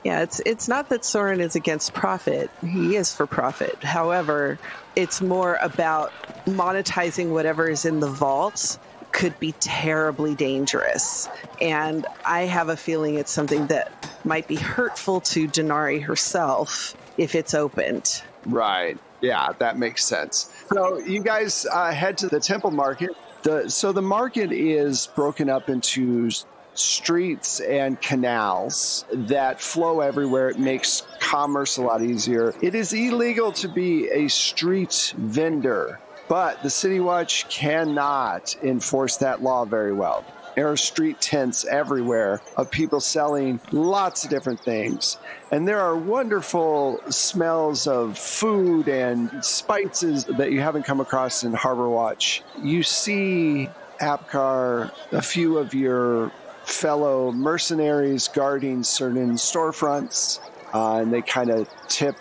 Yeah, 0.04 0.22
it's 0.22 0.40
it's 0.40 0.68
not 0.68 0.88
that 0.90 1.04
Soren 1.04 1.40
is 1.40 1.56
against 1.56 1.92
profit. 1.92 2.50
He 2.60 2.96
is 2.96 3.12
for 3.12 3.26
profit. 3.26 3.82
However, 3.82 4.58
it's 4.96 5.20
more 5.20 5.58
about 5.60 6.12
monetizing 6.46 7.30
whatever 7.30 7.68
is 7.68 7.84
in 7.84 8.00
the 8.00 8.08
vault 8.08 8.78
could 9.12 9.38
be 9.40 9.52
terribly 9.52 10.34
dangerous. 10.34 11.28
And 11.60 12.06
I 12.24 12.42
have 12.42 12.68
a 12.68 12.76
feeling 12.76 13.16
it's 13.16 13.32
something 13.32 13.66
that 13.68 13.90
might 14.24 14.46
be 14.46 14.56
hurtful 14.56 15.20
to 15.22 15.48
Denari 15.48 16.02
herself 16.02 16.96
if 17.16 17.34
it's 17.34 17.54
opened. 17.54 18.22
Right. 18.46 18.98
Yeah, 19.20 19.48
that 19.58 19.78
makes 19.78 20.04
sense. 20.04 20.52
So 20.72 20.98
you 20.98 21.22
guys 21.22 21.66
uh, 21.70 21.90
head 21.90 22.18
to 22.18 22.28
the 22.28 22.38
temple 22.38 22.70
market. 22.70 23.10
The, 23.42 23.68
so 23.68 23.92
the 23.92 24.02
market 24.02 24.52
is 24.52 25.08
broken 25.08 25.48
up 25.48 25.68
into 25.68 26.30
streets 26.78 27.60
and 27.60 28.00
canals 28.00 29.04
that 29.12 29.60
flow 29.60 30.00
everywhere. 30.00 30.48
It 30.50 30.58
makes 30.58 31.02
commerce 31.18 31.76
a 31.76 31.82
lot 31.82 32.02
easier. 32.02 32.54
It 32.62 32.74
is 32.74 32.92
illegal 32.92 33.52
to 33.52 33.68
be 33.68 34.08
a 34.10 34.28
street 34.28 35.14
vendor, 35.16 36.00
but 36.28 36.62
the 36.62 36.70
City 36.70 37.00
Watch 37.00 37.48
cannot 37.48 38.56
enforce 38.62 39.16
that 39.18 39.42
law 39.42 39.64
very 39.64 39.92
well. 39.92 40.24
There 40.54 40.68
are 40.68 40.76
street 40.76 41.20
tents 41.20 41.64
everywhere 41.64 42.40
of 42.56 42.68
people 42.68 42.98
selling 42.98 43.60
lots 43.70 44.24
of 44.24 44.30
different 44.30 44.58
things. 44.58 45.16
And 45.52 45.68
there 45.68 45.78
are 45.78 45.96
wonderful 45.96 47.00
smells 47.10 47.86
of 47.86 48.18
food 48.18 48.88
and 48.88 49.44
spices 49.44 50.24
that 50.24 50.50
you 50.50 50.60
haven't 50.60 50.82
come 50.82 50.98
across 50.98 51.44
in 51.44 51.52
Harbor 51.52 51.88
Watch. 51.88 52.42
You 52.60 52.82
see, 52.82 53.68
Apgar, 54.00 54.90
a 55.12 55.22
few 55.22 55.58
of 55.58 55.74
your 55.74 56.32
fellow 56.68 57.32
mercenaries 57.32 58.28
guarding 58.28 58.82
certain 58.82 59.32
storefronts, 59.32 60.40
uh, 60.74 60.96
and 60.96 61.12
they 61.12 61.22
kind 61.22 61.50
of 61.50 61.68
tip 61.88 62.16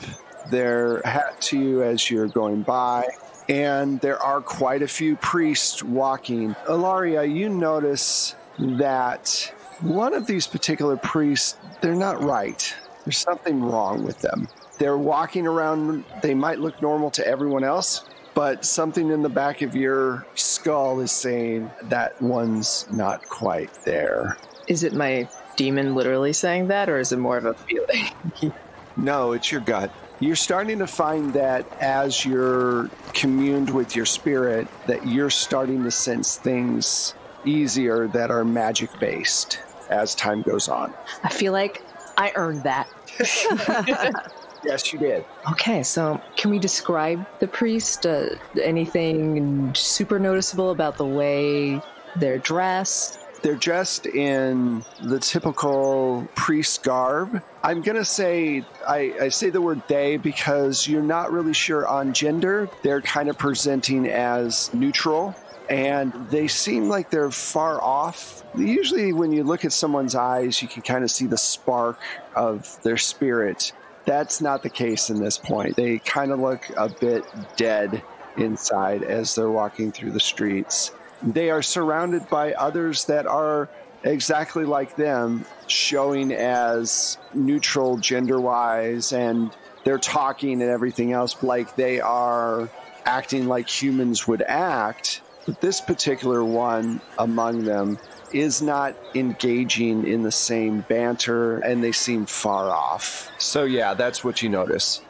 their 0.50 1.02
hat 1.02 1.40
to 1.42 1.60
you 1.60 1.84
as 1.84 2.10
you're 2.10 2.28
going 2.28 2.62
by 2.62 3.06
and 3.50 4.00
there 4.02 4.22
are 4.22 4.42
quite 4.42 4.82
a 4.82 4.88
few 4.88 5.16
priests 5.18 5.84
walking. 5.84 6.56
Ilaria, 6.68 7.24
you 7.24 7.50
notice 7.50 8.36
that 8.60 9.54
one 9.82 10.14
of 10.14 10.28
these 10.28 10.48
particular 10.48 10.98
priests, 10.98 11.58
they're 11.82 11.96
not 11.96 12.22
right. 12.22 12.76
There's 13.06 13.18
something 13.18 13.64
wrong 13.64 14.04
with 14.04 14.20
them. 14.20 14.48
They're 14.80 14.98
walking 14.98 15.48
around, 15.48 16.04
they 16.22 16.34
might 16.34 16.60
look 16.60 16.82
normal 16.82 17.10
to 17.12 17.26
everyone 17.26 17.64
else, 17.64 18.06
but 18.38 18.64
something 18.64 19.10
in 19.10 19.24
the 19.24 19.30
back 19.30 19.64
of 19.64 19.76
your 19.76 20.24
skull 20.36 21.00
is 21.00 21.12
saying 21.12 21.72
that 21.86 22.22
one's 22.22 22.86
not 22.92 23.28
quite 23.28 23.74
there. 23.84 24.38
Is 24.68 24.84
it 24.84 24.94
my 24.94 25.28
demon 25.56 25.96
literally 25.96 26.34
saying 26.34 26.68
that, 26.68 26.88
or 26.88 27.00
is 27.00 27.12
it 27.12 27.18
more 27.18 27.38
of 27.38 27.46
a 27.46 27.56
feeling? 27.56 28.54
No, 29.00 29.34
it's 29.34 29.52
your 29.52 29.62
gut. 29.62 29.92
You're 30.20 30.36
starting 30.36 30.80
to 30.80 30.88
find 30.88 31.32
that 31.34 31.72
as 31.80 32.26
you're 32.26 32.90
communed 33.14 33.70
with 33.70 33.96
your 33.96 34.08
spirit, 34.08 34.68
that 34.88 35.06
you're 35.06 35.30
starting 35.30 35.84
to 35.84 35.92
sense 35.92 36.36
things 36.36 37.14
easier 37.46 38.08
that 38.08 38.32
are 38.32 38.44
magic 38.44 38.90
based 39.00 39.60
as 39.92 40.16
time 40.16 40.42
goes 40.42 40.68
on. 40.68 40.96
I 41.24 41.30
feel 41.30 41.54
like 41.54 41.84
I 42.18 42.32
earned 42.36 42.64
that. 42.64 42.88
Yes, 44.68 44.92
you 44.92 45.00
did. 45.00 45.24
Okay, 45.50 45.82
so 45.82 46.22
can 46.36 46.52
we 46.52 46.60
describe 46.60 47.26
the 47.40 47.48
priest? 47.48 48.06
Uh, 48.06 48.36
anything 48.62 49.74
super 49.74 50.20
noticeable 50.20 50.72
about 50.72 50.98
the 50.98 51.06
way 51.06 51.82
they're 52.18 52.38
dressed? 52.38 53.20
They're 53.42 53.56
dressed 53.56 54.08
in 54.08 54.84
the 55.02 55.20
typical 55.20 56.28
priest 56.36 56.84
garb. 56.84 57.42
I'm 57.64 57.82
going 57.82 57.96
to 57.96 58.04
say, 58.04 58.66
I, 58.86 59.14
I 59.22 59.30
say 59.30 59.52
the 59.52 59.62
word 59.62 59.82
they 59.88 60.18
because 60.18 60.86
you're 60.86 61.02
not 61.04 61.32
really 61.32 61.54
sure 61.54 61.88
on 61.88 62.14
gender. 62.14 62.68
They're 62.82 63.02
kind 63.02 63.30
of 63.30 63.38
presenting 63.38 64.08
as 64.08 64.74
neutral 64.74 65.34
and 65.70 66.14
they 66.30 66.48
seem 66.48 66.90
like 66.90 67.10
they're 67.10 67.32
far 67.32 67.82
off. 67.82 68.44
Usually, 68.56 69.14
when 69.14 69.32
you 69.32 69.44
look 69.44 69.66
at 69.66 69.74
someone's 69.74 70.16
eyes, 70.16 70.62
you 70.62 70.68
can 70.68 70.82
kind 70.82 71.04
of 71.04 71.12
see 71.12 71.26
the 71.26 71.38
spark 71.38 72.00
of 72.36 72.82
their 72.84 72.98
spirit. 72.98 73.72
That's 74.08 74.40
not 74.40 74.64
the 74.64 74.70
case 74.70 75.10
in 75.10 75.20
this 75.20 75.38
point. 75.38 75.76
They 75.76 76.00
kind 76.00 76.32
of 76.32 76.40
look 76.40 76.66
a 76.78 76.88
bit 76.88 77.26
dead 77.58 78.02
inside 78.38 79.04
as 79.04 79.36
they're 79.36 79.52
walking 79.52 79.92
through 79.92 80.12
the 80.12 80.20
streets. 80.22 80.94
They 81.22 81.50
are 81.50 81.62
surrounded 81.62 82.30
by 82.30 82.54
others 82.54 83.04
that 83.06 83.28
are 83.28 83.68
exactly 84.04 84.64
like 84.64 84.96
them, 84.96 85.46
showing 85.68 86.32
as 86.32 87.18
neutral 87.34 87.98
gender 87.98 88.40
wise, 88.40 89.12
and 89.12 89.52
they're 89.84 89.98
talking 89.98 90.62
and 90.62 90.72
everything 90.72 91.12
else 91.12 91.44
like 91.44 91.76
they 91.76 92.00
are 92.00 92.70
acting 93.04 93.48
like 93.48 93.68
humans 93.68 94.26
would 94.26 94.42
act. 94.44 95.22
But 95.46 95.60
this 95.60 95.82
particular 95.82 96.46
one 96.46 97.02
among 97.20 97.66
them 97.66 98.00
is 98.34 98.62
not 98.62 98.96
engaging 99.16 100.06
in 100.08 100.24
the 100.24 100.32
same 100.32 100.82
banter 100.82 101.60
and 101.60 101.84
they 101.84 101.92
seem 101.92 102.26
far 102.26 102.70
off. 102.72 103.32
So, 103.38 103.64
yeah, 103.64 103.94
that's 103.94 104.24
what 104.24 104.42
you 104.42 104.50
notice. 104.50 105.02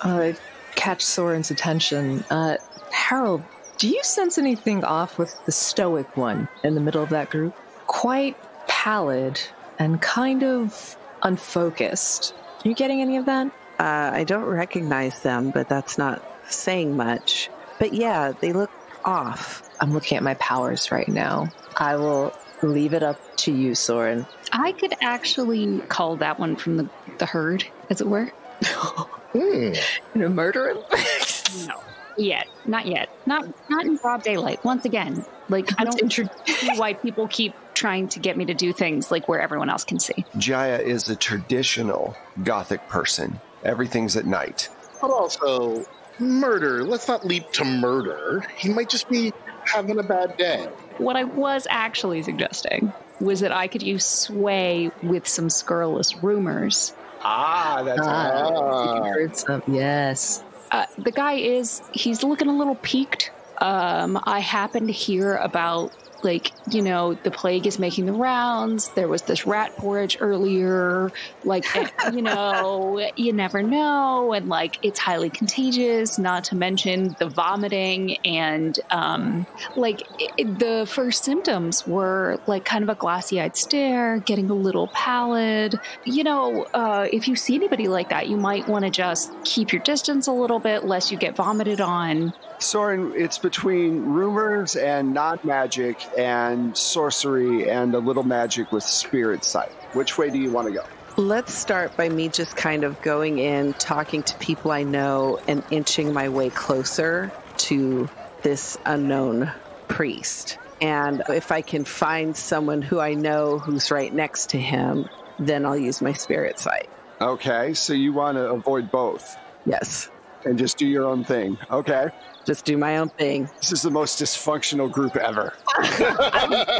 Uh, 0.00 0.32
catch 0.74 1.02
Soren's 1.02 1.50
attention. 1.50 2.24
Uh, 2.30 2.56
Harold, 2.92 3.42
do 3.78 3.88
you 3.88 4.02
sense 4.02 4.38
anything 4.38 4.84
off 4.84 5.18
with 5.18 5.34
the 5.46 5.52
stoic 5.52 6.16
one 6.16 6.48
in 6.62 6.74
the 6.74 6.80
middle 6.80 7.02
of 7.02 7.10
that 7.10 7.30
group? 7.30 7.54
Quite 7.86 8.36
pallid 8.66 9.40
and 9.78 10.00
kind 10.02 10.42
of 10.42 10.96
unfocused. 11.22 12.34
Are 12.64 12.68
you 12.68 12.74
getting 12.74 13.00
any 13.00 13.16
of 13.16 13.26
that? 13.26 13.46
Uh, 13.78 14.10
I 14.12 14.24
don't 14.24 14.44
recognize 14.44 15.22
them, 15.22 15.50
but 15.50 15.68
that's 15.68 15.98
not 15.98 16.22
saying 16.48 16.96
much. 16.96 17.48
But 17.78 17.94
yeah, 17.94 18.32
they 18.40 18.52
look 18.52 18.70
off. 19.04 19.62
I'm 19.80 19.92
looking 19.92 20.16
at 20.16 20.24
my 20.24 20.34
powers 20.34 20.90
right 20.90 21.08
now. 21.08 21.48
I 21.76 21.96
will 21.96 22.32
leave 22.62 22.92
it 22.94 23.02
up 23.02 23.20
to 23.38 23.52
you, 23.52 23.74
Soren. 23.74 24.26
I 24.52 24.72
could 24.72 24.94
actually 25.00 25.80
call 25.88 26.16
that 26.16 26.38
one 26.38 26.56
from 26.56 26.76
the, 26.76 26.88
the 27.18 27.26
herd, 27.26 27.64
as 27.90 28.00
it 28.00 28.06
were. 28.06 28.32
Hmm. 29.32 29.74
You 30.14 30.22
know, 30.22 30.28
murder 30.30 30.70
him? 30.70 30.78
No. 31.66 31.80
Yet. 32.16 32.48
Not 32.66 32.86
yet. 32.86 33.10
Not 33.26 33.46
not 33.70 33.84
in 33.84 33.96
broad 33.96 34.22
daylight. 34.22 34.64
Once 34.64 34.84
again. 34.84 35.24
Like 35.48 35.68
I 35.78 35.84
don't 35.84 36.12
see 36.46 36.70
why 36.76 36.94
people 36.94 37.28
keep 37.28 37.54
trying 37.74 38.08
to 38.08 38.18
get 38.20 38.36
me 38.36 38.44
to 38.46 38.54
do 38.54 38.72
things 38.72 39.10
like 39.10 39.28
where 39.28 39.40
everyone 39.40 39.70
else 39.70 39.84
can 39.84 40.00
see. 40.00 40.24
Jaya 40.36 40.78
is 40.78 41.08
a 41.08 41.16
traditional 41.16 42.16
Gothic 42.42 42.88
person. 42.88 43.40
Everything's 43.64 44.16
at 44.16 44.26
night. 44.26 44.68
But 45.00 45.10
also, 45.10 45.84
murder. 46.18 46.84
Let's 46.84 47.06
not 47.06 47.24
leap 47.24 47.50
to 47.52 47.64
murder. 47.64 48.44
He 48.56 48.68
might 48.70 48.88
just 48.88 49.08
be 49.08 49.32
having 49.72 49.98
a 49.98 50.02
bad 50.02 50.36
day. 50.36 50.68
What 50.98 51.16
I 51.16 51.24
was 51.24 51.66
actually 51.70 52.22
suggesting 52.22 52.92
was 53.20 53.40
that 53.40 53.52
I 53.52 53.68
could 53.68 53.82
use 53.82 54.04
sway 54.04 54.90
with 55.02 55.26
some 55.26 55.50
scurrilous 55.50 56.22
rumors. 56.22 56.92
Ah, 57.22 57.82
that's 57.84 58.00
Ah. 58.02 59.02
Heard 59.04 59.36
some. 59.36 59.62
Yes. 59.66 60.42
Uh, 60.70 60.86
the 60.98 61.10
guy 61.10 61.34
is 61.34 61.82
he's 61.92 62.22
looking 62.22 62.48
a 62.48 62.56
little 62.56 62.76
peaked. 62.76 63.30
Um, 63.60 64.20
I 64.24 64.38
happened 64.40 64.86
to 64.88 64.92
hear 64.92 65.34
about 65.36 65.92
like 66.22 66.52
you 66.70 66.82
know 66.82 67.14
the 67.14 67.30
plague 67.30 67.66
is 67.66 67.78
making 67.78 68.06
the 68.06 68.12
rounds. 68.12 68.88
There 68.90 69.08
was 69.08 69.22
this 69.22 69.46
rat 69.46 69.76
porridge 69.76 70.18
earlier. 70.20 71.12
Like 71.44 71.64
you 72.12 72.22
know 72.22 73.08
you 73.16 73.32
never 73.32 73.62
know, 73.62 74.32
and 74.32 74.48
like 74.48 74.78
it's 74.82 74.98
highly 74.98 75.30
contagious. 75.30 76.18
Not 76.18 76.44
to 76.44 76.56
mention 76.56 77.16
the 77.18 77.28
vomiting 77.28 78.18
and 78.24 78.78
um, 78.90 79.46
like 79.76 80.02
it, 80.18 80.58
the 80.58 80.86
first 80.88 81.24
symptoms 81.24 81.86
were 81.86 82.40
like 82.46 82.64
kind 82.64 82.82
of 82.82 82.88
a 82.88 82.94
glassy-eyed 82.94 83.56
stare, 83.56 84.18
getting 84.18 84.50
a 84.50 84.54
little 84.54 84.88
pallid. 84.88 85.78
You 86.04 86.24
know, 86.24 86.64
uh, 86.74 87.08
if 87.12 87.28
you 87.28 87.36
see 87.36 87.54
anybody 87.54 87.88
like 87.88 88.08
that, 88.10 88.28
you 88.28 88.36
might 88.36 88.68
want 88.68 88.84
to 88.84 88.90
just 88.90 89.32
keep 89.44 89.72
your 89.72 89.82
distance 89.82 90.26
a 90.26 90.32
little 90.32 90.58
bit, 90.58 90.84
lest 90.84 91.10
you 91.10 91.18
get 91.18 91.36
vomited 91.36 91.80
on. 91.80 92.32
Soren, 92.58 93.12
it's 93.14 93.38
between 93.38 94.04
rumors 94.04 94.74
and 94.76 95.14
non 95.14 95.38
magic 95.44 96.07
and 96.16 96.76
sorcery 96.76 97.68
and 97.68 97.94
a 97.94 97.98
little 97.98 98.22
magic 98.22 98.72
with 98.72 98.84
spirit 98.84 99.44
sight. 99.44 99.72
Which 99.92 100.18
way 100.18 100.30
do 100.30 100.38
you 100.38 100.50
want 100.50 100.68
to 100.68 100.74
go? 100.74 100.84
Let's 101.16 101.52
start 101.52 101.96
by 101.96 102.08
me 102.08 102.28
just 102.28 102.56
kind 102.56 102.84
of 102.84 103.00
going 103.02 103.38
in, 103.38 103.72
talking 103.74 104.22
to 104.22 104.36
people 104.36 104.70
I 104.70 104.84
know, 104.84 105.40
and 105.48 105.64
inching 105.70 106.12
my 106.12 106.28
way 106.28 106.50
closer 106.50 107.32
to 107.58 108.08
this 108.42 108.78
unknown 108.86 109.50
priest. 109.88 110.58
And 110.80 111.22
if 111.28 111.50
I 111.50 111.60
can 111.60 111.84
find 111.84 112.36
someone 112.36 112.82
who 112.82 113.00
I 113.00 113.14
know 113.14 113.58
who's 113.58 113.90
right 113.90 114.14
next 114.14 114.50
to 114.50 114.58
him, 114.58 115.08
then 115.40 115.66
I'll 115.66 115.76
use 115.76 116.00
my 116.00 116.12
spirit 116.12 116.60
sight. 116.60 116.88
Okay, 117.20 117.74
so 117.74 117.92
you 117.94 118.12
want 118.12 118.36
to 118.36 118.48
avoid 118.50 118.92
both 118.92 119.36
Yes. 119.68 120.08
And 120.44 120.58
just 120.58 120.78
do 120.78 120.86
your 120.86 121.04
own 121.06 121.24
thing. 121.24 121.58
Okay. 121.70 122.08
Just 122.44 122.64
do 122.64 122.78
my 122.78 122.98
own 122.98 123.08
thing. 123.10 123.48
This 123.60 123.72
is 123.72 123.82
the 123.82 123.90
most 123.90 124.20
dysfunctional 124.20 124.90
group 124.90 125.16
ever, 125.16 125.52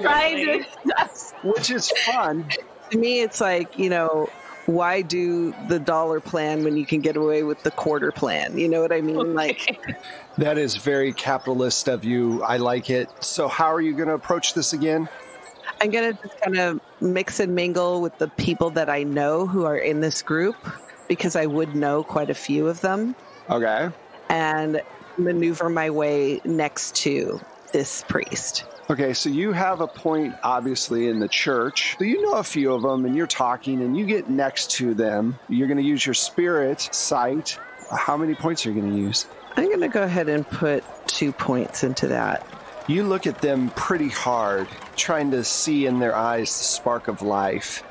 Trying 0.00 0.46
to 0.46 0.64
which 1.42 1.70
is 1.70 1.90
fun. 2.06 2.48
to 2.90 2.98
me 2.98 3.20
it's 3.20 3.40
like 3.40 3.78
you 3.78 3.90
know 3.90 4.28
why 4.66 5.02
do 5.02 5.54
the 5.68 5.78
dollar 5.78 6.20
plan 6.20 6.64
when 6.64 6.76
you 6.76 6.84
can 6.86 7.00
get 7.00 7.16
away 7.16 7.42
with 7.42 7.62
the 7.62 7.70
quarter 7.70 8.11
plan 8.12 8.56
you 8.59 8.68
know 8.68 8.80
what 8.82 8.92
i 8.92 9.00
mean 9.00 9.34
like 9.34 9.78
That 10.38 10.56
is 10.59 10.76
very 10.76 11.12
capitalist 11.12 11.88
of 11.88 12.04
you. 12.04 12.42
I 12.44 12.59
like 12.59 12.90
it. 12.90 13.11
So, 13.20 13.48
how 13.48 13.72
are 13.74 13.80
you 13.80 13.92
going 13.92 14.06
to 14.09 14.14
approach 14.14 14.54
this 14.54 14.72
again? 14.72 15.09
i'm 15.80 15.90
gonna 15.90 16.12
just 16.12 16.40
kind 16.40 16.59
of 16.59 16.80
mix 17.00 17.38
and 17.40 17.54
mingle 17.54 18.00
with 18.00 18.16
the 18.18 18.26
people 18.28 18.70
that 18.70 18.88
i 18.90 19.02
know 19.04 19.46
who 19.46 19.64
are 19.64 19.76
in 19.76 20.00
this 20.00 20.22
group 20.22 20.56
because 21.09 21.36
i 21.36 21.46
would 21.46 21.74
know 21.76 22.02
quite 22.02 22.30
a 22.30 22.34
few 22.34 22.66
of 22.66 22.80
them 22.80 23.14
Okay. 23.51 23.90
and 24.28 24.80
maneuver 25.16 25.68
my 25.68 25.90
way 25.90 26.40
next 26.44 26.94
to 26.96 27.40
this 27.72 28.05
priest 28.09 28.64
Okay, 28.90 29.12
so 29.12 29.28
you 29.28 29.53
have 29.53 29.82
a 29.82 29.86
point, 29.86 30.34
obviously, 30.42 31.09
in 31.09 31.18
the 31.18 31.28
church. 31.28 31.94
So 31.99 32.07
you 32.07 32.22
know 32.22 32.38
a 32.38 32.42
few 32.42 32.72
of 32.72 32.80
them, 32.80 33.05
and 33.05 33.14
you're 33.14 33.26
talking, 33.26 33.82
and 33.82 33.94
you 33.94 34.07
get 34.07 34.30
next 34.30 34.70
to 34.72 34.94
them. 34.94 35.38
You're 35.51 35.68
going 35.68 35.76
to 35.76 35.84
use 35.84 36.07
your 36.07 36.14
spirit 36.14 36.88
sight. 36.90 37.59
How 37.90 38.16
many 38.16 38.34
points 38.34 38.64
are 38.64 38.70
you 38.70 38.80
going 38.80 38.90
to 38.90 38.99
use? 38.99 39.26
i'm 39.57 39.70
gonna 39.70 39.88
go 39.88 40.03
ahead 40.05 40.28
and 40.28 40.49
put 40.49 40.84
two 41.09 41.32
points 41.32 41.82
into 41.82 42.07
that 42.07 42.46
You 42.86 43.03
look 43.03 43.26
at 43.26 43.42
them 43.42 43.70
pretty 43.70 44.09
hard, 44.09 44.68
trying 44.96 45.32
to 45.32 45.42
see 45.44 45.84
in 45.84 45.99
their 45.99 46.14
eyes 46.14 46.57
the 46.57 46.64
spark 46.64 47.09
of 47.09 47.20
life, 47.22 47.82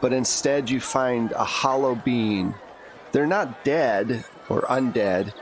but 0.00 0.12
instead 0.12 0.70
you 0.70 0.80
find 0.80 1.30
a 1.32 1.44
hollow 1.44 1.94
being. 1.94 2.54
They're 3.12 3.26
not 3.26 3.62
dead 3.62 4.24
or 4.48 4.62
undead, 4.62 5.32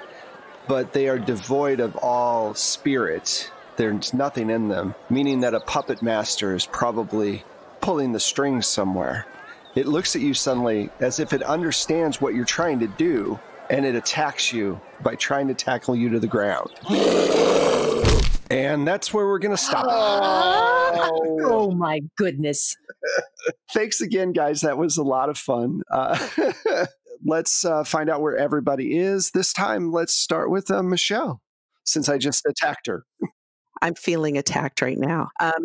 but 0.68 0.92
they 0.92 1.09
are 1.09 1.18
devoid 1.18 1.80
of 1.80 1.96
all 1.96 2.55
spirit. 2.55 3.51
There's 3.76 4.12
nothing 4.12 4.51
in 4.51 4.68
them, 4.68 4.94
meaning 5.09 5.40
that 5.40 5.55
a 5.55 5.61
puppet 5.61 6.03
master 6.03 6.55
is 6.55 6.66
probably 6.66 7.44
pulling 7.80 8.12
the 8.12 8.20
strings 8.20 8.66
somewhere. 8.66 9.26
It 9.74 9.86
looks 9.86 10.16
at 10.16 10.22
you 10.22 10.34
suddenly 10.34 10.90
as 11.01 11.20
if 11.20 11.32
it 11.32 11.42
understands 11.42 12.20
what 12.20 12.34
you're 12.34 12.44
trying 12.44 12.80
to 12.80 12.86
do, 12.86 13.38
and 13.70 13.86
it 13.86 13.94
attacks 13.94 14.53
you 14.53 14.80
by 15.03 15.14
trying 15.14 15.48
to 15.48 15.55
tackle 15.55 15.94
you 15.94 16.09
to 16.11 16.20
the 16.20 16.26
ground. 16.26 16.70
And 18.51 18.86
that's 18.86 19.14
where 19.14 19.26
we're 19.26 19.38
going 19.38 19.57
to 19.57 19.62
stop. 19.62 19.86
Oh 21.42 21.70
my 21.70 22.01
goodness. 22.16 22.76
Thanks 23.72 24.01
again, 24.01 24.32
guys. 24.32 24.61
That 24.62 24.76
was 24.76 24.96
a 24.96 25.03
lot 25.03 25.28
of 25.28 25.38
fun. 25.38 25.82
Uh, 25.90 26.18
let's 27.24 27.64
uh, 27.64 27.84
find 27.84 28.10
out 28.10 28.20
where 28.20 28.36
everybody 28.36 28.96
is. 28.96 29.30
This 29.32 29.52
time, 29.52 29.92
let's 29.92 30.14
start 30.14 30.50
with 30.50 30.70
uh, 30.70 30.82
Michelle, 30.82 31.40
since 31.84 32.08
I 32.08 32.18
just 32.18 32.46
attacked 32.46 32.86
her. 32.86 33.04
I'm 33.82 33.94
feeling 33.94 34.36
attacked 34.36 34.82
right 34.82 34.98
now. 34.98 35.30
Um, 35.40 35.64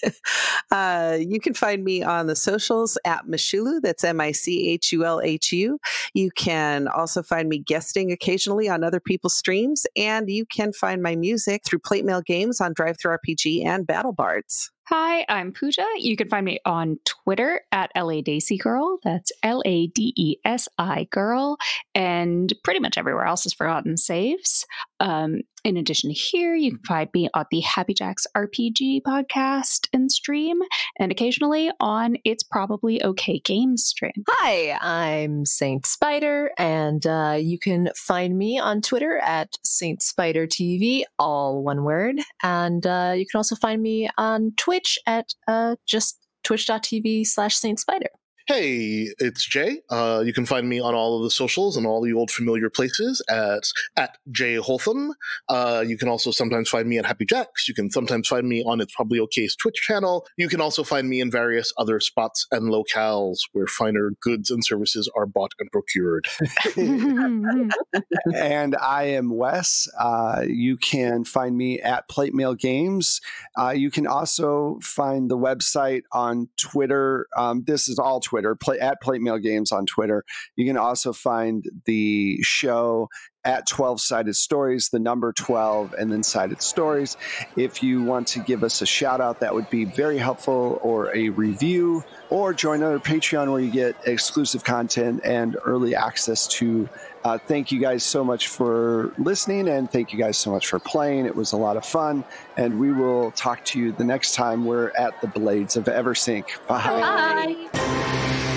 uh, 0.70 1.18
you 1.18 1.40
can 1.40 1.54
find 1.54 1.82
me 1.82 2.02
on 2.02 2.26
the 2.26 2.36
socials 2.36 2.98
at 3.04 3.26
Michulhu. 3.26 3.80
That's 3.80 4.04
M 4.04 4.20
I 4.20 4.32
C 4.32 4.68
H 4.68 4.92
U 4.92 5.04
L 5.04 5.20
H 5.22 5.52
U. 5.52 5.78
You 6.14 6.30
can 6.36 6.88
also 6.88 7.22
find 7.22 7.48
me 7.48 7.58
guesting 7.58 8.12
occasionally 8.12 8.68
on 8.68 8.84
other 8.84 9.00
people's 9.00 9.36
streams, 9.36 9.86
and 9.96 10.28
you 10.28 10.44
can 10.46 10.72
find 10.72 11.02
my 11.02 11.16
music 11.16 11.62
through 11.64 11.80
Plate 11.80 12.04
Mail 12.04 12.20
Games 12.20 12.60
on 12.60 12.74
DriveThruRPG 12.74 13.64
and 13.64 13.86
BattleBards. 13.86 14.68
Hi, 14.90 15.26
I'm 15.28 15.52
Pooja. 15.52 15.84
You 15.98 16.16
can 16.16 16.30
find 16.30 16.46
me 16.46 16.60
on 16.64 16.98
Twitter 17.04 17.60
at 17.72 17.90
LA 17.94 18.22
Desi 18.22 18.58
Girl. 18.58 18.98
That's 19.04 19.30
L 19.42 19.62
A 19.66 19.88
D 19.88 20.14
E 20.16 20.36
S 20.46 20.66
I 20.78 21.04
Girl. 21.10 21.58
And 21.94 22.50
pretty 22.64 22.80
much 22.80 22.96
everywhere 22.96 23.26
else 23.26 23.44
is 23.44 23.52
Forgotten 23.52 23.98
Saves. 23.98 24.64
Um, 24.98 25.42
in 25.64 25.76
addition 25.76 26.08
to 26.10 26.14
here, 26.14 26.54
you 26.54 26.70
can 26.70 26.80
find 26.84 27.10
me 27.12 27.28
on 27.34 27.44
the 27.50 27.60
Happy 27.60 27.92
Jacks 27.92 28.26
RPG 28.36 29.02
podcast 29.02 29.88
and 29.92 30.10
stream, 30.10 30.60
and 30.98 31.10
occasionally 31.12 31.70
on 31.80 32.16
It's 32.24 32.42
Probably 32.42 33.02
Okay 33.04 33.40
Games 33.40 33.84
stream. 33.84 34.24
Hi, 34.28 34.78
I'm 34.80 35.44
Saint 35.44 35.84
Spider, 35.84 36.52
and 36.56 37.04
uh, 37.06 37.36
you 37.38 37.58
can 37.58 37.90
find 37.96 38.38
me 38.38 38.58
on 38.58 38.80
Twitter 38.80 39.18
at 39.18 39.56
Saint 39.62 40.00
Spider 40.00 40.46
TV, 40.46 41.02
all 41.18 41.62
one 41.62 41.84
word. 41.84 42.16
And 42.42 42.86
uh, 42.86 43.12
you 43.16 43.26
can 43.26 43.38
also 43.38 43.56
find 43.56 43.82
me 43.82 44.08
on 44.16 44.52
Twitch 44.78 44.98
at 45.06 45.34
uh, 45.48 45.76
just 45.86 46.18
twitch.tv 46.44 47.26
slash 47.26 47.56
Saint 47.56 47.80
Spider. 47.80 48.10
Hey, 48.48 49.12
it's 49.18 49.46
Jay. 49.46 49.82
Uh, 49.90 50.22
you 50.24 50.32
can 50.32 50.46
find 50.46 50.66
me 50.66 50.80
on 50.80 50.94
all 50.94 51.18
of 51.18 51.22
the 51.22 51.30
socials 51.30 51.76
and 51.76 51.86
all 51.86 52.00
the 52.00 52.14
old 52.14 52.30
familiar 52.30 52.70
places 52.70 53.20
at 53.28 53.64
at 53.94 54.16
Jay 54.30 54.56
Holtham. 54.56 55.10
Uh, 55.50 55.84
you 55.86 55.98
can 55.98 56.08
also 56.08 56.30
sometimes 56.30 56.70
find 56.70 56.88
me 56.88 56.96
at 56.96 57.04
Happy 57.04 57.26
Jacks. 57.26 57.68
You 57.68 57.74
can 57.74 57.90
sometimes 57.90 58.26
find 58.26 58.48
me 58.48 58.64
on 58.64 58.80
It's 58.80 58.94
Probably 58.94 59.18
Okay's 59.18 59.54
Twitch 59.54 59.74
channel. 59.74 60.26
You 60.38 60.48
can 60.48 60.62
also 60.62 60.82
find 60.82 61.10
me 61.10 61.20
in 61.20 61.30
various 61.30 61.74
other 61.76 62.00
spots 62.00 62.46
and 62.50 62.72
locales 62.72 63.40
where 63.52 63.66
finer 63.66 64.12
goods 64.22 64.50
and 64.50 64.64
services 64.64 65.10
are 65.14 65.26
bought 65.26 65.52
and 65.58 65.70
procured. 65.70 66.26
and 68.34 68.76
I 68.76 69.02
am 69.04 69.28
Wes. 69.28 69.88
Uh, 70.00 70.44
you 70.48 70.78
can 70.78 71.24
find 71.24 71.54
me 71.54 71.82
at 71.82 72.08
Plate 72.08 72.32
Mail 72.32 72.54
Games. 72.54 73.20
Uh, 73.60 73.72
you 73.72 73.90
can 73.90 74.06
also 74.06 74.78
find 74.82 75.30
the 75.30 75.36
website 75.36 76.04
on 76.12 76.48
Twitter. 76.56 77.26
Um, 77.36 77.64
this 77.66 77.88
is 77.88 77.98
all 77.98 78.20
Twitter, 78.20 78.37
play, 78.60 78.78
at 78.78 79.00
Plate 79.02 79.20
Mail 79.20 79.38
Games 79.38 79.72
on 79.72 79.86
Twitter. 79.86 80.24
You 80.56 80.66
can 80.66 80.76
also 80.76 81.12
find 81.12 81.64
the 81.84 82.38
show 82.42 83.08
at 83.44 83.66
12 83.66 84.00
Sided 84.00 84.34
Stories, 84.34 84.90
the 84.90 84.98
number 84.98 85.32
12, 85.32 85.94
and 85.94 86.12
then 86.12 86.22
Sided 86.22 86.60
Stories. 86.60 87.16
If 87.56 87.82
you 87.82 88.02
want 88.02 88.28
to 88.28 88.40
give 88.40 88.62
us 88.62 88.82
a 88.82 88.86
shout 88.86 89.20
out, 89.20 89.40
that 89.40 89.54
would 89.54 89.70
be 89.70 89.84
very 89.84 90.18
helpful, 90.18 90.78
or 90.82 91.14
a 91.16 91.30
review, 91.30 92.04
or 92.30 92.52
join 92.52 92.82
our 92.82 92.98
Patreon 92.98 93.50
where 93.50 93.60
you 93.60 93.70
get 93.70 93.96
exclusive 94.06 94.64
content 94.64 95.22
and 95.24 95.56
early 95.64 95.94
access 95.94 96.46
to. 96.48 96.88
Uh, 97.28 97.36
thank 97.36 97.70
you 97.70 97.78
guys 97.78 98.02
so 98.02 98.24
much 98.24 98.48
for 98.48 99.12
listening, 99.18 99.68
and 99.68 99.90
thank 99.90 100.14
you 100.14 100.18
guys 100.18 100.38
so 100.38 100.50
much 100.50 100.66
for 100.66 100.78
playing. 100.78 101.26
It 101.26 101.36
was 101.36 101.52
a 101.52 101.58
lot 101.58 101.76
of 101.76 101.84
fun, 101.84 102.24
and 102.56 102.80
we 102.80 102.90
will 102.90 103.32
talk 103.32 103.62
to 103.66 103.78
you 103.78 103.92
the 103.92 104.02
next 104.02 104.34
time 104.34 104.64
we're 104.64 104.92
at 104.96 105.20
the 105.20 105.26
Blades 105.26 105.76
of 105.76 105.84
Eversink. 105.84 106.46
Bye. 106.66 107.68
Bye. 107.74 108.54